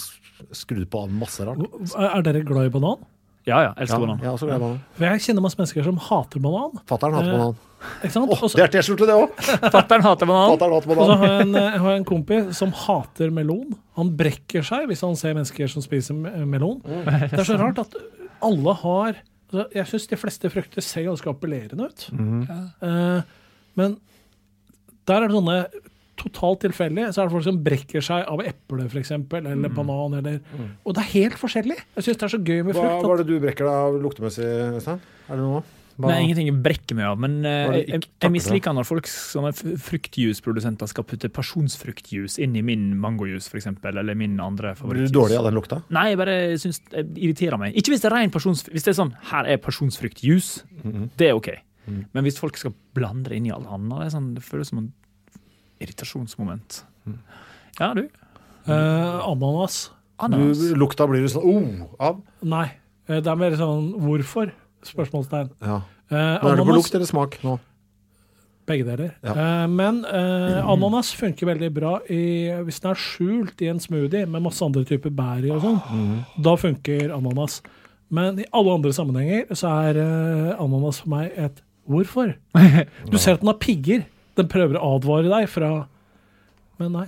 skrudd 0.58 0.88
på 0.92 1.06
masse 1.14 1.46
rart. 1.46 1.62
Er 1.94 2.10
er 2.18 2.26
dere 2.26 2.44
glad 2.48 2.72
i 2.72 2.74
banan? 2.74 3.06
Ja, 3.48 3.58
ja. 3.66 3.74
Elsker 3.82 3.98
Ja, 3.98 4.06
banan. 4.06 4.20
jeg 4.22 4.28
er 4.30 4.36
også 4.38 4.48
banan. 4.52 4.80
For 4.98 5.06
jeg 5.08 5.22
kjenner 5.26 5.42
masse 5.46 5.58
mennesker 5.58 5.84
som 5.88 5.98
hater 5.98 6.40
banan. 6.44 6.82
Fatter'n 6.90 7.16
hater 7.18 7.32
Eh, 7.32 7.38
banan. 7.40 7.56
Ikke 8.04 8.12
sant? 8.14 8.30
Åh, 8.30 8.42
det 8.54 8.62
er 8.62 8.72
T-skjorte, 8.76 9.08
det 9.10 9.16
òg! 9.18 9.32
Fatter'n 9.76 10.04
hater 10.06 10.30
banan. 10.30 10.52
Fatter'n 10.54 10.76
hater 10.76 10.92
Og 11.02 11.08
så 11.10 11.16
har 11.18 11.26
jeg, 11.32 11.48
en, 11.48 11.54
jeg 11.58 11.80
har 11.82 11.96
en 11.98 12.06
kompis 12.06 12.52
som 12.60 12.72
hater 12.84 13.32
melon. 13.34 13.72
Han 13.98 14.12
brekker 14.20 14.62
seg 14.68 14.86
hvis 14.92 15.02
han 15.02 15.18
ser 15.18 15.34
mennesker 15.34 15.72
som 15.74 15.82
spiser 15.82 16.14
melon. 16.14 16.46
melon. 16.54 16.82
Det 16.86 17.40
er 17.42 17.48
så 17.50 17.58
rart 17.58 17.82
at 17.82 17.98
alle 18.46 18.74
har 18.84 19.16
altså, 19.18 19.66
Jeg 19.76 19.90
syns 19.90 20.08
de 20.14 20.18
fleste 20.22 20.50
frukter 20.54 20.82
ser 20.86 21.08
ganske 21.10 21.34
appellerende 21.34 21.90
ut. 21.90 22.06
Eh, 22.14 23.22
men 23.82 23.98
der 25.10 25.18
er 25.24 25.28
det 25.32 25.34
sånne 25.40 25.58
totalt 26.22 26.62
tilfeldig. 26.68 27.10
Så 27.12 27.22
er 27.24 27.28
det 27.30 27.36
folk 27.36 27.48
som 27.50 27.60
brekker 27.66 28.06
seg 28.06 28.24
av 28.30 28.46
eple, 28.46 28.86
f.eks., 28.88 29.12
eller 29.18 29.70
banan, 29.76 30.18
eller 30.22 30.40
Og 30.86 30.94
det 30.96 31.04
er 31.04 31.12
helt 31.18 31.38
forskjellig. 31.42 31.78
Jeg 31.98 32.08
syns 32.08 32.18
det 32.22 32.30
er 32.30 32.36
så 32.38 32.42
gøy 32.42 32.64
med 32.70 32.74
Hva 32.78 32.82
frukt. 32.88 33.06
var 33.10 33.20
At, 33.20 33.26
det 33.26 33.30
du 33.34 33.40
brekker 33.44 33.66
deg 33.68 33.86
av 33.90 34.02
luktemessig, 34.06 34.50
Øystein? 34.80 35.00
Er 35.28 35.36
det 35.36 35.46
noe? 35.46 35.64
Hva- 36.02 36.08
Nei, 36.08 36.22
ingenting 36.24 36.48
jeg 36.48 36.56
brekker 36.64 36.96
meg 36.98 37.06
av. 37.06 37.18
Men 37.20 37.34
eh, 37.46 37.66
Hva 37.68 37.74
det 37.76 37.82
jeg, 37.92 38.06
jeg, 38.24 38.32
misliker 38.34 38.74
når 38.74 38.88
folk, 38.88 39.06
sånne 39.12 39.52
fruktjuiceprodusenter 39.52 40.90
skal 40.90 41.06
putte 41.06 41.30
pasjonsfruktjuice 41.34 42.40
inn 42.42 42.56
i 42.58 42.64
min 42.66 42.88
mangojuice, 43.02 43.50
f.eks., 43.52 43.68
eller 43.92 44.16
min 44.18 44.40
andre 44.42 44.72
Blir 44.72 44.78
du 44.78 44.82
favorittjuice. 44.82 45.14
dårlig 45.18 45.38
av 45.42 45.50
den 45.50 45.58
lukta? 45.60 45.82
Nei, 45.94 46.06
jeg 46.14 46.20
bare 46.22 46.38
syns 46.62 46.82
det 46.90 47.04
irriterer 47.20 47.60
meg. 47.62 47.76
Ikke 47.78 47.94
hvis 47.94 48.02
det 48.02 48.10
er 48.12 48.16
ren 48.18 48.34
pasjonsfrukt. 48.34 48.74
Hvis 48.76 48.88
det 48.88 48.94
er 48.96 49.00
sånn 49.04 49.14
her 49.32 49.46
er 49.52 49.62
pasjonsfruktjuice, 49.62 50.64
Mhm. 50.84 51.10
det 51.18 51.28
er 51.30 51.36
OK. 51.38 51.52
Men 52.14 52.24
hvis 52.24 52.38
folk 52.40 52.58
skal 52.58 52.74
blande 52.96 53.30
det 53.30 53.38
inn 53.38 53.48
i 53.48 53.52
alt 53.52 53.68
annet, 53.68 54.00
det, 54.00 54.06
er 54.08 54.18
sånn, 54.18 54.34
det 54.36 54.44
føles 54.44 54.70
som 54.70 54.78
en 54.80 54.94
irritasjonsmoment. 55.82 56.84
Mhm. 57.06 57.18
Ja, 57.80 57.94
du? 57.98 58.04
eh, 58.68 59.30
ananas. 59.32 59.90
Ananas. 60.22 60.60
Du, 60.62 60.76
lukta 60.78 61.08
blir 61.10 61.24
du 61.26 61.32
sånn 61.34 61.48
oh, 61.50 61.88
av? 62.00 62.20
Nei. 62.46 62.68
eh, 63.10 63.22
Det 63.24 63.28
er 63.32 63.40
mer 63.40 63.56
sånn 63.58 63.92
hvorfor? 64.04 64.52
Spørsmålstegn. 64.86 65.50
Ja. 65.66 65.82
Eh, 66.12 66.16
ananas, 66.18 66.52
er 66.52 66.56
det 66.62 66.66
på 66.70 66.76
lukt 66.78 66.96
eller 67.00 67.10
smak 67.10 67.38
nå? 67.46 67.58
Begge 68.70 68.86
deler. 68.86 69.16
Ja. 69.26 69.34
Eh, 69.34 69.68
men 69.72 70.04
eh, 70.06 70.60
ananas 70.70 71.10
funker 71.18 71.50
veldig 71.50 71.72
bra 71.74 71.96
i, 72.14 72.22
hvis 72.68 72.80
den 72.84 72.92
er 72.94 73.02
skjult 73.02 73.62
i 73.66 73.72
en 73.72 73.82
smoothie 73.82 74.28
med 74.30 74.46
masse 74.46 74.62
andre 74.66 74.84
typer 74.88 75.10
bær 75.18 75.42
i 75.48 75.50
og 75.56 75.64
sånn. 75.66 75.80
Mm. 75.90 76.14
Da 76.46 76.54
funker 76.62 77.14
ananas. 77.18 77.62
Men 78.12 78.38
i 78.44 78.46
alle 78.54 78.74
andre 78.78 78.94
sammenhenger 78.94 79.56
så 79.58 79.72
er 79.90 80.00
eh, 80.04 80.54
ananas 80.62 81.02
for 81.02 81.14
meg 81.16 81.34
et 81.40 81.62
hvorfor. 81.90 82.36
Du 83.12 83.18
ser 83.18 83.40
at 83.40 83.42
den 83.42 83.50
har 83.50 83.58
pigger. 83.60 84.06
Den 84.40 84.48
prøver 84.52 84.78
å 84.80 84.94
advare 84.98 85.28
deg 85.32 85.50
fra 85.52 85.72
Men 86.80 86.96
nei. 86.96 87.08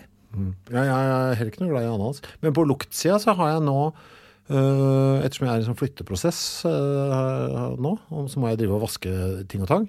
Ja, 0.74 0.82
jeg 0.82 0.90
er 0.90 1.36
heller 1.38 1.52
ikke 1.52 1.62
noe 1.62 1.72
glad 1.72 1.86
i 1.86 1.92
ananas. 1.92 2.24
Men 2.42 2.56
på 2.58 2.64
luktsida 2.66 3.20
så 3.22 3.36
har 3.38 3.52
jeg 3.54 3.64
nå 3.68 3.78
øh, 3.86 5.22
Ettersom 5.22 5.46
jeg 5.46 5.52
er 5.52 5.60
i 5.60 5.62
en 5.62 5.68
sånn 5.70 5.78
flytteprosess 5.78 6.40
øh, 6.66 7.76
nå, 7.78 7.92
så 8.32 8.42
må 8.42 8.50
jeg 8.50 8.64
drive 8.64 8.80
og 8.80 8.84
vaske 8.88 9.14
ting 9.52 9.62
og 9.66 9.70
tang. 9.70 9.88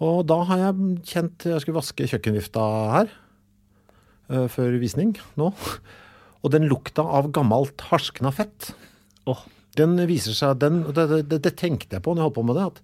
Og 0.00 0.22
da 0.30 0.38
har 0.48 0.60
jeg 0.62 0.88
kjent 1.10 1.46
Jeg 1.50 1.60
skulle 1.64 1.80
vaske 1.80 2.06
kjøkkenvifta 2.08 2.64
her 2.94 3.12
øh, 4.32 4.46
før 4.52 4.78
visning 4.80 5.16
nå. 5.40 5.50
Og 6.38 6.52
den 6.54 6.68
lukta 6.70 7.02
av 7.04 7.28
gammelt 7.34 7.82
harskna 7.90 8.32
fett, 8.34 8.72
Oh. 9.28 9.42
den 9.76 9.98
viser 10.08 10.32
seg 10.32 10.54
den, 10.62 10.78
det, 10.96 11.02
det, 11.10 11.16
det, 11.28 11.38
det 11.44 11.50
tenkte 11.60 11.98
jeg 11.98 12.00
på 12.00 12.14
når 12.14 12.22
jeg 12.22 12.28
holdt 12.30 12.36
på 12.38 12.44
med 12.48 12.56
det. 12.56 12.62
at 12.70 12.78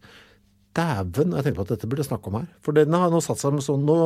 Dæven, 0.74 1.34
jeg 1.36 1.46
tenkte 1.46 1.58
på 1.60 1.66
at 1.66 1.72
dette 1.76 1.88
burde 1.90 2.02
jeg 2.02 2.10
snakke 2.10 2.30
om 2.30 2.40
her. 2.40 2.48
For 2.64 2.76
den 2.76 2.94
har 2.96 3.12
nå 3.12 3.20
satt 3.22 3.40
seg 3.40 3.54
med 3.54 3.64
sånn 3.66 3.84
nå, 3.86 3.98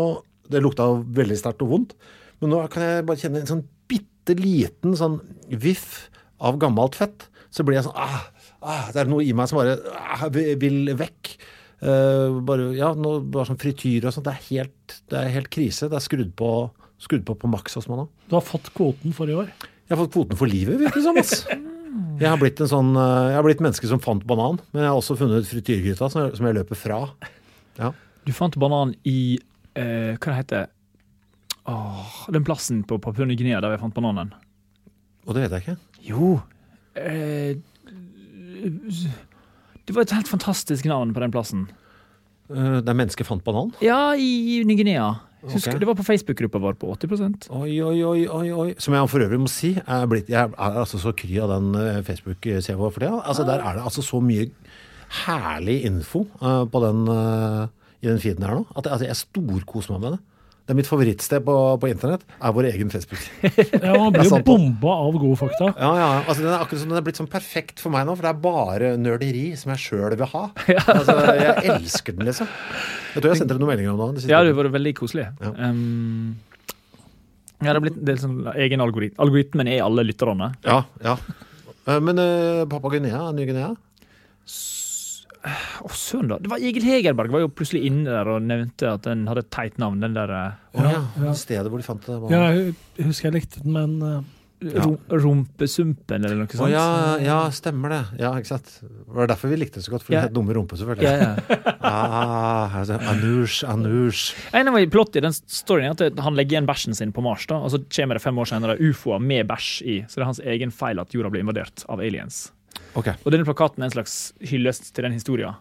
Det 0.48 0.62
lukta 0.64 0.86
veldig 1.16 1.36
sterkt 1.36 1.64
og 1.64 1.72
vondt. 1.72 1.94
Men 2.40 2.54
nå 2.54 2.62
kan 2.72 2.84
jeg 2.84 3.06
bare 3.08 3.20
kjenne 3.20 3.42
en 3.42 3.50
sånn 3.50 3.66
bitte 3.90 4.36
liten 4.38 4.94
sånn 4.96 5.18
viff 5.48 6.08
av 6.44 6.58
gammelt 6.60 6.96
fett. 6.96 7.26
Så 7.52 7.64
blir 7.64 7.78
jeg 7.78 7.86
sånn 7.88 7.96
ah, 7.96 8.26
ah, 8.60 8.90
Det 8.92 9.02
er 9.02 9.10
noe 9.10 9.24
i 9.24 9.34
meg 9.36 9.48
som 9.50 9.60
bare 9.60 9.78
ah, 9.96 10.26
vil 10.32 10.92
vekk. 10.98 11.32
Uh, 11.78 12.40
bare, 12.42 12.72
ja, 12.74 12.90
nå, 12.98 13.18
bare 13.30 13.48
sånn 13.48 13.60
frityr 13.60 14.08
og 14.08 14.14
sånt. 14.14 14.28
Det 14.28 14.34
er 14.34 14.46
helt, 14.50 14.98
det 15.12 15.20
er 15.20 15.34
helt 15.36 15.52
krise. 15.54 15.88
Det 15.90 15.98
er 15.98 16.04
skrudd 16.04 16.32
på, 16.38 16.52
skrudd 17.02 17.24
på 17.28 17.36
på 17.38 17.50
maks 17.52 17.78
hos 17.78 17.88
meg 17.90 18.02
nå. 18.02 18.08
Du 18.28 18.38
har 18.38 18.44
fått 18.44 18.72
kvoten 18.76 19.16
for 19.16 19.30
i 19.30 19.36
år. 19.38 19.52
Jeg 19.88 19.96
har 19.96 20.02
fått 20.04 20.16
kvoten 20.16 20.38
for 20.40 20.50
livet, 20.50 20.80
virker 20.82 21.00
det 21.00 21.24
som. 21.28 21.64
Jeg 22.20 22.28
har 22.28 22.38
blitt 22.40 22.60
en 22.60 22.68
sånn, 22.70 22.90
eh, 22.96 23.28
jeg 23.32 23.36
har 23.38 23.44
blitt 23.46 23.60
menneske 23.64 23.86
som 23.88 24.00
fant 24.00 24.24
banan, 24.26 24.58
men 24.72 24.82
jeg 24.82 24.90
har 24.90 24.98
også 25.00 25.16
funnet 25.18 25.46
frityrgryta 25.48 26.10
som, 26.10 26.22
jeg- 26.26 26.36
som 26.36 26.46
jeg 26.46 26.54
løper 26.58 26.76
fra. 26.76 27.00
Ja. 27.78 27.92
Du 28.26 28.32
fant 28.32 28.56
banan 28.58 28.94
i 29.06 29.38
eh, 29.76 30.16
Hva 30.18 30.32
det 30.32 30.36
heter 30.42 30.66
Åh, 31.68 32.26
Den 32.32 32.44
plassen 32.44 32.82
på 32.84 32.98
Papua 33.00 33.24
Ny-Guinea 33.28 33.60
der 33.60 33.70
vi 33.76 33.80
fant 33.82 33.94
bananen. 33.94 34.32
Og 35.26 35.34
det 35.34 35.44
vet 35.50 35.58
jeg 35.58 35.62
ikke. 35.62 35.78
Jo 36.08 36.40
eh, 36.96 37.54
Det 39.86 39.94
var 39.94 40.02
et 40.02 40.10
helt 40.16 40.28
fantastisk 40.30 40.84
navn 40.88 41.12
på 41.14 41.20
den 41.22 41.32
plassen. 41.32 41.66
Eh, 42.50 42.80
Der 42.84 42.94
mennesket 42.96 43.26
fant 43.28 43.44
banan? 43.44 43.72
Ja, 43.84 44.14
i 44.16 44.62
Ny-Guinea. 44.64 45.20
Husker 45.38 45.70
okay. 45.70 45.78
Det 45.78 45.86
var 45.86 45.94
på 45.94 46.02
Facebook-gruppa 46.02 46.58
vår 46.58 46.76
på 46.80 46.88
80% 46.96 47.46
Oi, 47.54 47.76
oi, 47.78 47.98
oi, 48.02 48.22
oi, 48.26 48.48
oi. 48.50 48.68
Som 48.82 48.96
jeg 48.96 49.10
for 49.12 49.22
øvrig 49.22 49.38
må 49.38 49.50
si, 49.52 49.70
jeg 49.76 49.84
er, 49.86 50.08
blitt, 50.10 50.30
jeg 50.32 50.50
er 50.50 50.78
altså 50.82 50.98
så 50.98 51.12
kry 51.14 51.38
av 51.44 51.52
den 51.52 51.68
eh, 51.78 52.00
Facebook-sida 52.06 52.74
vår 52.78 52.94
for 52.96 53.04
tida. 53.04 53.20
Altså, 53.22 53.46
der 53.46 53.62
er 53.62 53.78
det 53.78 53.84
altså 53.86 54.02
så 54.02 54.18
mye 54.24 54.48
herlig 55.24 55.78
info 55.88 56.24
uh, 56.42 56.64
på 56.68 56.82
den, 56.82 57.06
uh, 57.06 57.70
i 58.02 58.10
den 58.10 58.18
feeden 58.20 58.44
her 58.44 58.58
nå, 58.58 58.66
at, 58.74 58.90
altså, 58.90 59.06
jeg 59.06 59.20
storkoser 59.22 59.94
meg 59.94 60.02
med 60.04 60.16
det. 60.16 60.20
Det 60.68 60.74
er 60.74 60.76
mitt 60.76 60.88
favorittsted 60.90 61.44
på, 61.46 61.52
på 61.80 61.88
internett, 61.88 62.26
er 62.44 62.52
vår 62.52 62.66
egen 62.68 62.90
Facebook. 62.92 63.22
Ja, 63.86 63.94
man 63.96 64.12
blir 64.12 64.26
jo 64.28 64.40
bomba 64.44 64.98
av 65.06 65.14
gode 65.16 65.38
fakta. 65.40 65.70
Ja, 65.80 65.92
ja, 65.96 66.08
altså 66.28 66.42
Den 66.42 66.50
er 66.50 66.60
akkurat 66.60 66.82
som 66.82 66.90
den 66.92 66.98
er 67.00 67.06
blitt 67.06 67.16
sånn 67.16 67.30
perfekt 67.32 67.80
for 67.80 67.94
meg 67.94 68.04
nå, 68.04 68.12
for 68.18 68.26
det 68.26 68.32
er 68.34 68.42
bare 68.42 68.90
nerderi 69.00 69.46
som 69.56 69.72
jeg 69.72 69.80
sjøl 69.86 70.18
vil 70.20 70.28
ha. 70.34 70.42
Altså, 70.98 71.14
Jeg 71.38 71.72
elsker 71.72 72.18
den, 72.18 72.28
liksom. 72.28 72.52
Jeg 73.14 73.22
tror 73.22 73.32
jeg 73.32 73.40
sendte 73.40 73.56
deg 73.56 73.64
noen 73.64 73.72
meldinger 73.72 73.96
om 73.96 74.12
det. 74.18 74.26
Ja, 74.28 74.42
det 74.44 74.52
har 74.52 74.60
vært 74.60 74.76
veldig 74.76 74.92
koselig. 75.00 75.24
Ja. 75.40 75.54
Um, 75.56 76.36
ja, 77.64 77.70
det 77.72 77.76
har 77.78 77.84
blitt 77.88 77.96
en 78.02 78.08
del 78.12 78.20
sånn 78.20 78.38
egen 78.52 78.84
algoritme. 78.84 79.24
Algoritmen 79.24 79.72
er 79.72 79.80
alle 79.88 80.04
lytterne. 80.04 80.52
Ja, 80.68 80.82
ja. 81.00 81.16
Eh, 81.88 81.96
Men 82.04 82.20
uh, 82.20 82.66
Papua 82.68 82.92
Guinea, 82.92 83.24
Ny-Guinea 83.32 83.72
Å, 85.84 85.90
søren, 85.94 86.28
da. 86.32 86.38
Det 86.42 86.50
var 86.52 86.58
Egil 86.64 86.84
Hegerberg 86.86 87.30
var 87.34 87.44
jo 87.44 87.50
plutselig 87.52 87.84
inne 87.90 88.08
der 88.10 88.28
og 88.34 88.42
nevnte 88.46 88.92
at 88.94 89.02
den 89.08 89.26
hadde 89.30 89.44
et 89.46 89.50
teit 89.54 89.78
navn. 89.82 90.00
Den 90.04 90.16
der 90.16 90.32
oh, 90.34 90.82
ja, 90.82 91.04
ja, 91.24 91.34
Stedet 91.38 91.70
hvor 91.70 91.78
de 91.82 91.86
fant 91.86 92.04
det. 92.06 92.18
var- 92.22 92.30
Ja, 92.34 92.48
jeg 92.52 93.06
husker 93.06 93.30
jeg 93.30 93.40
likte 93.42 93.62
den, 93.64 93.72
men 93.72 94.02
eh, 94.02 94.74
rom, 94.82 94.96
Rumpesumpen 95.08 96.24
eller 96.24 96.34
noe 96.40 96.48
Å 96.50 96.58
sånt. 96.58 96.72
ja, 96.72 97.16
ja, 97.22 97.36
stemmer 97.54 97.92
det. 97.94 98.00
Ja, 98.18 98.32
ikke 98.40 98.50
sant. 98.56 98.72
Det 98.82 99.14
var 99.14 99.30
derfor 99.30 99.52
vi 99.52 99.56
likte 99.60 99.78
det 99.78 99.86
så 99.86 99.92
godt, 99.94 100.02
for 100.06 100.12
Ja. 100.16 100.22
det 100.24 100.30
het 100.32 100.34
dumme 100.38 100.54
rumpe, 100.56 100.76
selvfølgelig. 100.76 101.02
Ja, 101.04 101.34
ja. 101.36 101.74
Ah. 101.88 102.74
Anush, 103.12 103.62
Anush. 103.64 104.34
En 104.52 104.68
av 104.68 104.76
plottet 104.90 105.16
i 105.16 105.24
den 105.24 105.32
storyen 105.32 105.94
er 105.94 106.10
at 106.10 106.18
han 106.20 106.34
legger 106.36 106.58
igjen 106.58 106.66
bæsjen 106.68 106.94
sin 106.98 107.12
på 107.14 107.22
Mars, 107.24 107.46
da, 107.46 107.56
og 107.62 107.70
så 107.72 107.78
kommer 107.88 108.18
det 108.18 108.22
fem 108.24 108.36
år 108.42 108.50
senere 108.50 108.76
ufoer 108.82 109.22
med 109.22 109.46
bæsj 109.48 109.70
i. 109.86 109.96
Så 110.10 110.18
det 110.18 110.24
er 110.24 110.30
hans 110.32 110.40
egen 110.44 110.70
feil 110.74 111.00
at 111.00 111.14
jorda 111.14 111.30
blir 111.32 111.40
invadert 111.46 111.84
av 111.88 112.02
aliens. 112.04 112.48
Ok. 112.96 113.10
Og 113.24 113.32
denne 113.34 113.46
plakaten 113.48 113.82
er 113.82 113.90
en 113.90 113.96
slags 113.96 114.18
hyllest 114.40 114.92
til 114.94 115.06
den 115.06 115.16
historien. 115.16 115.56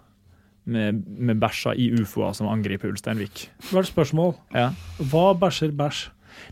Med, 0.68 1.00
med 1.08 1.40
bæsja 1.40 1.72
i 1.80 1.88
ufoer 1.96 2.34
som 2.36 2.50
angriper 2.52 2.92
Ulsteinvik. 2.92 3.46
det 3.64 3.72
var 3.72 3.88
spørsmål. 3.88 4.34
Ja. 4.54 4.74
Hva 5.00 5.32
bæsjer 5.40 5.72
bæsj? 5.72 6.10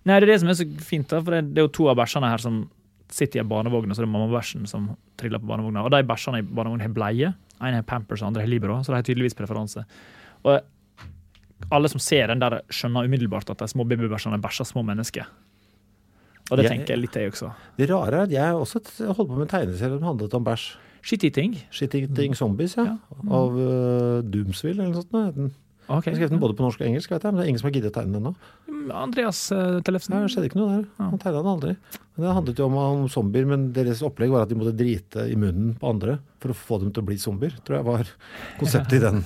Nei, 0.08 0.20
det 0.20 0.30
er 0.30 0.32
det 0.32 0.40
som 0.42 0.50
er 0.50 0.58
så 0.58 0.66
fint, 0.82 1.10
da, 1.12 1.20
for 1.20 1.36
det, 1.36 1.42
det 1.52 1.62
er 1.62 1.68
jo 1.68 1.74
to 1.76 1.90
av 1.92 1.98
bæsjene 2.00 2.30
her 2.32 2.42
som 2.42 2.62
sitter 3.12 3.40
i 3.40 3.44
en 3.44 3.50
barnevogn, 3.50 3.92
og 3.92 3.98
så 3.98 4.02
er 4.02 4.08
det 4.08 4.14
mammabæsjen 4.14 4.64
som 4.70 4.88
triller 5.20 5.42
på 5.42 5.50
barnevogna. 5.50 5.84
Og 5.86 5.92
de 5.94 6.00
bæsjene 6.08 6.42
i 6.42 6.48
barnevognen 6.48 6.86
har 6.86 6.94
bleie. 6.96 7.34
En 7.60 7.76
har 7.78 7.86
Pampers, 7.88 8.24
og 8.24 8.32
andre 8.32 8.42
har 8.44 8.50
Libero, 8.52 8.80
så 8.84 8.92
de 8.92 8.98
har 8.98 9.06
tydeligvis 9.06 9.38
preferanse. 9.38 9.84
Og 10.44 10.58
alle 11.72 11.90
som 11.92 12.02
ser 12.04 12.32
den 12.32 12.42
der, 12.42 12.60
skjønner 12.74 13.08
umiddelbart 13.08 13.50
at 13.52 13.62
de 13.62 13.68
små 13.72 13.86
babybæsjene 13.88 14.42
bæsjer 14.42 14.68
små 14.72 14.84
mennesker. 14.86 15.28
Og 16.52 16.58
det 16.58 16.66
Jeg- 16.66 16.72
tenker 16.78 16.94
jeg 16.96 17.00
litt, 17.02 17.14
jeg 17.16 17.32
også. 17.32 17.52
Det 17.78 17.90
rare 17.90 18.14
er 18.14 18.24
at 18.28 18.30
jeg 18.32 18.54
også 18.54 18.82
holdt 19.16 19.30
på 19.30 19.38
med 19.38 19.48
en 19.50 19.54
tegneserie 19.60 19.98
som 19.98 20.04
handlet 20.12 20.34
om 20.38 20.44
bæsj. 20.46 20.66
Shit-eating. 21.06 21.56
Shit-eating 21.72 22.34
zombies, 22.36 22.76
ja. 22.78 22.98
Av 23.30 23.54
uh, 23.54 24.22
Doomsville 24.26 24.82
eller 24.82 24.94
noe 24.94 25.02
sånt. 25.04 25.36
Den- 25.36 25.54
Okay. 25.88 26.14
Jeg 26.14 26.18
skrev 26.18 26.30
den 26.32 26.40
både 26.42 26.56
på 26.58 26.64
norsk 26.66 26.80
og 26.82 26.88
engelsk, 26.88 27.12
vet 27.12 27.22
jeg, 27.22 27.32
men 27.32 27.38
det 27.38 27.44
er 27.46 27.50
ingen 27.52 27.60
som 27.62 27.68
har 27.70 27.74
giddet 27.76 27.92
å 27.92 27.94
tegne 27.94 28.14
den 28.14 28.24
ennå. 28.24 28.32
Mm, 28.68 28.88
Andreas 28.90 29.52
uh, 29.54 29.80
Tellefsen. 29.86 30.16
Det 30.18 30.32
skjedde 30.34 30.48
ikke 30.50 30.58
noe 30.58 30.80
der. 30.82 30.88
Han 30.98 31.20
tegna 31.22 31.44
den 31.44 31.52
aldri. 31.52 31.76
Men 32.18 32.26
Det 32.26 32.34
handlet 32.34 32.58
jo 32.58 32.66
om, 32.66 32.74
om 32.82 33.04
zombier, 33.08 33.46
men 33.46 33.68
deres 33.72 34.02
opplegg 34.02 34.32
var 34.34 34.42
at 34.42 34.50
de 34.50 34.56
måtte 34.58 34.74
drite 34.76 35.28
i 35.30 35.36
munnen 35.38 35.76
på 35.78 35.86
andre 35.88 36.18
for 36.42 36.50
å 36.50 36.58
få 36.58 36.80
dem 36.82 36.90
til 36.92 37.04
å 37.04 37.06
bli 37.06 37.20
zombier. 37.22 37.54
Tror 37.62 37.78
jeg 37.78 37.86
var 37.86 38.10
konseptet 38.58 38.98
i 38.98 39.04
den 39.06 39.22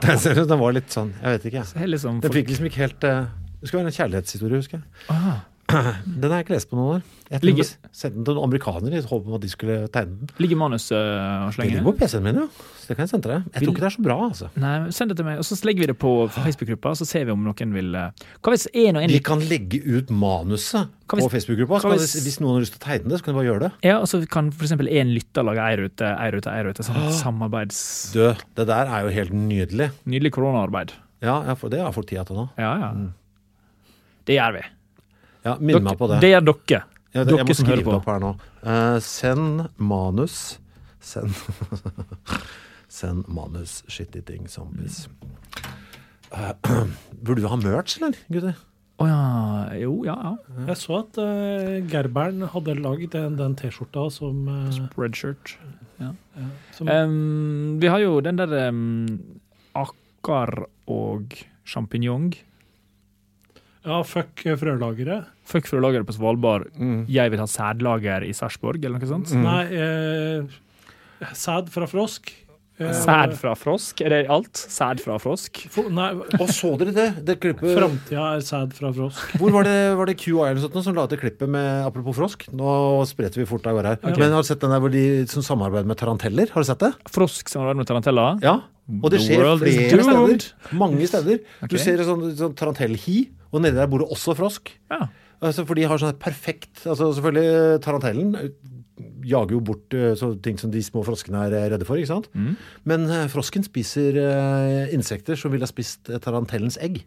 tegneserien. 0.00 0.48
Den 0.48 0.58
var 0.64 0.72
litt 0.72 0.88
sånn, 0.88 1.12
jeg 1.20 1.36
vet 1.36 1.44
ikke. 1.52 1.64
Jeg. 1.76 1.88
liksom 1.92 2.20
Den 2.24 2.32
fikk 2.32 2.48
liksom 2.48 2.70
ikke 2.70 2.80
helt 2.86 3.04
uh, 3.04 3.26
Det 3.60 3.68
skulle 3.68 3.84
være 3.84 3.92
en 3.92 3.98
kjærlighetshistorie, 4.00 4.56
husker 4.56 4.80
jeg. 4.80 4.84
Ah. 5.12 5.42
Den 6.20 6.30
har 6.30 6.40
jeg 6.40 6.46
ikke 6.46 6.54
lest 6.56 6.70
på 6.70 6.76
noen 6.78 6.98
år. 6.98 7.02
Jeg 7.30 7.44
Ligger- 7.46 7.68
sendte 7.94 8.16
den 8.16 8.24
til 8.26 8.34
noen 8.34 8.46
amerikanere 8.48 8.98
i 8.98 9.06
håp 9.06 9.26
om 9.28 9.34
at 9.36 9.42
de 9.44 9.48
skulle 9.52 9.74
tegne 9.94 10.16
den. 10.18 10.30
Ligger 10.42 10.58
manuset 10.58 10.96
og 10.98 11.52
slenger? 11.54 11.70
Det 11.70 11.78
ligger 11.78 11.86
på 11.86 11.92
PC-en 12.00 12.24
min, 12.26 12.40
ja. 12.42 12.46
Så 12.80 12.88
det 12.90 12.96
kan 12.98 13.04
jeg 13.06 13.10
sende 13.12 13.22
til 13.26 13.32
deg. 13.36 13.44
Jeg 13.54 13.62
tror 13.62 13.70
ikke 13.74 13.84
det 13.84 13.88
er 13.90 13.94
så 13.94 14.02
bra, 14.02 14.16
altså. 14.26 14.48
Nei, 14.58 14.72
Send 14.96 15.12
det 15.12 15.16
til 15.20 15.28
meg, 15.28 15.38
og 15.38 15.46
så 15.46 15.58
legger 15.68 15.84
vi 15.84 15.88
det 15.92 15.96
på 16.02 16.12
Facebook-gruppa, 16.34 16.94
så 16.98 17.06
ser 17.06 17.28
vi 17.28 17.34
om 17.36 17.44
noen 17.46 17.74
vil 17.76 17.94
eh, 17.94 18.24
Hva 18.42 18.54
hvis 18.56 18.66
en 18.74 18.98
og 18.98 19.04
en 19.04 19.14
Vi 19.14 19.20
kan 19.30 19.44
legge 19.46 19.78
ut 19.86 20.10
manuset 20.10 20.88
hvis- 21.06 21.22
på 21.22 21.30
Facebook-gruppa. 21.36 21.78
hvis- 21.94 22.16
Hvis 22.24 22.40
noen 22.42 22.56
har 22.58 22.64
lyst 22.66 22.74
til 22.74 22.82
å 22.82 22.86
tegne 22.88 23.08
det, 23.12 23.20
så 23.20 23.24
kan 23.28 23.34
de 23.34 23.38
bare 23.38 23.48
gjøre 23.50 23.62
det. 23.68 23.72
Ja, 23.86 23.98
og 24.00 24.08
så 24.10 24.22
kan 24.28 24.50
eksempel 24.50 24.90
én 24.90 25.14
lytter 25.14 25.46
lage 25.46 25.62
ei 25.62 25.76
rute, 25.84 26.10
ei 26.18 26.30
rute, 26.34 26.50
ei 26.50 26.62
rute. 26.66 26.82
Sånn 26.82 27.12
samarbeids... 27.14 28.10
Du, 28.12 28.34
det 28.58 28.66
der 28.66 28.90
er 28.90 29.06
jo 29.06 29.14
helt 29.14 29.30
nydelig. 29.32 29.90
Nydelig 30.04 30.32
koronaarbeid. 30.34 30.92
Ja, 31.22 31.44
ja 31.46 31.54
for 31.54 31.68
det 31.70 31.78
har 31.80 31.92
folk 31.92 32.08
tid 32.10 32.26
til 32.26 32.36
nå. 32.42 32.48
Ja, 32.58 32.74
ja. 32.80 32.92
Det 34.26 34.34
gjør 34.36 34.52
vi. 34.58 34.66
Ja, 35.46 35.56
Minn 35.60 35.84
meg 35.84 35.98
på 35.98 36.08
det. 36.10 36.20
Det 36.24 36.32
er 36.36 36.44
dere. 36.44 36.82
Ja, 37.10 37.24
det 37.24 37.30
dere 37.32 37.40
jeg 37.40 37.48
må 37.48 37.54
som 37.56 37.68
hører 37.68 37.80
skrive 37.80 37.86
på. 37.86 37.92
det 37.92 38.00
opp 38.00 38.08
her 38.10 38.22
nå. 38.22 38.32
Uh, 38.62 38.98
send 39.04 39.68
manus. 39.76 40.40
Send 41.00 41.34
Send 43.00 43.28
manus. 43.30 43.80
Shit-eating 43.88 44.48
zombies. 44.50 45.04
Uh, 46.30 46.52
burde 47.24 47.40
du 47.42 47.48
ha 47.50 47.58
merch, 47.58 47.96
eller, 48.00 48.18
gutter? 48.30 48.58
Å 49.00 49.06
ja. 49.08 49.20
Jo, 49.80 49.94
ja, 50.04 50.16
ja. 50.26 50.32
Jeg 50.68 50.78
så 50.82 51.00
at 51.00 51.20
uh, 51.22 51.78
Gerbern 51.88 52.44
hadde 52.52 52.76
lagd 52.82 53.14
den, 53.14 53.38
den 53.40 53.56
T-skjorta 53.56 54.10
som, 54.12 54.42
uh, 54.50 54.68
Spreadshirt. 54.76 55.56
Ja. 56.00 56.12
som 56.76 56.88
Um, 56.88 57.76
vi 57.80 57.88
har 57.92 58.00
jo 58.00 58.20
den 58.24 58.38
der 58.40 58.52
um, 58.68 59.40
akkar 59.76 60.66
og 60.88 61.34
sjampinjong. 61.68 62.32
Ja, 63.86 64.02
fuck 64.04 64.44
eh, 64.46 64.58
frølageret. 64.60 65.30
Fuck 65.48 65.70
frølageret 65.70 66.08
på 66.08 66.16
Svalbard. 66.16 66.68
Mm. 66.76 67.06
Jeg 67.10 67.32
vil 67.32 67.40
ha 67.40 67.48
sædlager 67.48 68.26
i 68.28 68.34
Sarpsborg, 68.36 68.82
eller 68.84 69.00
noe 69.00 69.08
sånt. 69.08 69.32
Nei, 69.40 69.64
eh, 69.72 71.32
sæd 71.32 71.72
fra 71.72 71.88
frosk. 71.90 72.32
Eh, 72.80 72.92
Sæd 72.96 73.34
fra 73.36 73.52
frosk? 73.60 74.00
Er 74.00 74.08
det 74.08 74.18
alt? 74.32 74.56
Sæd 74.56 75.02
fra 75.04 75.18
frosk? 75.20 75.58
for, 75.68 75.90
Nei, 75.92 76.06
og 76.40 76.48
så 76.48 76.70
dere 76.80 76.94
det? 76.96 77.08
Det 77.28 77.34
klippet 77.42 77.74
framtida 77.76 78.22
er 78.38 78.44
sæd 78.44 78.72
fra 78.72 78.88
frosk. 78.96 79.34
Hvor 79.36 79.52
var 79.52 79.68
det, 79.68 79.74
var 79.98 80.08
det 80.08 80.14
QI 80.16 80.32
eller 80.32 80.56
noe 80.56 80.64
sånt 80.64 80.86
som 80.86 80.96
la 80.96 81.04
ut 81.04 81.12
det 81.12 81.18
klippet 81.20 81.50
med 81.52 81.84
apropos 81.84 82.16
frosk? 82.16 82.46
Nå 82.56 82.70
spretter 83.10 83.42
vi 83.42 83.48
fort 83.50 83.68
av 83.68 83.76
gårde 83.76 83.92
her. 83.92 84.00
Men 84.16 84.32
har 84.32 84.40
du 84.40 84.48
sett 84.48 84.64
den 84.64 84.72
der 84.72 84.80
hvor 84.80 84.92
de 84.94 85.04
som 85.28 85.44
samarbeider 85.44 85.88
med 85.92 86.00
taranteller? 86.00 86.48
Har 86.54 86.64
du 86.64 86.70
sett 86.70 86.80
det? 86.80 86.94
Frosk 87.12 87.52
som 87.52 87.68
med 87.76 87.88
taranteller? 87.90 88.40
Ja. 88.44 88.56
Og 89.04 89.12
det 89.12 89.20
skjer 89.26 89.44
flere 89.60 90.00
steder. 90.00 90.48
Mange 90.80 91.04
steder. 91.10 91.44
Okay. 91.60 91.74
Du 91.74 91.78
ser 91.84 92.00
sånn, 92.08 92.24
sånn 92.38 92.56
tarantellhi, 92.58 93.26
og 93.50 93.64
nedi 93.64 93.78
der 93.78 93.90
bor 93.90 94.02
det 94.02 94.10
også 94.14 94.36
frosk. 94.38 94.72
Ja. 94.92 95.08
Altså, 95.40 95.64
for 95.64 95.78
de 95.78 95.86
har 95.88 96.00
sånn 96.00 96.12
et 96.12 96.20
perfekt 96.20 96.82
altså 96.84 97.08
Selvfølgelig, 97.16 97.78
tarantellen 97.84 98.34
eh, 98.36 98.50
jager 99.24 99.54
jo 99.56 99.62
bort 99.64 99.94
eh, 99.96 100.12
så 100.18 100.34
ting 100.44 100.58
som 100.60 100.72
de 100.72 100.82
små 100.84 101.00
froskene 101.06 101.46
er 101.46 101.56
eh, 101.56 101.68
redde 101.72 101.88
for, 101.88 101.96
ikke 101.96 102.12
sant? 102.12 102.28
Mm. 102.36 102.58
Men 102.90 103.06
frosken 103.32 103.64
spiser 103.64 104.18
insekter 104.92 105.40
som 105.40 105.54
ville 105.54 105.64
ha 105.64 105.70
spist 105.70 106.12
tarantellens 106.24 106.76
egg. 106.84 107.00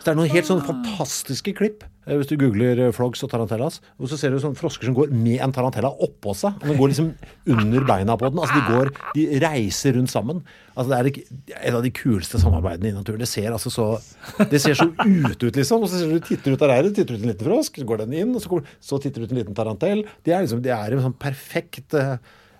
Så 0.00 0.08
det 0.08 0.14
er 0.14 0.18
noen 0.18 0.34
helt 0.34 0.50
sånn 0.50 0.64
fantastiske 0.66 1.54
klipp. 1.58 1.86
Eh, 2.06 2.16
Hvis 2.16 2.28
du 2.30 2.36
googler 2.40 2.92
flogs 2.96 3.22
og 3.26 3.30
tarantellas, 3.32 3.80
og 3.98 4.08
så 4.10 4.16
ser 4.18 4.30
du 4.30 4.38
sånne 4.42 4.56
frosker 4.58 4.86
som 4.88 4.94
går 4.96 5.10
med 5.12 5.40
en 5.44 5.52
tarantella 5.52 5.90
oppå 5.90 6.34
seg. 6.38 6.54
Og 6.62 6.68
den 6.70 6.78
går 6.80 6.92
liksom 6.92 7.10
under 7.56 7.84
beina 7.88 8.16
på 8.16 8.30
den. 8.30 8.38
Altså 8.38 8.54
De 8.60 8.72
går, 8.72 8.92
de 9.16 9.26
reiser 9.42 9.96
rundt 9.98 10.10
sammen. 10.12 10.40
Altså 10.76 10.92
Det 10.92 10.98
er 11.56 11.60
et 11.70 11.74
av 11.74 11.82
de 11.82 11.90
kuleste 11.90 12.38
samarbeidene 12.42 12.90
i 12.92 12.96
naturen. 12.96 13.18
Det 13.22 13.28
ser 13.30 13.50
altså 13.52 13.70
så 13.72 13.86
Det 14.50 14.60
ser 14.62 14.74
så 14.78 14.88
ute 14.92 15.46
ut, 15.50 15.56
liksom. 15.56 15.82
Og 15.82 15.88
så 15.90 16.00
ser 16.02 16.12
du 16.12 16.20
titter 16.20 16.52
ut 16.56 16.62
av 16.62 16.70
reiret, 16.74 16.94
titter 16.96 17.14
ut 17.16 17.22
en 17.26 17.30
liten 17.34 17.46
frosk, 17.50 17.76
så 17.80 17.86
går 17.88 18.04
den 18.04 18.12
inn, 18.22 18.34
og 18.36 18.42
så, 18.44 18.48
kommer, 18.52 18.66
så 18.80 18.98
titter 19.02 19.22
ut 19.26 19.32
en 19.32 19.40
liten 19.42 19.54
tarantell. 19.56 20.04
Det 20.24 20.34
er 20.36 20.44
liksom, 20.46 20.60
det 20.64 20.74
er 20.76 20.92
en 20.96 21.06
sånn 21.10 21.16
perfekt 21.18 21.94
eh, 21.96 22.16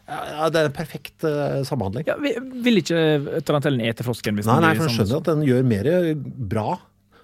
ja, 0.07 0.47
Det 0.55 0.61
er 0.61 0.69
en 0.69 0.75
perfekt 0.77 1.25
uh, 1.27 1.65
samhandling. 1.67 2.05
Ja, 2.07 2.15
vi- 2.23 2.37
vil 2.63 2.79
ikke 2.79 3.41
tarantellen 3.43 3.81
ete 3.83 4.05
frosken? 4.07 4.37
Hvis 4.39 4.47
Nei, 4.47 4.55
den 4.61 4.63
nei, 4.69 4.75
for 4.79 4.87
den 4.87 4.95
sånn- 4.95 5.09
skjønner 5.09 5.19
at 5.19 5.31
den 5.33 5.43
gjør 5.49 5.65
mer 5.67 5.89
bra. 6.55 6.69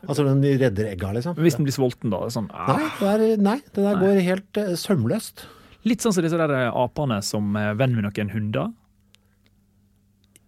Altså 0.09 0.27
den 0.27 0.43
redder 0.43 0.91
egga, 0.91 1.13
liksom. 1.15 1.37
Hvis 1.39 1.57
den 1.59 1.67
blir 1.69 1.77
sulten, 1.77 2.13
da? 2.13 2.25
Sånn, 2.33 2.49
ah. 2.51 2.75
Nei, 2.75 2.91
det, 2.99 3.11
er, 3.13 3.43
nei, 3.43 3.59
det 3.71 3.87
der 3.87 4.01
går 4.01 4.23
helt 4.27 4.63
uh, 4.63 4.73
sømløst. 4.79 5.47
Litt 5.87 6.03
sånn 6.05 6.15
som 6.15 6.25
disse 6.25 6.39
der 6.39 6.71
apene 6.71 7.19
som 7.27 7.55
er 7.59 7.77
venn 7.79 7.95
med 7.97 8.07
noen 8.07 8.33
hunder. 8.35 8.71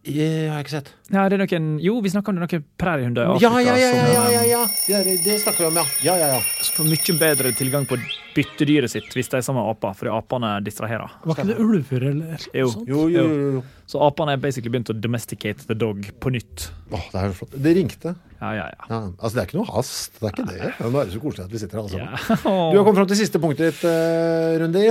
Jeg 0.04 0.50
har 0.52 0.60
ikke 0.60 0.72
sett. 0.74 0.90
Ja, 1.08 1.22
det 1.32 1.38
er 1.38 1.46
noen, 1.46 1.68
jo, 1.80 1.94
vi 2.04 2.10
snakker 2.12 2.34
om 2.34 2.36
det 2.36 2.44
er 2.44 2.58
noen 2.58 2.66
præriehunder 2.80 3.24
i 3.24 3.40
Ja, 3.40 3.48
Afrika 3.48 3.62
ja, 3.64 3.76
ja, 3.80 3.86
ja, 3.88 4.02
ja, 4.04 4.24
ja, 4.34 4.42
eh, 4.42 4.50
ja. 4.50 4.60
Det, 4.68 4.98
er, 4.98 5.08
det 5.24 5.36
snakker 5.40 5.64
vi 5.64 5.68
om, 5.70 5.78
ja. 5.80 5.84
Ja, 6.04 6.16
ja, 6.20 6.26
ja. 6.34 6.40
får 6.76 6.90
mye 6.90 7.16
bedre 7.22 7.52
tilgang 7.56 7.86
på 7.88 7.96
byttedyret 8.34 8.92
sitt 8.92 9.08
hvis 9.16 9.32
de 9.32 9.38
er 9.38 9.46
sammen 9.46 9.64
med 9.64 9.72
aper, 9.72 9.96
fordi 9.96 10.12
apene 10.12 10.50
distraherer. 10.66 11.14
Var 11.24 11.38
ikke 11.38 11.48
det 11.48 11.56
ulver 11.62 12.04
eller 12.10 12.20
noe 12.20 12.40
Jo. 12.60 12.68
sånt? 12.74 12.90
Jo, 12.90 13.06
jo, 13.08 13.24
jo. 13.24 13.48
jo. 13.56 13.64
Så 13.88 14.02
apene 14.04 14.36
er 14.36 14.44
basically 14.44 14.74
begynt 14.74 14.92
å 14.92 14.98
domesticate 14.98 15.64
the 15.70 15.78
dog 15.78 16.04
på 16.20 16.34
nytt. 16.36 16.68
Åh, 16.90 17.08
det 17.14 17.22
er 17.22 17.30
jo 17.30 17.38
flott. 17.40 17.56
Det 17.64 17.74
ringte. 17.80 18.14
Ja, 18.44 18.50
ja, 18.52 18.64
ja. 18.68 18.86
Ja, 18.90 18.98
altså, 19.16 19.32
det 19.32 19.40
er 19.40 19.46
ikke 19.48 19.58
noe 19.62 19.70
hast. 19.72 20.18
Det 20.18 20.28
er 20.28 20.34
ikke 20.34 20.46
det. 20.50 20.70
Nå 20.84 21.00
er 21.00 21.08
det 21.08 21.14
så 21.14 21.20
koselig 21.22 21.44
at 21.46 21.54
vi 21.54 21.60
sitter 21.62 21.78
her 21.78 21.84
alle 21.84 21.92
sammen. 21.94 22.12
ja. 22.12 22.70
Du 22.74 22.76
har 22.76 22.84
kommet 22.84 23.00
fram 23.00 23.08
til 23.12 23.20
siste 23.22 23.40
punktet 23.40 23.70
ditt, 23.70 23.84
uh, 23.88 24.58
Rundi. 24.60 24.84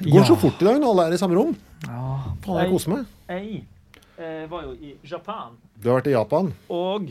Det 0.00 0.12
går 0.12 0.22
ja. 0.22 0.28
så 0.30 0.36
fort 0.38 0.62
i 0.62 0.68
dag 0.68 0.78
når 0.78 0.92
alle 0.92 1.08
er 1.08 1.16
i 1.16 1.20
samme 1.20 1.36
rom. 1.36 1.56
Ja. 1.88 2.04
Faen, 2.44 2.60
jeg 2.62 2.70
koser 2.70 2.94
meg. 2.94 3.10
Jeg, 3.32 3.64
Jeg 4.20 4.46
var 4.52 4.68
jo 4.68 4.76
i 4.76 4.94
Japan. 5.10 5.58
Du 5.80 5.90
har 5.90 5.98
vært 5.98 6.10
i 6.12 6.14
Japan. 6.14 6.52
Og 6.70 7.10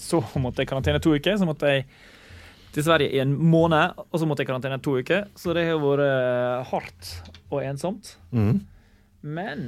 så 0.00 0.22
måtte 0.40 0.62
jeg 0.62 0.70
karantene 0.70 1.02
to 1.02 1.12
uker. 1.16 1.36
Så 1.36 1.48
måtte 1.48 1.70
jeg 1.70 1.84
til 2.76 2.84
Sverige 2.84 3.14
i 3.16 3.20
en 3.22 3.32
måned, 3.32 3.96
og 4.04 4.20
så 4.20 4.28
måtte 4.28 4.44
jeg 4.44 4.50
karantene 4.50 4.78
to 4.82 4.96
uker. 5.00 5.26
Så 5.36 5.54
det 5.56 5.66
har 5.68 5.78
vært 5.82 6.04
eh, 6.06 6.72
hardt 6.72 7.12
og 7.50 7.62
ensomt. 7.64 8.16
Mm. 8.30 8.60
Men 9.26 9.62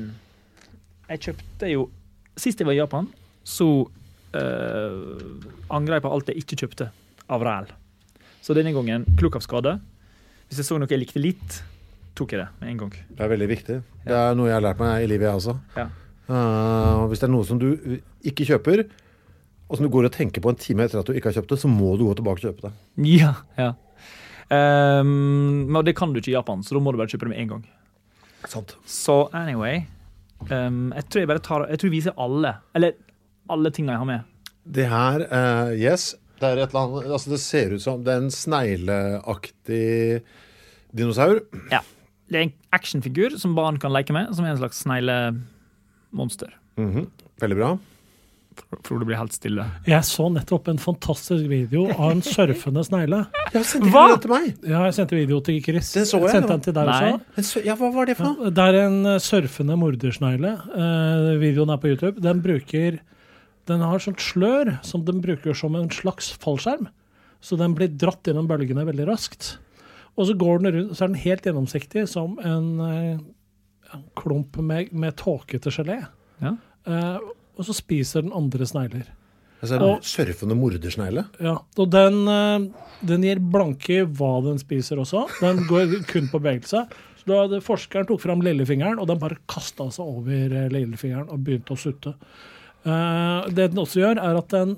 jeg 1.09 1.29
kjøpte 1.29 1.73
jo 1.73 1.89
Sist 2.39 2.61
jeg 2.61 2.69
var 2.69 2.77
i 2.77 2.79
Japan, 2.79 3.09
så 3.43 3.89
uh, 4.37 5.73
angra 5.75 5.99
jeg 5.99 6.05
på 6.05 6.13
alt 6.13 6.31
jeg 6.33 6.43
ikke 6.43 6.59
kjøpte 6.65 6.91
av 7.29 7.45
ræl. 7.45 7.73
Så 8.45 8.57
denne 8.57 8.73
gangen, 8.73 9.07
skade. 9.41 9.79
Hvis 10.49 10.63
jeg 10.63 10.69
så 10.69 10.79
noe 10.79 10.89
jeg 10.89 11.03
likte 11.03 11.21
litt, 11.21 11.63
tok 12.17 12.33
jeg 12.33 12.41
det 12.41 12.49
med 12.61 12.71
en 12.73 12.79
gang. 12.85 12.95
Det 13.11 13.25
er 13.25 13.33
veldig 13.35 13.49
viktig. 13.49 13.81
Det 14.07 14.17
er 14.17 14.39
noe 14.39 14.49
jeg 14.49 14.57
har 14.57 14.65
lært 14.65 14.81
meg 14.81 15.05
i 15.05 15.11
livet, 15.11 15.29
jeg 15.29 15.43
også. 15.43 15.59
Ja. 15.77 15.89
Uh, 16.29 17.09
hvis 17.09 17.21
det 17.21 17.29
er 17.29 17.35
noe 17.35 17.49
som 17.49 17.61
du 17.61 17.69
ikke 18.27 18.47
kjøper, 18.49 18.87
og 19.69 19.77
som 19.77 19.85
du 19.85 19.93
går 19.93 20.09
og 20.09 20.15
tenker 20.15 20.45
på 20.45 20.53
en 20.53 20.59
time 20.59 20.87
etter 20.87 21.01
at 21.01 21.09
du 21.09 21.17
ikke 21.17 21.31
har 21.31 21.39
kjøpt 21.41 21.53
det, 21.53 21.61
så 21.61 21.69
må 21.69 21.93
du 21.97 22.07
gå 22.09 22.17
tilbake 22.17 22.41
og 22.41 22.49
kjøpe 22.49 22.69
det. 22.69 22.73
Ja, 23.19 23.35
ja. 23.61 23.75
Ehm, 24.49 25.69
men 25.69 25.85
det 25.85 25.97
kan 25.97 26.13
du 26.13 26.23
ikke 26.23 26.33
i 26.33 26.39
Japan, 26.39 26.63
så 26.65 26.77
da 26.77 26.81
må 26.81 26.93
du 26.93 27.01
bare 27.01 27.13
kjøpe 27.13 27.29
det 27.29 27.35
med 27.35 27.43
en 27.43 27.53
gang. 27.53 27.67
Sant. 28.49 28.77
Så 28.87 29.27
anyway 29.35 29.81
um, 30.47 30.93
Jeg 30.95 31.09
tror 31.11 31.25
jeg 31.25 31.41
tar 31.43 31.65
Jeg 31.67 31.81
tror 31.81 31.89
jeg 31.89 31.97
viser 31.97 32.15
alle. 32.17 32.53
Eller 32.79 32.95
alle 33.51 33.73
tingene 33.75 33.97
jeg 33.97 34.03
har 34.05 34.11
med. 34.11 34.25
Det 34.79 34.89
her, 34.91 35.25
uh, 35.33 35.75
yes, 35.79 36.11
det 36.39 36.47
er 36.49 36.61
et 36.63 36.71
eller 36.75 36.81
annet 36.85 37.13
Altså, 37.17 37.33
det 37.33 37.41
ser 37.43 37.75
ut 37.75 37.83
som 37.83 38.03
det 38.07 38.15
er 38.15 38.25
en 38.27 38.35
snegleaktig 38.35 40.23
dinosaur. 40.97 41.41
Ja. 41.73 41.83
Det 42.29 42.37
er 42.37 42.47
en 42.49 42.57
actionfigur 42.77 43.39
som 43.41 43.55
barn 43.57 43.79
kan 43.81 43.95
leke 43.95 44.13
med, 44.13 44.35
som 44.37 44.45
er 44.45 44.53
en 44.53 44.61
slags 44.61 44.83
sneglemonster. 44.85 46.53
Mhm. 46.77 47.09
Veldig 47.41 47.57
bra. 47.57 47.71
Frode 48.83 49.07
blir 49.07 49.17
helt 49.17 49.33
stille. 49.33 49.65
Jeg 49.87 50.03
så 50.05 50.27
nettopp 50.35 50.67
en 50.69 50.81
fantastisk 50.83 51.47
video 51.49 51.87
av 51.95 52.11
en 52.17 52.23
surfende 52.27 52.83
snegle. 52.85 53.21
Jeg 53.55 53.65
sendte 53.71 53.93
Hva? 53.95 54.07
til 54.21 54.33
meg? 54.33 54.49
Ja, 54.67 54.83
jeg 54.89 54.97
sendte 54.99 55.17
video 55.17 55.39
til 55.47 55.61
Chris. 55.65 55.93
Den 55.95 56.09
så 56.11 56.21
jeg, 56.25 56.33
Sendte 56.35 56.57
den 56.57 56.65
til 56.67 56.75
deg 56.77 56.91
også. 56.91 57.63
Ja, 57.65 57.77
hva 57.79 57.93
var 57.95 58.11
det 58.11 58.19
for 58.19 58.33
noe? 58.33 58.49
Ja, 58.51 58.55
Det 58.59 58.67
er 58.67 58.81
en 58.83 58.99
surfende 59.23 59.79
mordersnegle. 59.79 60.57
Uh, 60.75 61.39
videoen 61.41 61.71
er 61.73 61.81
på 61.81 61.93
YouTube. 61.95 62.19
Den 62.25 62.43
bruker 62.45 62.99
Den 63.69 63.83
har 63.85 64.01
sånt 64.01 64.23
slør 64.25 64.71
som 64.87 65.05
den 65.05 65.21
bruker 65.25 65.57
som 65.57 65.77
en 65.77 65.91
slags 65.93 66.31
fallskjerm. 66.41 66.89
Så 67.45 67.59
den 67.61 67.75
blir 67.79 67.91
dratt 68.01 68.27
gjennom 68.27 68.49
bølgene 68.51 68.87
veldig 68.89 69.07
raskt. 69.11 69.59
Og 70.19 70.27
så 70.27 70.35
går 70.35 70.63
den 70.65 70.73
rundt, 70.75 70.97
så 70.99 71.05
er 71.05 71.13
den 71.13 71.21
helt 71.23 71.45
gjennomsiktig 71.47 72.07
som 72.11 72.39
en, 72.43 72.71
eh, 72.83 73.21
en 73.95 74.03
klump 74.19 74.57
med, 74.59 74.91
med 74.93 75.15
tåkete 75.21 75.71
gelé. 75.71 76.01
Ja. 76.43 76.57
Eh, 76.89 77.19
og 77.59 77.67
så 77.69 77.77
spiser 77.77 78.25
den 78.27 78.35
andre 78.35 78.67
snegler. 78.67 79.07
Altså, 79.61 79.75
en 79.77 79.83
Og- 79.83 80.03
surfende 80.07 80.55
mordersnegle. 80.59 81.25
Ja, 81.43 81.57
og 81.77 81.91
den, 81.91 82.19
eh, 82.29 82.67
den 83.07 83.23
gir 83.27 83.39
blanke 83.43 84.01
i 84.01 84.05
hva 84.07 84.43
den 84.45 84.59
spiser 84.59 84.99
også. 85.03 85.27
Den 85.41 85.65
går 85.67 86.05
kun 86.07 86.29
på 86.31 86.41
bevegelse. 86.41 86.85
Så 87.19 87.27
da 87.27 87.43
hadde 87.47 87.61
Forskeren 87.63 88.07
tok 88.07 88.21
fram 88.23 88.41
lillefingeren, 88.41 88.99
og 89.01 89.07
den 89.11 89.19
bare 89.19 89.39
kasta 89.51 89.91
seg 89.91 90.05
over 90.07 90.55
eh, 90.65 90.69
lillefingeren 90.71 91.29
og 91.31 91.43
begynte 91.45 91.75
å 91.75 91.79
sutte. 91.79 92.15
Eh, 92.89 93.49
det 93.53 93.71
den 93.73 93.83
også 93.83 94.03
gjør, 94.03 94.21
er 94.23 94.39
at 94.41 94.55
den 94.55 94.77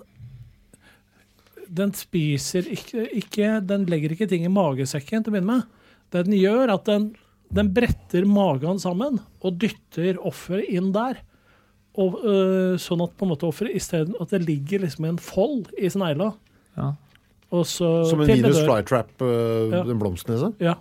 den 1.71 1.93
spiser 1.95 2.67
ikke, 2.67 3.05
ikke 3.15 3.61
Den 3.63 3.85
legger 3.87 4.11
ikke 4.11 4.27
ting 4.27 4.43
i 4.43 4.51
magesekken 4.51 5.23
til 5.23 5.31
å 5.31 5.35
begynne 5.37 5.59
med. 5.61 5.83
Det 6.11 6.25
den 6.27 6.35
gjør, 6.35 6.65
er 6.65 6.73
at 6.75 6.89
den, 6.89 7.05
den 7.55 7.71
bretter 7.77 8.27
magen 8.27 8.81
sammen 8.83 9.21
og 9.39 9.61
dytter 9.63 10.19
offeret 10.27 10.67
inn 10.67 10.91
der. 10.97 11.21
Og, 12.01 12.19
øh, 12.27 12.75
sånn 12.81 13.05
at 13.05 13.15
på 13.19 13.27
en 13.27 13.33
måte 13.33 13.49
offeret 13.49 13.75
isteden 13.75 14.15
At 14.23 14.31
det 14.31 14.45
ligger 14.45 14.85
liksom 14.85 15.09
en 15.09 15.17
fold 15.19 15.73
i 15.75 15.91
snegla. 15.91 16.29
Ja. 16.79 16.93
Som 17.51 18.21
en 18.23 18.31
minus 18.31 18.61
flytrap, 18.63 19.11
uh, 19.19 19.71
Ja. 19.75 19.83
den 19.83 19.99
blomstnese. 19.99 20.53
Ja. 20.63 20.77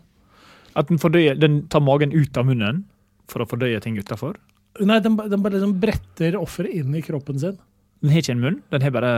At 0.77 0.87
den, 0.87 0.99
fordøyer, 1.01 1.33
den 1.33 1.63
tar 1.67 1.81
magen 1.81 2.13
ut 2.13 2.37
av 2.37 2.45
munnen 2.45 2.83
for 3.27 3.41
å 3.41 3.49
fordøye 3.49 3.81
ting 3.81 3.97
utafor. 3.97 4.37
Nei, 4.79 4.99
den, 5.03 5.17
den 5.17 5.41
bare 5.43 5.57
liksom 5.57 5.75
bretter 5.81 6.37
offeret 6.39 6.75
inn 6.79 6.93
i 6.95 7.01
kroppen 7.03 7.39
sin. 7.41 7.57
Den 7.99 8.13
har 8.13 8.21
ikke 8.21 8.31
en 8.31 8.43
munn. 8.43 8.61
Den 8.71 8.83
har 8.85 8.93
bare 8.95 9.11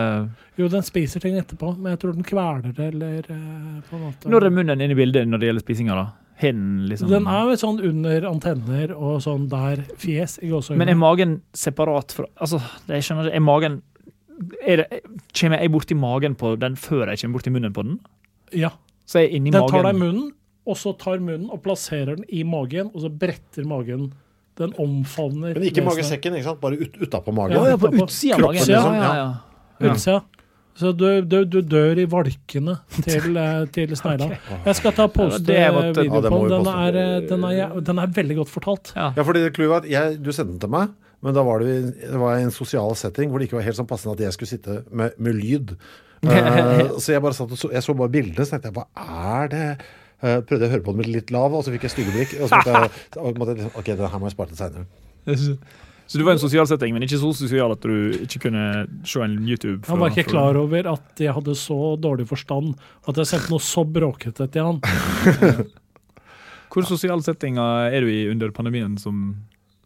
Jo, 0.57 0.67
den 0.71 0.85
spiser 0.85 1.21
ting 1.21 1.35
etterpå, 1.37 1.75
men 1.77 1.93
jeg 1.93 2.01
tror 2.01 2.15
den 2.17 2.25
kveler 2.25 2.73
det, 2.73 2.87
eller 2.95 3.27
øh, 3.29 3.81
på 3.85 3.97
en 3.97 4.03
måte 4.07 4.31
Når 4.31 4.47
er 4.47 4.55
munnen 4.55 4.81
inne 4.81 4.95
i 4.95 4.97
bildet 4.97 5.29
når 5.29 5.41
det 5.41 5.51
gjelder 5.51 5.65
spisinga, 5.67 5.97
da? 5.99 6.07
Hen, 6.41 6.63
liksom 6.89 7.11
Den 7.11 7.27
er 7.29 7.51
jo 7.51 7.59
sånn 7.61 7.77
under 7.91 8.25
antenner 8.31 8.95
og 8.95 9.19
sånn 9.21 9.45
der 9.51 9.83
fjes 10.01 10.39
i 10.41 10.49
gåseøynene. 10.49 10.81
Men 10.81 10.93
er 10.95 10.97
magen 10.97 11.35
separat 11.53 12.15
fra 12.17 12.25
Altså, 12.41 12.57
det 12.87 12.97
jeg 12.97 13.09
skjønner 13.09 13.29
ikke. 13.29 13.37
Er 13.37 13.45
magen 13.45 13.77
er 14.65 14.81
det, 14.81 15.01
Kommer 15.37 15.61
jeg 15.61 15.73
borti 15.75 15.97
magen 15.97 16.37
på 16.39 16.55
den 16.57 16.79
før 16.79 17.11
jeg 17.11 17.21
kommer 17.21 17.37
borti 17.37 17.53
munnen 17.53 17.75
på 17.75 17.85
den? 17.85 17.99
Ja. 18.57 18.73
Så 19.05 19.21
er 19.21 19.27
jeg 19.27 19.37
inni 19.37 19.53
Den 19.53 19.61
magen 19.61 19.77
tar 19.77 19.85
deg 19.91 19.99
i 19.99 20.01
munnen, 20.01 20.31
og 20.65 20.81
så 20.81 20.95
tar 20.97 21.21
munnen 21.21 21.51
og 21.53 21.61
plasserer 21.61 22.17
den 22.17 22.25
i 22.29 22.41
magen, 22.47 22.89
og 22.95 23.05
så 23.05 23.13
bretter 23.13 23.69
magen. 23.69 24.09
Den 24.59 24.73
omfavner 24.81 25.55
Men 25.55 25.63
ikke 25.69 25.83
magesekken, 25.85 26.35
ikke 26.35 26.49
sant? 26.49 26.59
Bare 26.61 26.77
ut, 26.81 26.97
utapå 26.99 27.33
magen. 27.35 27.55
Ja, 27.55 27.71
ja, 27.71 27.79
på 27.79 27.91
utsida 27.95 28.35
av 28.35 28.43
magen. 28.43 28.59
Ja, 28.59 28.67
liksom, 28.67 28.95
ja, 28.99 29.11
ja. 29.15 29.25
ja. 29.79 29.91
Utsida. 29.93 30.21
Så 30.81 30.91
du, 30.95 31.07
du, 31.27 31.43
du 31.45 31.59
dør 31.67 31.99
i 31.99 32.05
valkene 32.09 32.77
til, 33.03 33.35
eh, 33.43 33.63
til 33.75 33.91
snegla. 33.97 34.29
Jeg 34.65 34.77
skal 34.79 34.95
ta 34.97 35.07
poste 35.11 35.55
ja, 35.55 35.71
måtte- 35.75 36.05
video 36.05 36.21
på 36.23 36.31
må 36.31 36.41
den. 36.47 36.65
Den 36.65 36.71
er, 36.71 36.99
eh, 37.01 37.15
den, 37.29 37.47
er, 37.47 37.79
den 37.91 38.01
er 38.01 38.13
veldig 38.19 38.37
godt 38.41 38.53
fortalt. 38.53 38.93
Ja. 38.95 39.11
Ja, 39.17 39.25
fordi 39.27 39.43
det 39.45 39.53
clouet 39.57 39.73
var 39.73 39.83
at 39.83 39.89
jeg, 39.91 40.19
Du 40.23 40.31
sendte 40.31 40.55
den 40.55 40.61
til 40.63 40.71
meg, 40.73 40.93
men 41.21 41.35
da 41.37 41.43
var 41.45 41.61
det, 41.61 41.75
det 41.99 42.21
var 42.21 42.39
en 42.41 42.53
sosial 42.55 42.95
setting 42.97 43.29
hvor 43.29 43.41
det 43.41 43.49
ikke 43.49 43.59
var 43.59 43.67
helt 43.67 43.77
sånn 43.77 43.89
passende 43.89 44.15
at 44.17 44.23
jeg 44.25 44.37
skulle 44.37 44.53
sitte 44.53 44.79
med, 44.89 45.17
med 45.21 45.37
lyd. 45.37 45.75
Uh, 46.21 46.97
så 47.01 47.15
jeg 47.15 47.21
bare 47.23 47.35
satt 47.37 47.51
og 47.51 47.57
så, 47.59 47.69
jeg 47.73 47.83
så 47.85 47.95
bare 47.97 48.13
bildene, 48.13 48.45
så 48.45 48.55
tenkte 48.55 48.71
jeg 48.71 48.77
hva 48.77 48.87
er 49.41 49.51
det? 49.51 49.67
Eh, 50.21 50.41
prøvde 50.45 50.67
jeg 50.67 50.69
å 50.69 50.73
høre 50.75 50.85
på 50.85 50.93
den 50.93 51.01
med 51.01 51.09
litt 51.09 51.31
lav, 51.33 51.53
og 51.57 51.63
så 51.65 51.73
fikk 51.73 51.87
jeg 51.87 51.95
stygge 51.95 52.11
blikk. 52.13 52.35
Og 52.37 52.49
så 52.49 52.59
måtte 52.59 52.75
jeg, 52.77 52.91
og 53.23 53.39
måtte 53.41 53.71
ok, 53.71 53.87
det 53.89 54.11
her 54.13 54.21
må 54.21 54.29
jeg 54.29 54.35
spare 54.35 54.53
til 54.53 54.59
seinere. 54.61 54.85
Så 56.11 56.19
du 56.19 56.25
var 56.27 56.35
i 56.35 56.37
en 56.37 56.41
sosial 56.43 56.67
setting, 56.67 56.91
men 56.91 57.05
ikke 57.05 57.21
så 57.21 57.29
sosial 57.39 57.71
at 57.71 57.85
du 57.87 58.17
ikke 58.25 58.41
kunne 58.49 58.65
se 59.07 59.21
en 59.23 59.37
YouTube? 59.47 59.79
Han 59.87 60.01
var 60.01 60.11
ikke 60.11 60.33
klar 60.33 60.59
over 60.59 60.89
at 60.91 61.21
jeg 61.23 61.31
hadde 61.31 61.55
så 61.55 61.77
dårlig 62.03 62.25
forstand 62.27 62.73
at 63.07 63.21
jeg 63.21 63.29
sendte 63.29 63.53
noe 63.53 63.63
så 63.63 63.85
bråkete 63.87 64.49
til 64.51 64.67
han. 64.67 64.81
Hvor 66.71 66.87
sosiale 66.87 67.23
settinger 67.23 67.95
er 67.95 68.03
du 68.03 68.11
i 68.11 68.25
under 68.31 68.51
pandemien 68.55 68.99
som, 68.99 69.23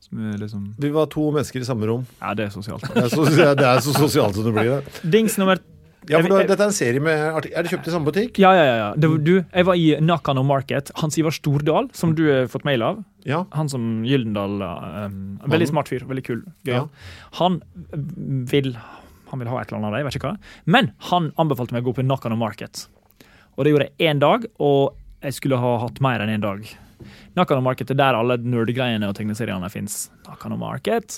som 0.02 0.26
er 0.32 0.42
liksom 0.42 0.66
Vi 0.82 0.92
var 0.94 1.08
to 1.14 1.28
mennesker 1.30 1.62
i 1.62 1.70
samme 1.70 1.88
rom. 1.92 2.10
Ja, 2.18 2.34
det 2.38 2.50
er 2.50 2.58
sosialt. 2.58 2.90
Det 2.90 3.06
er 3.06 3.14
så, 3.14 3.30
det 3.30 3.70
er 3.70 3.86
så 3.86 3.94
sosialt 3.94 4.38
som 4.38 4.50
det 4.50 4.58
blir. 4.58 4.74
Det. 4.82 5.06
Dings 5.14 5.38
nummer 5.42 5.62
Ja, 6.12 6.22
for 6.22 6.32
da, 6.32 6.42
Dette 6.46 6.62
er 6.62 6.70
en 6.70 6.76
serie 6.76 7.02
med 7.04 7.22
artik 7.38 7.54
Er 7.56 7.66
det 7.66 7.72
kjøpt 7.74 7.88
i 7.90 7.94
samme 7.94 8.10
butikk? 8.10 8.40
Ja, 8.42 8.52
ja, 8.58 8.66
ja. 8.68 8.90
Det 9.00 9.10
du, 9.26 9.34
jeg 9.42 9.68
var 9.68 9.80
i 9.80 9.88
Nakano 10.04 10.44
Market. 10.46 10.92
Hans 11.02 11.18
Ivar 11.22 11.34
Stordal, 11.36 11.90
som 11.98 12.16
du 12.18 12.26
har 12.30 12.50
fått 12.52 12.68
mail 12.68 12.84
av. 12.86 13.02
Ja. 13.26 13.44
Han 13.58 13.72
som 13.72 14.04
Gyldendal 14.06 14.62
um, 14.62 15.16
Veldig 15.50 15.70
smart 15.72 15.90
fyr. 15.92 16.06
Veldig 16.10 16.26
kul. 16.28 16.44
Gøy. 16.68 16.76
Ja. 16.78 16.84
Han 17.40 17.62
vil 18.52 18.76
Han 19.32 19.42
vil 19.42 19.50
ha 19.50 19.62
et 19.62 19.72
eller 19.72 19.80
annet 19.82 19.90
av 19.90 19.96
det, 19.96 20.04
jeg 20.04 20.10
vet 20.10 20.20
ikke 20.20 20.32
hva. 20.32 20.54
Men 20.78 20.92
han 21.10 21.32
anbefalte 21.42 21.76
meg 21.76 21.86
å 21.86 21.90
gå 21.90 21.98
på 22.00 22.06
Nakano 22.06 22.38
Market. 22.40 22.86
Og 23.56 23.66
det 23.66 23.74
gjorde 23.74 23.88
jeg 23.90 24.12
én 24.12 24.22
dag, 24.22 24.46
og 24.62 24.96
jeg 25.26 25.40
skulle 25.40 25.60
ha 25.60 25.78
hatt 25.82 26.02
mer 26.04 26.22
enn 26.22 26.36
én 26.36 26.44
dag. 26.44 26.66
Nakano 27.36 27.64
Market 27.66 27.92
er 27.92 28.00
der 28.00 28.18
alle 28.18 28.38
nerdgreiene 28.40 29.10
og 29.10 29.18
tegneseriene 29.18 29.70
fins. 29.74 30.06
Nakano 30.28 30.60
Market. 30.60 31.18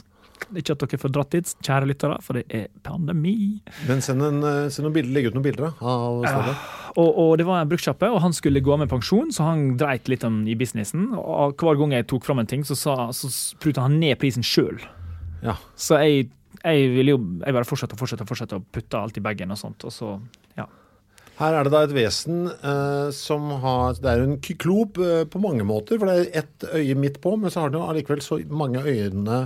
Ikke 0.55 0.75
at 0.75 0.83
dere 0.83 0.99
får 1.01 1.11
dratt 1.13 1.33
dit, 1.35 1.53
kjære 1.65 1.89
lyttere, 1.89 2.17
for 2.23 2.39
det 2.39 2.45
er 2.53 2.67
pandemi. 2.85 3.59
Men 3.89 4.03
send, 4.05 4.23
en, 4.23 4.39
eh, 4.47 4.69
send 4.73 4.91
bilder, 4.95 5.13
legg 5.15 5.29
ut 5.29 5.38
noen 5.38 5.45
bilder 5.45 5.67
da, 5.67 5.71
av 5.81 6.21
stedet. 6.23 6.55
Og, 6.97 7.09
og 7.21 7.33
det 7.38 7.45
var 7.45 7.61
en 7.61 7.69
bruktkjappe, 7.69 8.09
og 8.13 8.21
han 8.23 8.33
skulle 8.33 8.63
gå 8.63 8.73
av 8.73 8.81
med 8.81 8.91
pensjon, 8.91 9.29
så 9.33 9.49
han 9.51 9.75
dreit 9.77 10.09
litt 10.09 10.25
om 10.27 10.39
i 10.49 10.55
businessen. 10.57 11.11
Og 11.19 11.59
hver 11.61 11.77
gang 11.81 11.93
jeg 11.97 12.07
tok 12.09 12.25
fram 12.25 12.41
en 12.41 12.49
ting, 12.49 12.65
så, 12.65 12.77
sa, 12.79 12.95
så 13.13 13.29
pruta 13.61 13.85
han 13.85 13.99
ned 14.01 14.17
prisen 14.21 14.45
sjøl. 14.45 14.79
Ja. 15.43 15.57
Så 15.77 15.99
jeg, 16.01 16.31
jeg 16.63 16.89
ville 16.95 17.13
jo 17.13 17.21
jeg 17.43 17.53
bare 17.53 17.67
fortsette 17.67 17.97
og 17.97 18.01
fortsette 18.01 18.25
og 18.25 18.31
fortsette 18.31 18.57
å 18.57 18.65
putte 18.73 18.99
alt 18.99 19.19
i 19.19 19.25
bagen 19.25 19.53
og 19.53 19.61
sånt. 19.61 19.85
Og 19.85 19.93
så, 19.93 20.15
ja. 20.57 20.65
Her 21.38 21.53
er 21.53 21.67
det 21.67 21.73
da 21.75 21.83
et 21.85 21.93
vesen 21.93 22.47
eh, 22.49 23.07
som 23.13 23.51
har 23.61 23.99
Det 24.01 24.09
er 24.09 24.23
jo 24.23 24.29
en 24.31 24.39
kyklop 24.41 24.97
eh, 25.05 25.23
på 25.29 25.41
mange 25.43 25.67
måter, 25.69 25.99
for 26.01 26.09
det 26.09 26.17
er 26.23 26.41
ett 26.41 26.69
øye 26.71 26.97
midt 26.97 27.21
på, 27.21 27.35
men 27.38 27.53
så 27.53 27.65
har 27.65 27.73
den 27.73 27.85
allikevel 27.85 28.23
så 28.25 28.39
mange 28.49 28.81
øyne 28.81 29.43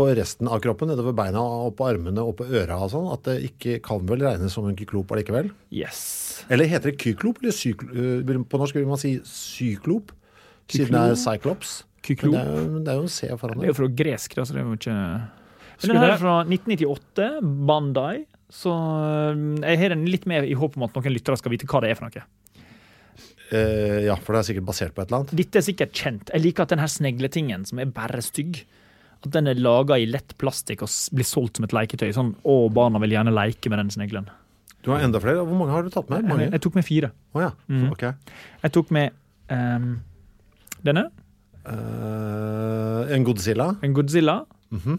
på 0.00 0.06
resten 0.16 0.48
av 0.48 0.62
kroppen, 0.64 0.88
nedover 0.88 1.12
beina 1.16 1.42
og 1.44 1.74
på 1.76 1.86
armene 1.90 2.24
og 2.24 2.38
på 2.40 2.46
øra 2.48 2.78
og 2.86 2.88
sånn, 2.94 3.10
at 3.12 3.26
det 3.28 3.36
ikke 3.50 3.76
kan 3.84 4.06
vel 4.08 4.24
regnes 4.24 4.56
som 4.56 4.64
en 4.70 4.78
kyklop 4.78 5.12
allikevel. 5.12 5.50
Yes. 5.68 6.00
Eller 6.48 6.70
heter 6.70 6.94
det 6.94 6.98
kyklop, 7.04 7.42
eller 7.44 7.52
sykl... 7.54 7.92
eh, 7.92 8.40
På 8.48 8.60
norsk 8.62 8.78
vil 8.80 8.88
man 8.88 9.00
si 9.02 9.18
syklop, 9.28 10.14
siden 10.72 10.96
det 10.96 11.04
er 11.12 11.20
cyclops. 11.20 11.76
Kyklop. 12.06 12.32
Men 12.32 12.40
det 12.40 12.48
er, 12.48 12.64
jo- 12.64 12.80
det 12.80 12.92
er 12.94 12.96
jo 12.96 13.04
en 13.04 13.12
C 13.12 13.28
foran 13.36 13.58
Det 13.58 13.60
Det 13.60 13.68
er 13.68 13.74
jo 13.74 13.78
fra 13.82 13.90
gresk, 14.00 14.34
da, 14.38 14.44
så 14.48 14.56
det 14.56 14.62
er 14.62 14.68
jo 14.70 14.76
ikke 14.78 14.96
Men 14.96 15.90
den 15.90 16.00
her 16.00 16.14
er 16.14 16.20
fra 16.22 16.36
1998, 16.46 17.30
Bandai. 17.68 18.14
Så 18.50 18.72
øh, 18.74 19.42
jeg 19.62 19.78
har 19.82 19.92
den 19.92 20.06
litt 20.10 20.24
med 20.26 20.48
i 20.48 20.56
håp 20.58 20.78
om 20.80 20.88
at 20.88 20.96
noen 20.96 21.12
lyttere 21.14 21.36
skal 21.38 21.52
vite 21.52 21.68
hva 21.70 21.82
det 21.84 21.92
er 21.92 21.98
for 22.00 22.08
noe. 22.08 22.24
Uh, 23.50 24.06
ja, 24.06 24.14
for 24.14 24.32
det 24.34 24.40
er 24.40 24.46
sikkert 24.52 24.66
basert 24.68 24.92
på 24.94 25.02
et 25.02 25.08
eller 25.10 25.24
annet. 25.24 25.32
Dette 25.40 25.58
er 25.58 25.64
sikkert 25.66 25.94
kjent. 25.98 26.30
Jeg 26.30 26.42
liker 26.44 26.64
at 26.64 26.70
den 26.72 26.82
her 26.82 26.90
snegletingen, 26.90 27.64
som 27.66 27.80
er 27.82 27.88
bare 27.90 28.20
stygg, 28.22 28.60
At 29.20 29.32
den 29.34 29.50
er 29.50 29.58
laga 29.60 29.98
i 30.00 30.06
lett 30.08 30.32
plastikk 30.40 30.84
og 30.86 30.92
blir 31.16 31.28
solgt 31.28 31.58
som 31.58 31.66
et 31.66 31.74
leketøy. 31.76 32.08
Sånn, 32.16 32.34
å, 32.48 32.62
barna 32.72 33.00
vil 33.02 33.16
gjerne 33.16 33.34
leke 33.36 33.72
med 33.72 33.82
den 33.82 33.92
sneglen. 33.92 34.30
Du 34.80 34.92
har 34.94 35.04
enda 35.04 35.20
flere. 35.20 35.42
Hvor 35.44 35.58
mange 35.58 35.74
har 35.74 35.84
du 35.84 35.90
tatt 35.92 36.08
med? 36.12 36.24
Jeg, 36.24 36.52
jeg 36.54 36.64
tok 36.64 36.78
med 36.78 36.86
fire. 36.86 37.10
Oh, 37.36 37.42
ja. 37.44 37.50
Mm. 37.68 37.90
okay. 37.92 38.14
Jeg 38.62 38.72
tok 38.76 38.94
med 38.96 39.12
um, 39.52 39.90
denne. 40.86 41.10
Uh, 41.66 43.04
en 43.12 43.26
Godzilla. 43.28 43.74
En 43.84 43.96
Godzilla. 43.96 44.38
Mm 44.70 44.80
-hmm. 44.80 44.98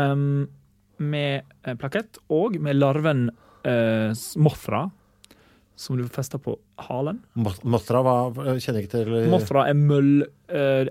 um, 0.00 0.48
med 0.98 1.42
eh, 1.66 1.74
plakett, 1.74 2.18
og 2.28 2.58
med 2.60 2.76
larven 2.76 3.30
uh, 3.66 4.12
Mothra, 4.36 4.90
som 5.76 5.96
du 5.98 6.04
fester 6.12 6.40
på 6.42 6.54
halen. 6.88 7.20
Mothra 7.34 8.02
Kjenner 8.60 8.82
ikke 8.82 8.92
til 8.92 9.30
Mothra 9.32 9.66
er 9.70 9.78
møll... 9.78 10.26
eh, 10.52 10.90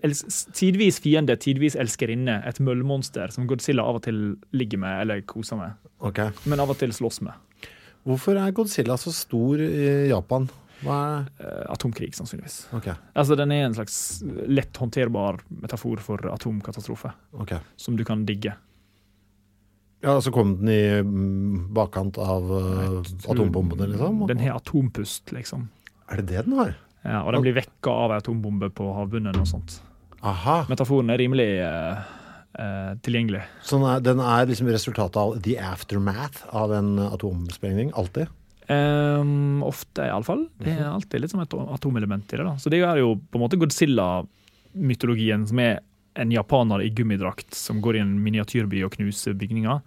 tidvis 0.58 1.00
fiende, 1.04 1.38
tidvis 1.40 1.78
elskerinne. 1.80 2.40
Et 2.50 2.62
møllmonster 2.64 3.34
som 3.34 3.48
Godzilla 3.50 3.86
av 3.88 4.02
og 4.02 4.06
til 4.08 4.24
ligger 4.58 4.82
med 4.82 5.04
eller 5.06 5.22
koser 5.30 5.60
med. 5.60 5.78
Okay. 6.02 6.34
Men 6.50 6.64
av 6.64 6.74
og 6.74 6.82
til 6.82 6.94
slåss 6.96 7.22
med. 7.28 7.70
Hvorfor 8.08 8.40
er 8.42 8.56
Godzilla 8.58 8.98
så 8.98 9.14
stor 9.14 9.62
i 9.62 10.10
Japan? 10.10 10.50
Eh, 10.82 11.66
atomkrig, 11.70 12.16
sannsynligvis. 12.18 12.66
Okay. 12.74 12.98
Altså, 13.14 13.36
Den 13.38 13.52
er 13.52 13.68
en 13.68 13.78
slags 13.78 14.24
lett 14.50 14.78
håndterbar 14.78 15.42
metafor 15.62 16.02
for 16.02 16.26
atomkatastrofe, 16.34 17.14
okay. 17.38 17.60
som 17.78 17.96
du 17.96 18.04
kan 18.06 18.26
digge. 18.26 18.56
Ja, 20.02 20.16
Så 20.22 20.32
kom 20.34 20.56
den 20.60 20.70
i 20.74 20.82
mm, 21.00 21.74
bakkant 21.74 22.18
av 22.18 22.48
uh, 22.50 23.02
atombombene, 23.30 23.92
liksom? 23.92 24.24
Den 24.28 24.42
har 24.42 24.58
atompust, 24.58 25.32
liksom. 25.36 25.68
Er 26.10 26.22
det 26.22 26.32
det 26.34 26.46
den 26.48 26.58
har? 26.58 26.74
Ja, 27.06 27.22
og 27.24 27.34
den 27.34 27.46
blir 27.46 27.56
vekka 27.58 27.94
av 28.06 28.14
ei 28.14 28.20
atombombe 28.22 28.70
på 28.78 28.90
havbunnen 28.94 29.38
og 29.38 29.48
sånt. 29.50 29.80
Aha. 30.22 30.62
Metaforen 30.70 31.10
er 31.10 31.18
rimelig 31.22 31.48
eh, 31.66 32.02
eh, 32.62 32.92
tilgjengelig. 33.02 33.42
Så 33.66 33.80
den 33.80 33.88
er, 33.90 34.04
den 34.06 34.22
er 34.22 34.50
liksom 34.50 34.70
resultatet 34.70 35.18
av 35.18 35.40
the 35.42 35.56
aftermath 35.58 36.44
av 36.54 36.74
en 36.78 36.94
atomsprengning? 37.08 37.90
Alltid? 37.98 38.30
Um, 38.70 39.64
ofte, 39.66 40.06
iallfall. 40.06 40.46
Det 40.62 40.76
er 40.78 40.86
alltid 40.92 41.24
litt 41.24 41.34
som 41.34 41.42
et 41.44 41.56
atomelement 41.58 42.30
i 42.30 42.38
det. 42.38 42.46
da. 42.46 42.54
Så 42.62 42.70
det 42.72 42.84
er 42.86 43.02
jo 43.02 43.16
på 43.18 43.40
en 43.40 43.46
måte 43.48 43.60
Godzilla-mytologien, 43.60 45.48
som 45.50 45.60
er 45.64 45.82
en 46.16 46.32
japaner 46.32 46.82
i 46.84 46.90
gummidrakt 46.90 47.54
som 47.56 47.82
går 47.82 47.96
i 47.96 48.00
en 48.04 48.16
miniatyrby 48.24 48.84
og 48.86 48.92
knuser 48.98 49.34
bygninger. 49.38 49.82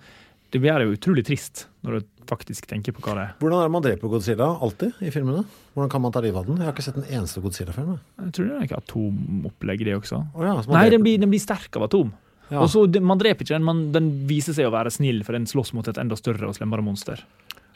Det 0.54 0.60
blir 0.62 0.84
jo 0.86 0.94
utrolig 0.94 1.24
trist 1.26 1.66
når 1.82 1.98
du 2.00 2.06
faktisk 2.30 2.66
tenker 2.70 2.94
på 2.94 3.02
hva 3.04 3.14
det 3.18 3.22
er. 3.26 3.32
Hvordan 3.42 3.58
er 3.60 3.66
det 3.68 3.72
man 3.74 3.82
dreper 3.84 4.08
Godzilla? 4.08 4.46
Alltid 4.62 4.92
i 5.04 5.10
filmene? 5.12 5.42
Hvordan 5.74 5.90
kan 5.90 6.00
man 6.04 6.12
ta 6.14 6.20
livet 6.24 6.38
av 6.40 6.46
den? 6.46 6.56
Jeg 6.62 6.64
har 6.68 6.72
ikke 6.72 6.84
sett 6.86 6.96
en 7.00 7.08
eneste 7.10 7.42
Godzilla-film. 7.44 7.98
jeg. 7.98 8.32
Tror 8.32 8.46
det 8.48 8.54
er 8.56 8.68
ikke 8.68 8.78
atomopplegg, 8.80 9.84
det 9.84 9.96
også. 9.98 10.20
Oh, 10.34 10.44
ja, 10.46 10.54
så 10.62 10.70
man 10.70 10.78
Nei, 10.78 10.84
dreper- 10.86 10.90
den 10.94 11.02
blir, 11.02 11.18
den 11.20 11.30
blir 11.34 11.42
sterk 11.42 11.76
av 11.76 11.82
atom. 11.88 12.12
Ja. 12.50 12.60
Og 12.62 12.68
så, 12.70 12.86
Man 13.02 13.18
dreper 13.18 13.42
ikke 13.44 13.56
den, 13.58 13.64
men 13.64 13.90
den 13.92 14.08
viser 14.28 14.54
seg 14.54 14.66
å 14.68 14.72
være 14.72 14.90
snill, 14.94 15.22
for 15.24 15.32
den 15.36 15.44
slåss 15.46 15.72
mot 15.74 15.86
et 15.88 15.98
enda 15.98 16.16
større 16.16 16.46
og 16.48 16.54
slemmere 16.56 16.84
monster. 16.84 17.20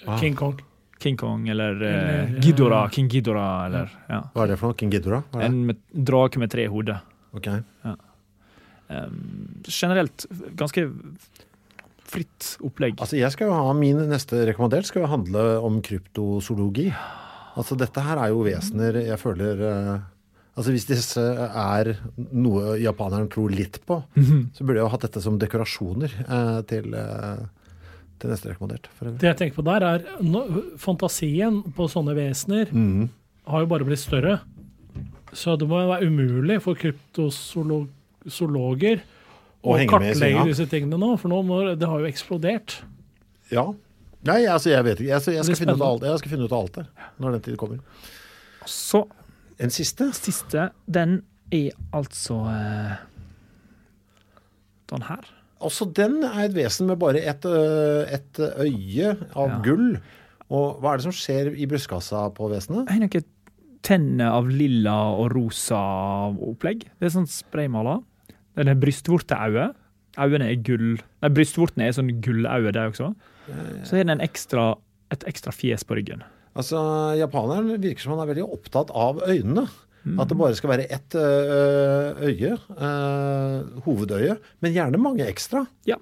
Ah. 0.07 0.17
King 0.21 0.37
Kong. 0.39 0.61
King 1.01 1.17
Kong 1.17 1.49
eller, 1.49 1.83
eh, 1.83 1.95
Eller, 2.29 2.41
Ghidorah. 2.41 2.85
eh, 2.87 2.91
King 2.91 3.09
Ghidorah 3.09 3.67
eller 3.67 3.91
ja. 4.09 4.23
Hva 4.35 4.45
er 4.45 4.47
det 4.49 4.59
for 4.59 4.69
noe? 4.71 4.75
King 4.79 4.91
Ghidorah? 4.91 5.23
Hva 5.33 5.37
er 5.39 5.41
det? 5.41 5.47
En 5.51 5.67
med, 5.67 5.77
drake 5.95 6.39
med 6.39 6.51
tre 6.51 6.67
hoder. 6.67 7.01
Ok. 7.35 7.47
Um, 8.89 9.61
generelt 9.69 10.25
ganske 10.57 10.87
fritt 12.09 12.55
opplegg. 12.65 12.97
Altså, 13.03 13.19
jeg 13.21 13.29
skal 13.35 13.51
jo 13.51 13.57
ha 13.59 13.73
Min 13.77 13.99
neste 14.09 14.41
rekommandert 14.49 14.89
skal 14.89 15.05
jo 15.05 15.11
handle 15.13 15.43
om 15.65 15.81
kryptozoologi. 15.85 16.87
Altså, 17.59 17.77
dette 17.77 18.01
her 18.05 18.21
er 18.23 18.31
jo 18.33 18.45
vesener 18.47 18.97
jeg 19.03 19.19
føler 19.21 19.61
eh, 19.69 19.99
Altså, 20.59 20.73
Hvis 20.75 20.89
disse 20.89 21.23
er 21.23 21.93
noe 22.35 22.73
japaneren 22.83 23.29
tror 23.31 23.53
litt 23.55 23.77
på, 23.87 24.01
så 24.57 24.65
burde 24.65 24.81
jeg 24.81 24.87
jo 24.87 24.91
hatt 24.91 25.05
dette 25.05 25.21
som 25.23 25.37
dekorasjoner 25.39 26.17
eh, 26.25 26.57
til, 26.67 26.89
eh, 26.99 27.45
til 28.19 28.33
neste 28.33 28.51
rekommandert. 28.51 28.89
Det 29.21 29.29
jeg 29.29 29.39
tenker 29.39 29.61
på 29.61 29.67
der, 29.69 29.87
er 29.87 30.25
no, 30.27 30.43
fantasien 30.83 31.61
på 31.77 31.87
sånne 31.93 32.17
vesener 32.19 32.73
Mhm. 32.75 33.07
har 33.53 33.63
jo 33.63 33.71
bare 33.71 33.87
blitt 33.87 34.03
større. 34.03 34.41
Så 35.31 35.55
det 35.61 35.69
må 35.71 35.79
jo 35.85 35.93
være 35.93 36.09
umulig 36.11 36.59
for 36.65 36.75
kryptozoologer 36.75 37.93
Å 38.29 39.73
og, 39.73 39.73
og 39.73 39.81
med 39.81 39.91
kartlegge 39.91 40.45
disse 40.47 40.67
tingene 40.71 40.99
nå, 41.01 41.15
for 41.19 41.33
nå 41.33 41.41
må, 41.47 41.61
det 41.75 41.89
har 41.89 42.03
jo 42.05 42.07
eksplodert. 42.09 42.77
Ja. 43.51 43.65
Nei, 44.29 44.43
altså, 44.51 44.71
jeg 44.71 44.85
vet 44.87 45.01
ikke. 45.03 45.11
Jeg, 45.11 45.35
jeg, 45.39 45.47
skal 45.49 45.59
finne 45.63 45.75
ut 45.79 45.85
alt, 45.87 46.07
jeg 46.07 46.23
skal 46.23 46.33
finne 46.35 46.47
ut 46.47 46.55
av 46.55 46.61
alt 46.65 46.79
det 46.79 46.87
når 47.23 47.37
den 47.37 47.45
tid 47.49 47.59
kommer. 47.61 47.81
Så 48.69 49.07
En 49.59 49.73
siste? 49.75 50.13
siste, 50.15 50.69
den 50.87 51.23
er 51.51 51.73
altså 51.97 52.37
uh, 52.47 52.93
den 54.93 55.03
her. 55.09 55.27
Også 55.59 55.89
den 55.91 56.21
er 56.23 56.45
et 56.45 56.55
vesen 56.55 56.87
med 56.87 57.01
bare 57.03 57.25
et, 57.27 57.43
ø, 57.49 58.05
et 58.07 58.39
øye 58.39 59.17
av 59.35 59.49
Ja. 59.57 59.59
gull. 59.65 59.99
Og 60.55 60.79
hva 60.79 60.93
er 60.93 61.01
det 61.01 61.09
som 61.09 61.17
skjer 61.17 61.51
i 61.59 61.67
brystkassa 61.67 62.29
på 62.37 62.47
vesenet? 62.53 62.87
Jeg 62.87 62.95
har 62.95 63.03
noen 63.03 63.27
tenner 63.83 64.31
av 64.37 64.49
lilla 64.51 64.95
og 65.19 65.33
rosa 65.35 65.81
opplegg. 66.31 66.87
Det 66.99 67.09
er 67.09 67.15
sånn 67.15 67.29
spraymala. 67.31 67.99
Den 68.59 68.69
er 68.73 68.79
brystvorteøye. 68.83 69.69
Øynene 70.19 70.49
er 70.51 70.59
gull. 70.67 70.97
Nei, 71.23 71.31
brystvortene 71.31 71.87
er 71.87 71.95
sånn 71.95 72.11
gulløye, 72.25 72.73
de 72.75 72.85
også. 72.91 73.13
Så 73.87 73.97
er 74.01 74.05
det 74.09 74.17
en 74.17 74.25
ekstra, 74.25 74.73
et 75.15 75.23
ekstra 75.31 75.53
fjes 75.55 75.87
på 75.87 75.95
ryggen. 75.99 76.25
Altså, 76.59 76.81
Japaneren 77.21 77.71
virker 77.81 78.03
som 78.03 78.17
han 78.17 78.25
er 78.25 78.33
veldig 78.33 78.49
opptatt 78.59 78.91
av 78.99 79.23
øynene. 79.29 79.69
At 80.19 80.31
det 80.31 80.39
bare 80.41 80.57
skal 80.57 80.71
være 80.73 80.87
ett 80.95 81.15
øye, 81.19 82.55
ø, 82.57 82.89
hovedøye, 83.85 84.37
men 84.65 84.73
gjerne 84.73 85.01
mange 85.03 85.27
ekstra. 85.29 85.65
Ja. 85.89 85.99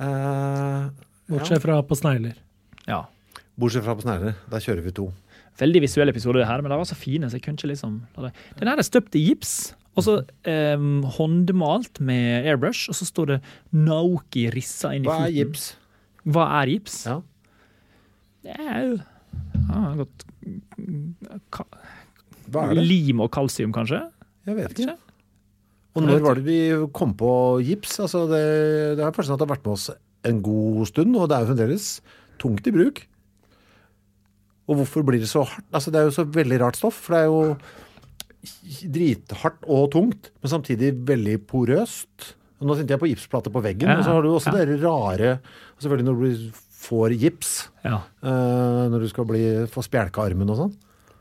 Uh, 0.00 0.88
Bortsett 1.30 1.62
fra 1.62 1.76
på 1.86 1.96
snegler. 1.98 2.34
Ja. 2.88 3.04
bortsett 3.60 3.84
fra 3.86 3.94
på 3.94 4.02
snegler. 4.04 4.34
Da 4.50 4.58
kjører 4.60 4.82
vi 4.84 4.92
to. 4.96 5.06
Veldig 5.60 5.84
visuell 5.84 6.10
episode, 6.10 6.40
det 6.42 6.48
her, 6.50 6.64
men 6.64 6.72
de 6.72 6.80
var 6.80 6.88
så 6.88 6.96
fine, 6.98 7.28
så 7.30 7.38
jeg 7.38 7.44
kunne 7.46 7.60
ikke 7.60 7.70
liksom. 7.70 8.00
Den 8.58 8.68
her 8.72 8.80
er 8.82 8.86
støpt 8.86 9.14
i 9.14 9.22
gips. 9.28 9.54
Og 9.94 10.02
så 10.02 10.16
eh, 10.50 10.86
håndmalt 11.16 12.00
med 12.02 12.48
airbrush, 12.50 12.90
og 12.90 12.98
så 12.98 13.06
står 13.06 13.34
det 13.34 13.38
Naoki 13.76 14.48
rissa 14.54 14.90
inn 14.96 15.06
i 15.06 15.10
Hva 15.10 15.20
er 15.28 15.34
gips? 15.36 15.68
Hva 16.24 16.48
er 16.60 16.72
gips? 16.72 16.98
Ja. 17.06 17.20
Det 18.44 18.56
er 18.58 18.80
jo 18.82 18.96
ah, 19.72 19.94
godt 20.02 20.26
ka, 21.54 21.64
Hva 22.50 22.66
er 22.68 22.78
det? 22.80 22.86
Lim 22.90 23.22
og 23.24 23.30
kalsium, 23.34 23.72
kanskje? 23.74 24.02
Jeg 24.44 24.58
vet 24.58 24.84
ikke. 24.84 24.98
Og 25.94 26.02
når 26.02 26.24
var 26.24 26.40
det 26.40 26.44
vi 26.48 26.58
kom 26.96 27.14
på 27.16 27.30
gips? 27.64 28.00
Altså 28.02 28.24
det, 28.28 28.44
det 28.98 29.04
er 29.06 29.14
først 29.14 29.30
at 29.30 29.38
det 29.38 29.46
har 29.46 29.54
vært 29.54 29.66
med 29.68 29.76
oss 29.76 29.88
en 30.24 30.40
god 30.42 30.88
stund, 30.90 31.14
og 31.16 31.28
det 31.30 31.36
er 31.36 31.44
jo 31.44 31.50
fremdeles 31.52 31.88
tungt 32.42 32.66
i 32.66 32.74
bruk. 32.74 33.04
Og 34.64 34.80
hvorfor 34.80 35.04
blir 35.06 35.22
det 35.22 35.30
så 35.30 35.44
hardt? 35.46 35.66
Altså 35.70 35.92
Det 35.92 36.00
er 36.00 36.08
jo 36.08 36.16
så 36.16 36.24
veldig 36.24 36.60
rart 36.64 36.80
stoff, 36.80 36.98
for 37.06 37.14
det 37.14 37.22
er 37.22 37.30
jo 37.30 37.40
drithardt 38.94 39.64
og 39.70 39.90
tungt, 39.94 40.30
men 40.42 40.52
samtidig 40.52 40.92
veldig 41.08 41.38
porøst. 41.50 42.34
Og 42.60 42.68
nå 42.68 42.76
tenkte 42.78 42.94
jeg 42.94 43.02
på 43.02 43.10
gipsplate 43.10 43.52
på 43.52 43.62
veggen, 43.64 43.90
Ja, 43.90 43.98
og 43.98 44.06
så 44.06 44.14
har 44.14 44.24
du 44.24 44.30
også 44.30 44.52
ja. 44.54 44.64
det 44.64 44.78
rare 44.84 45.32
Selvfølgelig 45.82 46.06
når 46.06 46.20
du 46.22 46.60
får 46.84 47.14
gips, 47.18 47.52
Ja. 47.84 47.98
uh, 48.22 48.84
når 48.92 49.04
du 49.04 49.08
skal 49.10 49.26
bli, 49.28 49.42
få 49.72 49.82
spjelka 49.84 50.22
armen 50.22 50.50
og 50.52 50.58
sånn. 50.60 50.74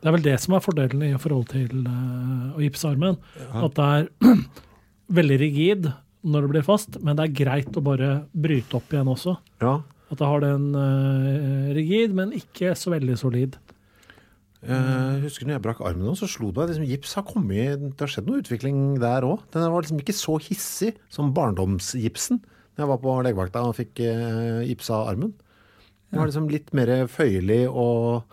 Det 0.03 0.09
er 0.11 0.15
vel 0.17 0.25
det 0.25 0.35
som 0.43 0.55
er 0.57 0.63
fordelen 0.63 1.03
i 1.07 1.13
forhold 1.15 1.47
til 1.53 1.85
uh, 1.87 2.51
å 2.53 2.61
gipse 2.61 2.87
armen. 2.89 3.17
At 3.55 3.77
det 3.79 3.85
er 3.87 4.37
veldig 5.19 5.37
rigid 5.39 5.87
når 6.23 6.45
det 6.45 6.51
blir 6.53 6.65
fast, 6.67 6.99
men 7.03 7.17
det 7.17 7.25
er 7.25 7.37
greit 7.39 7.79
å 7.79 7.83
bare 7.83 8.11
bryte 8.31 8.77
opp 8.79 8.91
igjen 8.93 9.11
også. 9.11 9.37
Ja. 9.63 9.77
At 10.11 10.19
det 10.19 10.29
har 10.29 10.43
den 10.43 10.69
uh, 10.75 11.71
rigid, 11.75 12.13
men 12.15 12.35
ikke 12.37 12.75
så 12.79 12.93
veldig 12.93 13.17
solid. 13.19 13.57
Jeg 14.63 15.21
husker 15.25 15.47
når 15.47 15.57
jeg 15.57 15.63
brakk 15.65 15.81
armen 15.83 16.15
så 16.15 16.27
slo 16.29 16.51
det 16.51 16.61
meg 16.61 16.69
liksom, 16.71 16.85
gips 16.87 17.15
har 17.17 17.25
kommet 17.27 17.81
Det 17.83 18.03
har 18.05 18.11
skjedd 18.13 18.29
noe 18.29 18.39
utvikling 18.43 18.77
der 19.01 19.25
òg. 19.27 19.43
Den 19.51 19.65
var 19.73 19.83
liksom 19.83 19.99
ikke 19.99 20.15
så 20.15 20.37
hissig 20.39 20.93
som 21.11 21.33
barndomsgipsen. 21.35 22.39
Da 22.73 22.85
jeg 22.85 22.91
var 22.93 23.01
på 23.03 23.17
legevakta 23.25 23.65
og 23.67 23.75
fikk 23.77 23.99
eh, 24.05 24.63
gipsa 24.69 25.03
armen. 25.09 25.33
Den 26.09 26.21
var 26.21 26.29
liksom 26.29 26.47
litt 26.51 26.71
mer 26.77 26.93
føyelig 27.11 27.65
og, 27.69 28.23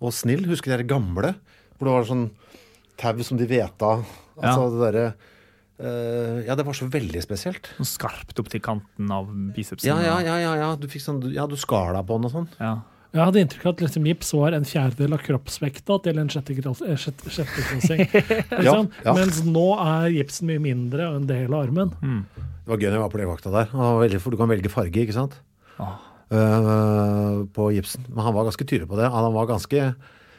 og 0.00 0.12
snill. 0.16 0.44
Husker 0.50 0.74
dere 0.74 0.88
gamle? 0.88 1.34
Hvor 1.76 1.88
det 1.88 1.94
var 1.94 2.10
sånn 2.10 2.26
tau 3.00 3.22
som 3.24 3.38
de 3.40 3.48
veta. 3.48 3.98
Altså 4.36 4.66
Ja. 4.66 4.68
det 4.74 4.84
derre 4.84 5.08
Uh, 5.76 6.40
Ja, 6.46 6.54
det 6.56 6.64
var 6.64 6.72
så 6.72 6.86
veldig 6.88 7.20
spesielt. 7.20 7.68
Sånn 7.76 7.84
skarpt 7.84 8.38
opp 8.40 8.48
til 8.48 8.62
kanten 8.64 9.10
av 9.12 9.28
bicepsen. 9.52 9.90
Ja, 9.90 9.98
ja, 10.00 10.14
ja, 10.24 10.36
ja, 10.40 10.54
ja. 10.56 10.68
Du 10.80 10.86
sånn 10.88 11.20
Ja, 11.34 11.44
du 11.46 11.56
skar 11.60 11.92
deg 11.92 12.06
på 12.08 12.16
den 12.16 12.24
og 12.24 12.32
sånn. 12.32 12.48
Ja. 12.56 12.70
Jeg 13.16 13.24
hadde 13.24 13.40
inntrykk 13.40 13.64
av 13.64 13.72
at 13.72 13.82
liksom 13.86 14.06
gips 14.10 14.32
var 14.36 14.52
en 14.56 14.66
fjerdedel 14.68 15.14
av 15.16 15.22
kroppsvekta 15.24 15.96
til 16.04 16.18
en 16.20 16.28
sjetteklassing. 16.32 16.98
sjette- 17.00 17.30
Liksom. 18.60 18.90
ja. 19.06 19.14
Mens 19.16 19.38
nå 19.46 19.66
er 19.80 20.10
gipsen 20.18 20.50
mye 20.50 20.60
mindre 20.60 21.06
og 21.08 21.22
en 21.22 21.30
del 21.30 21.48
av 21.48 21.62
armen. 21.64 21.94
Det 22.36 22.68
var 22.68 22.82
gøy 22.82 22.90
når 22.90 22.98
jeg 22.98 23.04
var 23.06 23.14
på 23.14 23.20
legevakta 23.22 23.54
der. 23.54 24.20
For 24.20 24.34
du 24.34 24.38
kan 24.40 24.50
velge 24.52 24.72
farge, 24.72 25.06
ikke 25.06 25.16
sant? 25.16 25.38
Ah. 25.80 25.96
Uh, 26.26 27.46
på 27.54 27.70
gipsen. 27.72 28.04
Men 28.10 28.24
han 28.26 28.34
var 28.36 28.48
ganske 28.50 28.66
tydelig 28.66 28.88
på 28.90 28.98
det. 28.98 29.08
Han 29.14 29.32
var 29.32 29.46
ganske 29.46 29.82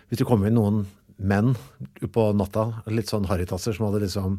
Hvis 0.08 0.20
det 0.22 0.28
kom 0.28 0.44
inn 0.48 0.56
noen 0.56 0.86
menn 1.18 1.56
på 2.14 2.28
natta, 2.38 2.84
litt 2.94 3.10
sånn 3.10 3.26
harrytasser 3.28 3.74
som 3.76 3.88
hadde 3.90 4.04
liksom 4.06 4.38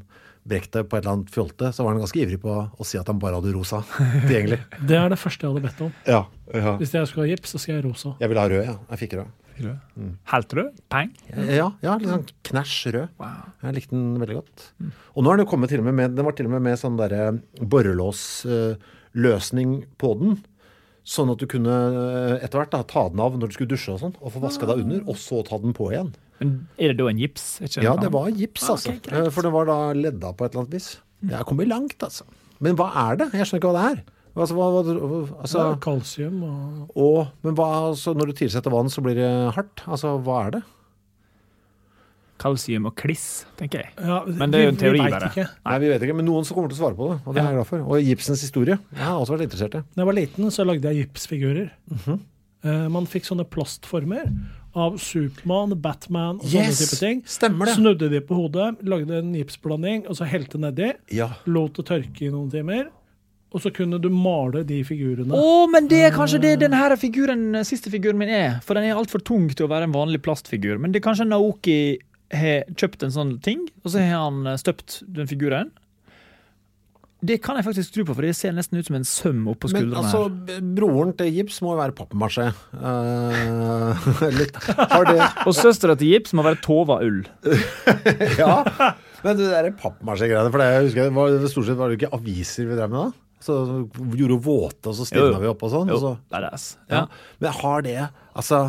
brekte 0.49 0.85
på 0.85 0.97
et 0.97 1.05
eller 1.05 1.15
annet 1.19 1.35
fjolte, 1.35 1.67
så 1.75 1.85
var 1.85 1.95
han 1.95 2.03
ganske 2.05 2.21
ivrig 2.23 2.41
på 2.43 2.53
å 2.55 2.87
si 2.87 2.97
at 3.01 3.09
han 3.11 3.21
bare 3.23 3.41
hadde 3.41 3.55
rosa 3.57 3.79
tilgjengelig. 4.27 4.61
Det 4.81 4.99
er 4.99 5.09
det 5.13 5.21
første 5.21 5.47
jeg 5.47 5.53
hadde 5.53 5.67
bedt 5.69 5.81
om. 5.87 5.93
Ja, 6.09 6.23
ja. 6.55 6.73
Hvis 6.81 6.95
jeg 6.97 7.11
skulle 7.11 7.29
ha 7.29 7.33
gips, 7.35 7.49
så 7.55 7.59
skal 7.63 7.77
jeg 7.77 7.83
ha 7.83 7.89
rosa. 7.89 8.09
Jeg 8.23 8.29
ville 8.33 8.45
ha 8.45 8.49
rød, 8.55 8.65
ja. 8.67 8.77
Jeg 8.93 8.99
fikk 9.05 9.13
rød. 9.21 9.37
Helt 10.33 10.51
rød? 10.55 10.73
Peng? 10.93 11.11
Ja, 11.51 11.69
ja 11.83 11.93
litt 11.99 12.11
sånn 12.11 12.27
knæsj 12.51 12.77
rød. 12.95 13.09
Jeg 13.65 13.73
likte 13.75 13.95
den 13.97 14.21
veldig 14.23 14.37
godt. 14.39 14.57
Og 15.15 15.21
nå 15.25 15.29
er 15.31 15.35
den 15.39 15.45
jo 15.47 15.51
kommet 15.51 15.69
til 15.73 15.81
og 15.83 15.87
med 15.89 15.97
med 15.99 16.09
Den 16.15 16.27
var 16.29 16.35
til 16.39 16.47
og 16.47 16.53
med 16.55 16.63
med 16.69 16.77
sånn 16.79 17.01
derre 17.01 17.23
borrelåsløsning 17.59 19.71
på 19.99 20.09
den. 20.21 20.31
Sånn 21.09 21.33
at 21.33 21.41
du 21.41 21.47
kunne 21.49 21.73
eh, 21.73 22.45
etter 22.45 22.59
hvert 22.61 22.75
da, 22.75 22.83
ta 22.85 23.09
den 23.09 23.23
av 23.25 23.33
når 23.39 23.49
du 23.49 23.55
skulle 23.57 23.73
dusje 23.73 23.95
og 23.95 24.01
sånn, 24.03 24.17
og 24.21 24.33
få 24.35 24.41
vaska 24.43 24.65
deg 24.69 24.83
under, 24.85 25.01
og 25.09 25.17
så 25.17 25.37
ta 25.47 25.57
den 25.63 25.73
på 25.77 25.85
igjen. 25.89 26.11
Men 26.41 26.69
er 26.79 26.93
det 26.93 26.99
da 27.01 27.09
en 27.11 27.19
gips? 27.19 27.47
Ikke 27.67 27.83
Ja, 27.83 27.97
det 27.99 28.13
var 28.15 28.29
gips, 28.31 28.63
Ah, 28.69 28.73
altså. 28.77 28.93
ok, 28.95 29.03
greit. 29.09 29.27
Eh, 29.27 29.31
For 29.35 29.43
det 29.43 29.53
var 29.53 29.65
da 29.67 29.79
ledda 29.95 30.33
på 30.37 30.45
et 30.47 30.53
eller 30.55 30.65
annet 30.67 30.77
vis. 30.79 30.89
Det 31.23 31.35
er 31.35 31.43
kommet 31.45 31.67
langt, 31.69 31.99
altså. 31.99 32.23
Men 32.61 32.77
hva 32.79 32.89
er 33.11 33.17
det? 33.17 33.33
Jeg 33.35 33.47
skjønner 33.47 33.63
ikke 33.63 33.73
hva 33.73 33.79
det 33.83 33.99
er. 33.99 34.05
Altså, 34.39 34.55
hva, 34.55 34.67
hva, 34.71 35.21
altså, 35.43 35.59
Ja, 35.59 35.75
Kalsium 35.83 36.43
og 36.47 36.91
og, 36.95 37.29
men 37.43 37.57
hva, 37.59 37.67
altså, 37.91 38.15
når 38.15 38.27
du 38.31 38.33
tilsetter 38.39 38.71
vann, 38.71 38.87
så 38.89 39.03
blir 39.03 39.17
det 39.19 39.31
hardt? 39.57 39.83
Altså, 39.89 40.15
hva 40.23 40.47
er 40.47 40.51
det? 40.59 40.63
Kalsium 42.39 42.85
og 42.87 42.95
kliss, 42.95 43.45
tenker 43.59 43.81
jeg. 43.83 43.91
ja, 43.99 44.21
Men 44.31 44.53
det 44.53 44.61
er 44.61 44.65
jo 44.69 44.71
en 44.71 44.77
teori, 44.79 44.99
vi 45.01 45.07
vet 45.09 45.15
bare. 45.17 45.31
Ikke. 45.33 45.47
Nei, 45.67 45.79
vi 45.83 45.89
vet 45.91 46.05
ikke, 46.07 46.15
men 46.21 46.29
noen 46.29 46.45
som 46.47 46.55
kommer 46.55 46.71
til 46.71 46.79
å 46.79 46.83
svare 46.85 46.95
på 46.95 47.09
det, 47.11 47.17
og 47.27 47.35
det 47.35 47.43
er 47.43 47.49
jeg 47.49 47.57
glad 47.59 47.67
for. 47.73 47.83
Og 47.83 48.05
gipsens 48.07 48.45
historie. 48.47 48.77
Jeg 48.95 49.03
har 49.09 49.19
også 49.19 49.35
vært 49.35 49.47
interessert 49.49 49.75
i. 49.75 49.81
Da 49.91 50.05
jeg 50.05 50.07
var 50.13 50.17
liten, 50.21 50.53
så 50.55 50.67
lagde 50.69 50.93
jeg 50.93 51.01
gipsfigurer. 51.09 51.73
Mhm. 51.97 52.21
Eh, 52.69 52.87
man 52.95 53.07
fikk 53.11 53.27
sånne 53.27 53.47
plastformer 53.47 54.31
av 54.77 54.99
Supermann, 55.01 55.73
Batman 55.83 56.39
og 56.43 56.45
Yes, 56.45 56.77
sånne 56.79 56.85
type 56.85 56.99
ting. 57.01 57.23
stemmer 57.27 57.67
det. 57.71 57.75
Snudde 57.79 58.09
de 58.13 58.21
på 58.21 58.37
hodet, 58.37 58.77
lagde 58.85 59.19
en 59.19 59.33
gipsblanding, 59.35 60.07
og 60.09 60.17
så 60.19 60.29
helte 60.29 60.61
nedi. 60.61 60.93
Ja. 61.15 61.31
Lot 61.47 61.77
det 61.81 61.87
tørke 61.89 62.27
i 62.27 62.31
noen 62.31 62.51
timer. 62.53 62.89
Og 63.49 63.63
så 63.65 63.71
kunne 63.73 63.97
du 63.97 64.11
male 64.13 64.61
de 64.69 64.83
figurene. 64.85 65.33
Å, 65.33 65.67
men 65.73 65.87
det 65.89 66.03
er 66.05 66.13
kanskje 66.13 66.41
det 66.43 66.59
den 66.61 66.75
her 66.77 66.93
figuren, 67.01 67.57
siste 67.65 67.89
figuren 67.89 68.19
min 68.21 68.29
er. 68.29 68.59
For 68.61 68.77
den 68.77 68.85
er 68.91 68.99
altfor 69.01 69.25
tung 69.25 69.47
til 69.49 69.65
å 69.65 69.71
være 69.73 69.89
en 69.89 69.95
vanlig 69.97 70.21
plastfigur. 70.21 70.77
Men 70.79 70.93
det 70.93 71.01
er 71.01 71.07
kanskje 71.09 71.25
Naoki 71.31 71.79
har 72.29 72.69
kjøpt 72.77 73.07
en 73.07 73.15
sånn 73.15 73.31
ting, 73.41 73.63
og 73.85 73.95
så 73.95 74.03
har 74.05 74.27
han 74.27 74.43
eh, 74.53 74.59
støpt 74.61 74.99
den 75.09 75.27
figuren. 75.31 75.71
Det 77.19 77.41
kan 77.43 77.57
jeg 77.59 77.67
faktisk 77.67 77.95
tro 77.97 78.05
på, 78.07 78.15
for 78.15 78.23
det 78.23 78.37
ser 78.39 78.53
nesten 78.55 78.79
ut 78.79 78.87
som 78.87 78.95
en 78.95 79.07
søm 79.09 79.41
oppå 79.51 79.67
Men 79.73 79.83
skuldrene. 79.83 80.03
altså, 80.05 80.21
her. 80.55 80.61
broren 80.79 81.11
til 81.19 81.33
gips 81.35 81.57
må 81.67 81.73
jo 81.75 81.81
være 81.81 81.97
pappmasjé. 81.99 82.45
Eh. 82.79 84.09
Har 84.93 85.09
det 85.09 85.17
Og 85.49 85.57
søstera 85.59 85.97
til 85.99 86.13
gips 86.13 86.35
må 86.39 86.45
være 86.47 86.61
Tova 86.63 87.01
Ull. 87.03 87.25
Ja. 88.39 88.63
Men 89.25 89.35
det 89.41 89.49
der 89.51 89.73
pappmasjé-greiene, 89.81 90.53
for 90.55 90.63
det, 90.63 90.69
jeg 90.77 90.85
husker, 90.87 91.09
det 91.09 91.17
var, 91.17 91.49
stort 91.51 91.67
sett 91.67 91.81
var 91.81 91.91
det 91.91 91.99
ikke 91.99 92.13
aviser 92.15 92.69
vi 92.71 92.77
drev 92.79 92.93
med 92.93 93.01
da? 93.01 93.25
Så 93.43 93.57
vi 93.99 94.19
gjorde 94.21 94.39
våte, 94.43 94.91
og 94.91 94.95
så 94.99 95.07
stivna 95.07 95.39
vi 95.43 95.51
opp 95.51 95.63
og 95.67 95.73
sånn. 95.75 95.91
Jo, 95.91 96.15
det 96.31 96.39
er 96.39 96.47
det. 96.47 96.63
ja. 96.91 97.01
Ja. 97.01 97.03
Men 97.43 97.59
har 97.63 97.85
det 97.87 97.97
Altså 98.39 98.61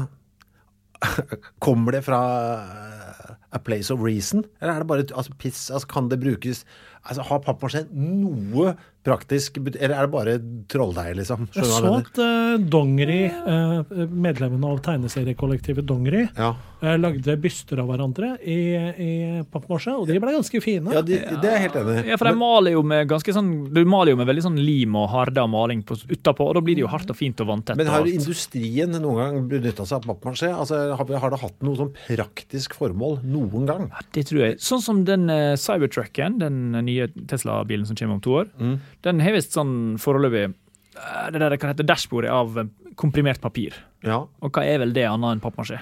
Kommer 1.66 1.96
det 1.96 2.02
fra 2.06 2.20
eh, 2.58 3.34
a 3.56 3.62
place 3.62 3.94
of 3.94 4.02
reason? 4.04 4.44
Eller 4.60 4.74
er 4.76 4.84
det 4.84 4.90
bare 4.90 5.06
altså, 5.14 5.34
piss? 5.42 5.68
Altså, 5.74 5.88
kan 5.90 6.10
det 6.12 6.20
brukes 6.22 6.66
Altså, 7.10 7.26
Har 7.30 7.44
pappmasjé 7.46 7.86
noe 7.92 8.76
praktisk 9.08 9.56
Eller 9.64 9.94
er 9.96 10.06
det 10.06 10.12
bare 10.12 10.34
trolldeig, 10.70 11.14
liksom? 11.22 11.46
Jeg 11.56 11.68
så 11.72 11.92
at 11.96 12.18
uh, 12.20 12.58
Dongeri, 12.60 13.30
uh, 13.32 13.80
medlemmene 14.12 14.68
av 14.68 14.82
tegneseriekollektivet 14.86 15.88
Dongeri, 15.88 16.26
Ja. 16.36 16.50
uh, 16.84 16.96
lagde 17.00 17.38
byster 17.42 17.80
av 17.80 17.88
hverandre 17.90 18.34
i, 18.44 18.58
i 19.00 19.12
pappmasjé, 19.50 19.94
og 19.96 20.04
de 20.10 20.20
ble 20.20 20.34
ganske 20.36 20.62
fine. 20.62 20.92
Ja, 20.94 21.02
de, 21.06 21.16
det 21.16 21.48
er 21.48 21.56
jeg 21.56 21.64
helt 21.70 21.78
enig 21.80 21.96
i. 22.02 22.04
Ja, 22.12 22.18
for 22.20 22.30
de 22.30 22.36
maler 22.42 22.76
jo 22.76 22.84
med 22.92 23.08
ganske 23.10 23.34
sånn 23.36 23.50
Du 23.72 23.80
maler 23.88 24.14
jo 24.14 24.20
med 24.20 24.28
veldig 24.30 24.44
sånn 24.50 24.60
lim 24.60 25.00
og 25.00 25.08
harda 25.14 25.48
maling 25.50 25.82
på, 25.88 25.96
utapå, 26.12 26.50
og 26.52 26.60
da 26.60 26.66
blir 26.68 26.78
det 26.78 26.84
jo 26.84 26.92
hardt 26.92 27.10
og 27.10 27.18
fint 27.18 27.40
og 27.40 27.50
vanntett. 27.54 27.80
Men 27.80 27.90
har 27.94 28.12
industrien 28.12 28.94
noen 29.00 29.22
gang 29.24 29.50
benytta 29.56 29.88
seg 29.88 30.04
av 30.04 30.12
pappmasjé? 30.12 30.52
Altså, 30.52 30.82
har, 31.00 31.16
har 31.24 31.34
det 31.34 31.42
hatt 31.46 31.58
noe 31.66 31.80
sånn 31.80 31.96
praktisk 32.12 32.76
formål 32.78 33.22
noen 33.24 33.66
gang? 33.72 33.88
Ja, 33.96 34.04
Det 34.20 34.28
tror 34.28 34.44
jeg. 34.44 34.60
Sånn 34.64 34.84
som 34.84 35.02
den 35.08 35.30
uh, 35.32 35.56
Cybertrucken, 35.60 36.38
den 36.44 36.62
nye 36.84 36.99
Tesla-bilen 37.08 37.86
som 37.88 37.96
kommer 37.96 38.18
om 38.18 38.22
to 38.22 38.34
år. 38.42 38.50
Mm. 38.60 38.76
Den 39.06 39.20
har 39.24 39.36
visst 39.38 39.56
sånn 39.56 39.98
foreløpig 40.02 40.44
eh, 40.50 41.30
det 41.32 41.40
der 41.40 41.58
kan 41.58 41.72
hete 41.74 41.88
dashbordet 41.88 42.32
av 42.34 42.60
komprimert 43.00 43.40
papir. 43.42 43.78
Ja. 44.04 44.26
Og 44.44 44.52
hva 44.52 44.66
er 44.68 44.80
vel 44.84 44.92
det 44.94 45.06
annet 45.08 45.38
enn 45.38 45.44
pappmasjé? 45.44 45.80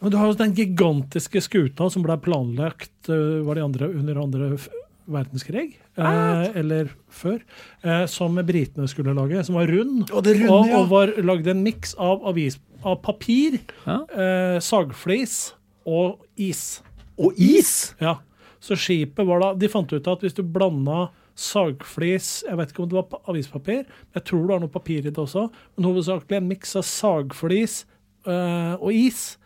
Men 0.00 0.12
du 0.12 0.18
har 0.18 0.28
jo 0.28 0.36
den 0.38 0.52
gigantiske 0.54 1.40
skuta 1.40 1.88
som 1.90 2.02
ble 2.04 2.18
planlagt 2.20 3.08
eh, 3.08 3.40
var 3.46 3.56
det 3.56 3.64
andre, 3.64 3.88
under 3.96 4.20
andre 4.22 4.50
verdenskrig, 5.06 5.76
eh, 5.96 6.56
eller 6.58 6.90
før, 7.14 7.38
eh, 7.86 8.04
som 8.10 8.34
britene 8.46 8.88
skulle 8.90 9.14
lage, 9.16 9.44
som 9.46 9.54
var 9.58 9.70
rund, 9.70 10.10
og, 10.10 10.24
det 10.26 10.34
runde, 10.40 10.50
og, 10.52 10.66
ja. 10.68 10.80
og 10.80 10.88
var 10.90 11.12
lagd 11.22 11.46
en 11.52 11.62
miks 11.62 11.94
av, 11.94 12.26
av 12.26 12.96
papir, 13.06 13.60
Ja. 13.86 14.00
eh, 14.10 14.58
sagflis 14.60 15.54
og 15.86 16.24
is. 16.36 16.82
Og 17.16 17.38
is! 17.38 17.94
Ja. 18.02 18.18
Så 18.60 18.76
skipet 18.80 19.26
var 19.28 19.40
da 19.42 19.54
De 19.54 19.68
fant 19.68 19.92
ut 19.92 20.08
at 20.08 20.20
hvis 20.24 20.34
du 20.36 20.42
blanda 20.42 21.08
sagflis 21.36 22.42
Jeg 22.48 22.56
vet 22.58 22.70
ikke 22.72 22.84
om 22.84 22.88
det 22.90 22.96
var 22.98 23.20
avispapir, 23.28 23.82
men 23.84 24.18
jeg 24.20 24.24
tror 24.28 24.44
det 24.46 24.54
var 24.54 24.62
noe 24.64 24.72
papir 24.72 25.04
i 25.04 25.10
det 25.12 25.18
også. 25.20 25.46
Men 25.76 25.88
hovedsakelig 25.90 26.38
en 26.40 26.48
miks 26.48 26.76
av 26.80 26.86
sagflis 26.88 27.82
øh, 28.26 28.74
og 28.80 28.92
is. 28.96 29.36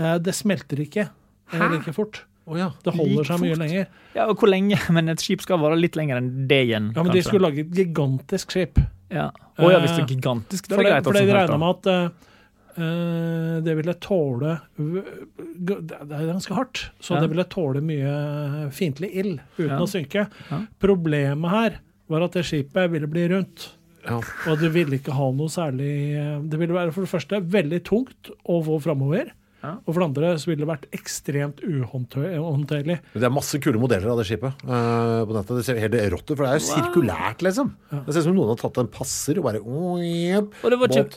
Øh, 0.00 0.16
det 0.24 0.34
smelter 0.34 0.80
ikke 0.80 1.08
Hæ? 1.52 1.68
like 1.74 1.92
fort. 1.92 2.24
Oh 2.46 2.58
ja. 2.58 2.70
Det 2.84 2.92
holder 2.96 3.24
seg 3.24 3.40
mye 3.40 3.54
fort? 3.54 3.62
lenger. 3.62 3.86
Ja, 4.16 4.26
og 4.28 4.36
hvor 4.40 4.48
lenge? 4.52 4.78
Men 4.96 5.08
et 5.12 5.20
skip 5.24 5.40
skal 5.44 5.60
vare 5.62 5.76
litt 5.80 5.96
lenger 5.96 6.20
enn 6.20 6.32
det 6.50 6.62
igjen. 6.66 6.90
Ja, 6.96 7.02
Men 7.04 7.12
de 7.14 7.22
skulle 7.24 7.44
lage 7.48 7.64
et 7.64 7.72
gigantisk 7.76 8.50
skip. 8.56 8.80
ja. 9.12 9.30
Oh, 9.54 9.68
ja, 9.70 9.78
hvis 9.78 9.92
det 9.94 10.02
er 10.02 10.08
gigantisk, 10.10 10.66
det 10.66 10.74
For 10.74 10.82
er 10.82 10.84
det 10.84 10.90
det, 10.90 10.94
greit. 10.96 11.04
for 11.06 11.14
det 11.14 11.20
at 11.22 11.28
de 11.28 11.34
regna 11.38 11.56
med 11.62 11.76
at 11.76 11.86
eh, 11.86 12.04
eh, 12.04 12.33
det 12.74 13.74
ville 13.78 13.94
tåle 14.02 14.56
Det 14.74 15.76
er 15.94 16.26
ganske 16.26 16.56
hardt, 16.56 16.80
så 17.00 17.14
Ja. 17.14 17.20
det 17.22 17.30
ville 17.30 17.44
tåle 17.44 17.80
mye 17.84 18.70
fiendtlig 18.74 19.10
ild 19.14 19.40
uten 19.58 19.70
Ja. 19.70 19.78
å 19.78 19.86
synke. 19.86 20.26
Ja. 20.50 20.60
Problemet 20.80 21.50
her 21.50 21.80
var 22.08 22.22
at 22.26 22.32
det 22.32 22.44
skipet 22.44 22.90
ville 22.90 23.06
bli 23.06 23.28
rundt. 23.28 23.70
Ja. 24.04 24.18
Og 24.50 24.58
det 24.60 24.72
ville 24.74 24.98
ikke 24.98 25.14
ha 25.16 25.30
noe 25.32 25.48
særlig 25.48 25.92
eh, 26.12 26.42
Det 26.44 26.58
ville 26.60 26.76
være 26.76 26.92
for 26.92 27.06
det 27.06 27.12
første 27.12 27.40
veldig 27.40 27.80
tungt 27.86 28.30
å 28.44 28.60
få 28.66 28.76
framover. 28.84 29.30
Ja. 29.64 29.78
Og 29.86 29.94
for 29.94 30.02
det 30.02 30.08
andre 30.10 30.32
så 30.36 30.50
ville 30.50 30.60
det 30.60 30.68
vært 30.68 30.90
ekstremt 30.92 31.62
uhåndterlig. 31.64 32.98
Det 33.14 33.24
er 33.24 33.32
masse 33.32 33.56
kule 33.64 33.80
modeller 33.80 34.12
av 34.12 34.20
det 34.20 34.26
skipet 34.28 34.60
uh, 34.68 35.24
på 35.24 35.32
nettet. 35.32 35.54
Det 35.56 35.64
ser 35.64 35.80
helt 35.80 35.96
rått 36.12 36.28
ut, 36.28 36.34
for 36.36 36.44
det 36.44 36.50
er 36.50 36.60
jo 36.60 36.66
sirkulært, 36.66 37.44
liksom. 37.46 37.70
Det 37.94 38.12
ser 38.12 38.20
ut 38.20 38.28
som 38.28 38.36
noen 38.36 38.52
har 38.52 38.60
tatt 38.60 38.82
en 38.82 38.90
passer 38.92 39.40
og 39.40 39.48
bare 39.48 39.62
oh, 39.64 39.96
yep, 40.04 40.52
Og 40.60 40.74
det 40.74 40.80
var 40.82 40.92
båt. 40.92 41.16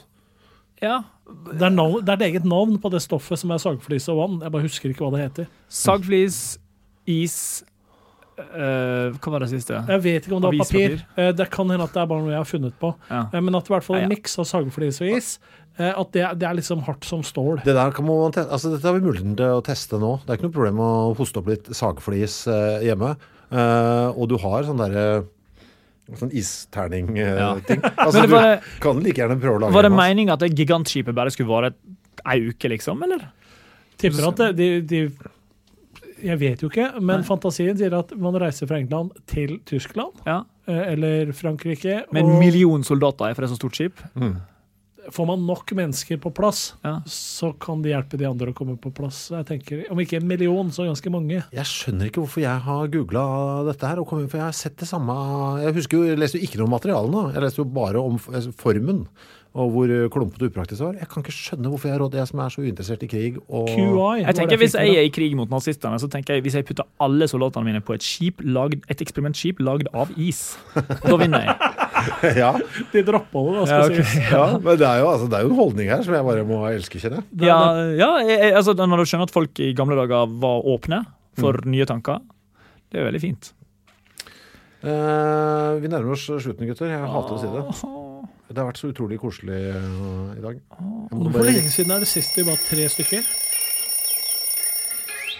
Ja. 0.80 1.02
Det 1.28 1.62
er, 1.68 1.74
navn, 1.74 2.00
det 2.06 2.10
er 2.14 2.22
et 2.22 2.28
eget 2.32 2.46
navn 2.48 2.78
på 2.80 2.90
det 2.94 3.02
stoffet 3.04 3.40
som 3.42 3.52
er 3.52 3.60
sagflis 3.60 4.08
og 4.14 4.18
vann. 4.22 4.38
Jeg 4.46 4.52
bare 4.54 4.64
husker 4.68 4.92
ikke 4.94 5.04
hva 5.06 5.12
det 5.18 5.24
heter. 5.26 5.50
Sagflis, 5.68 6.38
is 7.08 7.36
uh, 8.38 9.12
Hva 9.18 9.34
var 9.34 9.44
det 9.44 9.50
siste? 9.52 9.80
Jeg 9.90 10.04
vet 10.04 10.28
ikke 10.28 10.38
om 10.38 10.44
det 10.46 10.52
var 10.54 10.66
papir. 10.66 10.98
Eh, 11.18 11.32
Det 11.36 11.48
kan 11.54 11.70
hende 11.74 11.84
at 11.88 11.94
det 11.96 12.02
er 12.04 12.10
bare 12.12 12.24
noe 12.26 12.34
jeg 12.36 12.42
har 12.44 12.50
funnet 12.50 12.76
på. 12.80 12.94
Ja. 13.10 13.26
Eh, 13.34 13.42
Men 13.42 13.56
at 13.60 13.64
det 13.68 13.72
i 13.72 13.76
hvert 13.76 13.88
fall 13.88 14.00
en 14.02 14.08
ja. 14.08 14.12
miks 14.14 14.38
av 14.40 14.48
sagflis 14.50 15.02
og 15.04 15.12
is. 15.18 15.30
eh, 15.80 15.92
At 15.94 16.12
det, 16.16 16.26
det 16.40 16.48
er 16.50 16.60
liksom 16.60 16.84
hardt 16.88 17.08
som 17.08 17.24
stål. 17.28 17.64
Det 17.66 17.76
der 17.76 17.92
kan 17.96 18.06
man 18.08 18.32
altså, 18.34 18.72
Dette 18.76 18.88
har 18.88 18.98
vi 19.00 19.06
muligheten 19.08 19.36
til 19.40 19.58
å 19.58 19.64
teste 19.66 20.00
nå. 20.00 20.18
Det 20.26 20.30
er 20.32 20.40
ikke 20.40 20.50
noe 20.50 20.58
problem 20.60 20.80
å 20.84 20.92
hoste 21.18 21.42
opp 21.42 21.48
litt 21.52 21.68
sagflis 21.76 22.44
hjemme. 22.86 23.16
Eh, 23.52 24.08
og 24.16 24.28
du 24.32 24.38
har 24.44 24.64
sånn 24.68 24.80
derre 24.84 25.26
Sånn 26.16 26.32
Ja. 26.32 26.40
isterning-ting. 26.40 27.82
altså, 28.06 28.22
du 28.24 28.32
bare, 28.32 28.62
kan 28.80 29.00
like 29.04 29.20
gjerne 29.20 29.36
prøve 29.42 29.58
å 29.58 29.62
lage 29.66 29.76
Var 29.76 29.88
det 29.90 29.92
meninga 29.92 30.34
at 30.38 30.40
det 30.46 30.54
gigantskipet 30.56 31.16
bare 31.18 31.34
skulle 31.36 31.50
vare 31.52 31.74
ei 32.26 32.48
uke, 32.48 32.70
liksom? 32.72 33.02
Eller? 33.04 33.26
Tipper 34.00 34.30
at 34.30 34.38
det, 34.38 34.52
de, 34.58 34.70
de 34.88 36.24
Jeg 36.24 36.40
vet 36.42 36.62
jo 36.64 36.70
ikke, 36.72 36.88
men 37.02 37.24
fantasien 37.28 37.78
sier 37.78 37.94
at 37.98 38.14
man 38.18 38.38
reiser 38.40 38.70
fra 38.70 38.80
England 38.80 39.12
til 39.30 39.60
Tyskland 39.70 40.16
Ja. 40.26 40.40
eh, 40.68 40.94
eller 40.94 41.34
Frankrike. 41.38 42.06
Med 42.12 42.24
en 42.24 42.32
og 42.38 42.40
million 42.40 42.84
soldater 42.88 43.36
for 43.36 43.44
et 43.46 43.52
så 43.52 43.60
stort 43.60 43.76
skip? 43.78 44.00
Får 45.14 45.28
man 45.30 45.46
nok 45.48 45.72
mennesker 45.78 46.18
på 46.22 46.32
plass, 46.36 46.74
Ja. 46.84 47.00
så 47.06 47.54
kan 47.60 47.82
de 47.82 47.90
hjelpe 47.94 48.18
de 48.20 48.26
andre 48.26 48.52
å 48.52 48.56
komme 48.58 48.78
på 48.78 48.92
plass. 48.94 49.30
Jeg 49.32 49.46
tenker, 49.46 49.86
Om 49.92 49.98
ikke 50.00 50.18
en 50.22 50.28
million, 50.28 50.70
så 50.72 50.86
ganske 50.88 51.10
mange. 51.12 51.44
Jeg 51.54 51.66
skjønner 51.66 52.10
ikke 52.10 52.22
hvorfor 52.26 52.42
jeg 52.42 52.60
har 52.68 52.88
googla 52.88 53.26
dette 53.72 53.88
her. 53.88 54.00
Og 54.00 54.08
kommet, 54.08 54.30
for 54.30 54.38
jeg 54.38 54.46
har 54.48 54.52
sett 54.54 54.78
det 54.78 54.88
samme 54.88 55.16
Jeg 55.64 55.74
husker 55.74 55.98
jo, 55.98 56.04
jeg 56.12 56.20
leste 56.20 56.40
jo 56.40 56.46
ikke 56.48 56.58
noe 56.60 56.68
om 56.68 56.76
materialene. 56.78 57.34
Jeg 57.34 57.42
leste 57.44 57.58
jo 57.64 57.66
bare 57.66 57.98
om 58.04 58.18
formen. 58.20 59.08
Og 59.58 59.72
hvor 59.74 59.90
klumpete 60.14 60.44
og 60.46 60.52
upraktisk 60.52 60.78
det 60.78 60.86
var. 60.86 60.98
Jeg 61.02 61.08
kan 61.10 61.24
ikke 61.24 61.34
skjønne 61.34 61.70
hvorfor 61.72 61.90
jeg 61.90 62.00
råder 62.00 62.20
jeg 62.20 62.28
som 62.30 62.40
er 62.44 62.50
så 62.54 62.62
uinteressert 62.62 63.04
i 63.04 63.08
krig. 63.10 63.38
Og 63.50 63.68
QI. 63.72 64.22
Jeg 64.22 64.36
tenker 64.38 64.58
Hvis 64.62 64.76
jeg 64.78 64.98
er 65.00 65.08
i 65.08 65.10
krig 65.10 65.34
mot 65.36 65.50
nazistene, 65.50 65.98
så 65.98 66.10
tenker 66.12 66.36
jeg 66.36 66.44
hvis 66.46 66.54
jeg 66.60 66.66
putter 66.68 66.86
alle 67.02 67.26
soldatene 67.32 67.66
mine 67.66 67.82
på 67.82 67.96
et 67.96 68.06
skip 68.06 68.44
lagd, 68.46 68.84
et 68.88 69.02
eksperimentskip 69.02 69.60
lagd 69.66 69.90
av 69.96 70.12
is, 70.16 70.58
da 70.76 71.18
vinner 71.18 71.48
jeg. 71.48 71.87
ja, 72.44 72.52
De 72.94 73.02
droppa 73.08 73.42
det, 73.48 73.54
da, 73.58 73.66
skal 73.66 73.78
Ja, 73.78 73.86
okay. 73.88 74.04
sies. 74.04 74.32
ja, 74.32 74.46
men 74.58 74.78
det 74.80 74.88
er, 74.88 75.00
jo, 75.02 75.10
altså, 75.12 75.28
det 75.32 75.38
er 75.40 75.44
jo 75.46 75.52
en 75.52 75.60
holdning 75.62 75.90
her 75.92 76.02
som 76.06 76.14
jeg 76.18 76.26
bare 76.30 76.44
må 76.48 76.62
elske, 76.72 77.00
kjenner 77.02 77.22
jeg. 77.24 77.48
Ja, 77.48 77.60
ja 77.98 78.10
jeg, 78.28 78.54
altså, 78.60 78.74
Når 78.78 78.98
du 79.04 79.06
skjønner 79.10 79.30
at 79.30 79.36
folk 79.36 79.60
i 79.64 79.72
gamle 79.78 79.96
dager 80.00 80.28
var 80.42 80.66
åpne 80.74 81.04
for 81.38 81.60
nye 81.70 81.86
tanker, 81.90 82.20
det 82.92 83.00
er 83.02 83.08
veldig 83.10 83.22
fint. 83.22 83.52
Eh, 84.88 85.72
vi 85.82 85.90
nærmer 85.90 86.14
oss 86.14 86.28
slutten, 86.30 86.68
gutter. 86.70 86.92
Jeg 86.94 87.10
hater 87.12 87.34
å 87.36 87.40
si 87.42 87.50
det. 87.50 87.64
Det 88.48 88.62
har 88.62 88.70
vært 88.70 88.80
så 88.80 88.92
utrolig 88.94 89.18
koselig 89.20 89.58
eh, 89.74 90.38
i 90.38 90.44
dag. 90.44 90.60
Hvor 91.12 91.32
bare- 91.34 91.50
lenge 91.50 91.72
siden 91.74 91.92
er 91.98 92.00
det 92.06 92.08
sist 92.08 92.38
vi 92.38 92.46
var 92.48 92.56
tre 92.62 92.86
stykker? 92.94 93.26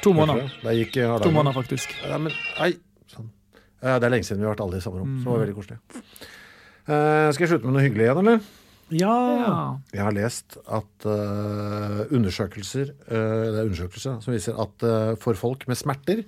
To 0.04 0.14
måneder. 0.14 0.50
Gikk 0.78 0.98
eh, 1.02 1.14
To 1.24 1.32
måneder, 1.34 1.56
faktisk. 1.58 1.94
Ja, 2.06 2.18
men, 2.22 2.34
nei, 2.60 2.74
sånn. 3.14 3.30
Eh, 3.82 3.96
Det 4.00 4.10
er 4.10 4.14
lenge 4.14 4.28
siden 4.28 4.42
vi 4.44 4.48
har 4.50 4.56
vært 4.56 4.66
alle 4.66 4.82
i 4.82 4.84
samme 4.84 5.00
rom. 5.02 5.16
Så 5.22 5.24
det 5.24 5.32
var 5.32 5.38
Mm. 5.38 5.46
veldig 5.46 5.58
koselig. 5.58 5.80
Eh, 6.88 7.28
skal 7.36 7.44
jeg 7.44 7.52
slutte 7.52 7.68
med 7.68 7.76
noe 7.76 7.84
hyggelig 7.84 8.06
igjen, 8.06 8.20
eller? 8.24 8.44
Ja. 8.96 9.16
Jeg 9.92 10.00
har 10.00 10.16
lest 10.16 10.56
at 10.64 11.08
uh, 11.12 12.06
undersøkelser 12.16 12.94
uh, 13.10 13.48
Det 13.52 13.58
er 13.60 13.66
undersøkelser 13.66 14.22
som 14.24 14.32
viser 14.32 14.56
at 14.64 14.86
for 15.20 15.36
folk 15.36 15.66
med 15.68 15.76
smerter 15.76 16.24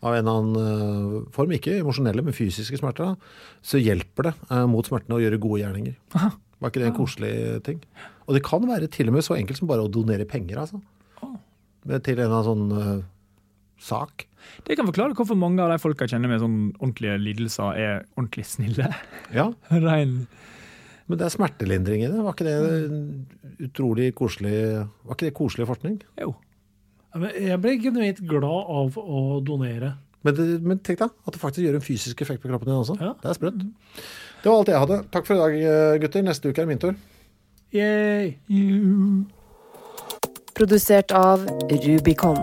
av 0.00 0.14
en 0.14 0.20
eller 0.22 0.38
annen 0.38 1.24
form, 1.34 1.50
ikke 1.52 1.80
emosjonelle, 1.82 2.22
men 2.24 2.32
fysiske 2.32 2.78
smerter, 2.78 3.10
da, 3.10 3.58
så 3.60 3.76
hjelper 3.82 4.30
det 4.30 4.60
mot 4.70 4.86
smertene 4.86 5.18
å 5.18 5.20
gjøre 5.20 5.40
gode 5.42 5.58
gjerninger. 5.60 5.98
Var 6.16 6.72
ikke 6.72 6.80
det 6.80 6.86
en 6.88 6.96
koselig 6.96 7.32
ting? 7.66 7.82
Og 8.24 8.38
det 8.38 8.40
kan 8.46 8.64
være 8.64 8.88
til 8.94 9.10
og 9.10 9.18
med 9.18 9.26
så 9.26 9.36
enkelt 9.36 9.60
som 9.60 9.68
bare 9.68 9.84
å 9.84 9.90
donere 9.92 10.24
penger, 10.30 10.62
altså. 10.62 10.80
Oh. 11.20 11.36
Til 11.84 12.16
en 12.16 12.30
annen 12.30 12.48
sånn 12.48 13.04
sak. 13.80 14.26
Det 14.66 14.76
kan 14.78 14.88
forklare 14.88 15.16
hvorfor 15.16 15.38
mange 15.38 15.62
av 15.64 15.72
de 15.72 15.80
folka 15.82 16.06
jeg 16.06 16.14
kjenner 16.14 16.32
med 16.32 16.42
sånn 16.42 16.58
ordentlige 16.78 17.16
lidelser, 17.20 17.80
er 17.80 18.04
ordentlig 18.16 18.46
snille. 18.48 18.90
Ja. 19.34 19.50
Rein 19.86 20.22
Men 21.10 21.18
det 21.18 21.26
er 21.26 21.34
smertelindring 21.34 22.04
i 22.04 22.10
det. 22.12 22.20
Var 22.22 22.36
ikke 22.36 22.46
det 22.46 23.64
utrolig 23.66 24.12
koselig 24.16 24.54
Var 24.78 25.16
ikke 25.16 25.28
det 25.28 25.36
koselig 25.36 25.66
forskning? 25.70 25.98
Jo. 26.20 26.36
Jeg 27.34 27.58
ble 27.58 27.74
genuint 27.82 28.22
glad 28.30 28.46
av 28.46 29.00
å 29.00 29.40
donere. 29.42 29.96
Men, 30.22 30.36
det, 30.36 30.46
men 30.62 30.80
tenk 30.84 31.00
deg 31.00 31.08
at 31.10 31.34
det 31.34 31.40
faktisk 31.40 31.64
gjør 31.64 31.78
en 31.80 31.84
fysisk 31.84 32.20
effekt 32.22 32.42
på 32.42 32.50
kroppen 32.50 32.68
din 32.70 32.78
også. 32.78 32.96
Ja. 33.00 33.14
Det 33.22 33.32
er 33.32 33.38
sprøtt. 33.38 33.64
Det 34.40 34.48
var 34.48 34.60
alt 34.60 34.72
jeg 34.72 34.84
hadde. 34.84 35.00
Takk 35.12 35.26
for 35.26 35.36
i 35.36 35.40
dag, 35.40 35.58
eh, 35.72 35.98
gutter. 36.04 36.24
Neste 36.28 36.52
uke 36.52 36.60
er 36.60 36.68
det 36.68 36.70
min 36.70 36.82
tur. 36.84 36.94
Yay! 37.74 38.36
Produsert 40.54 41.12
av 41.16 41.46
Rubicon. 41.70 42.42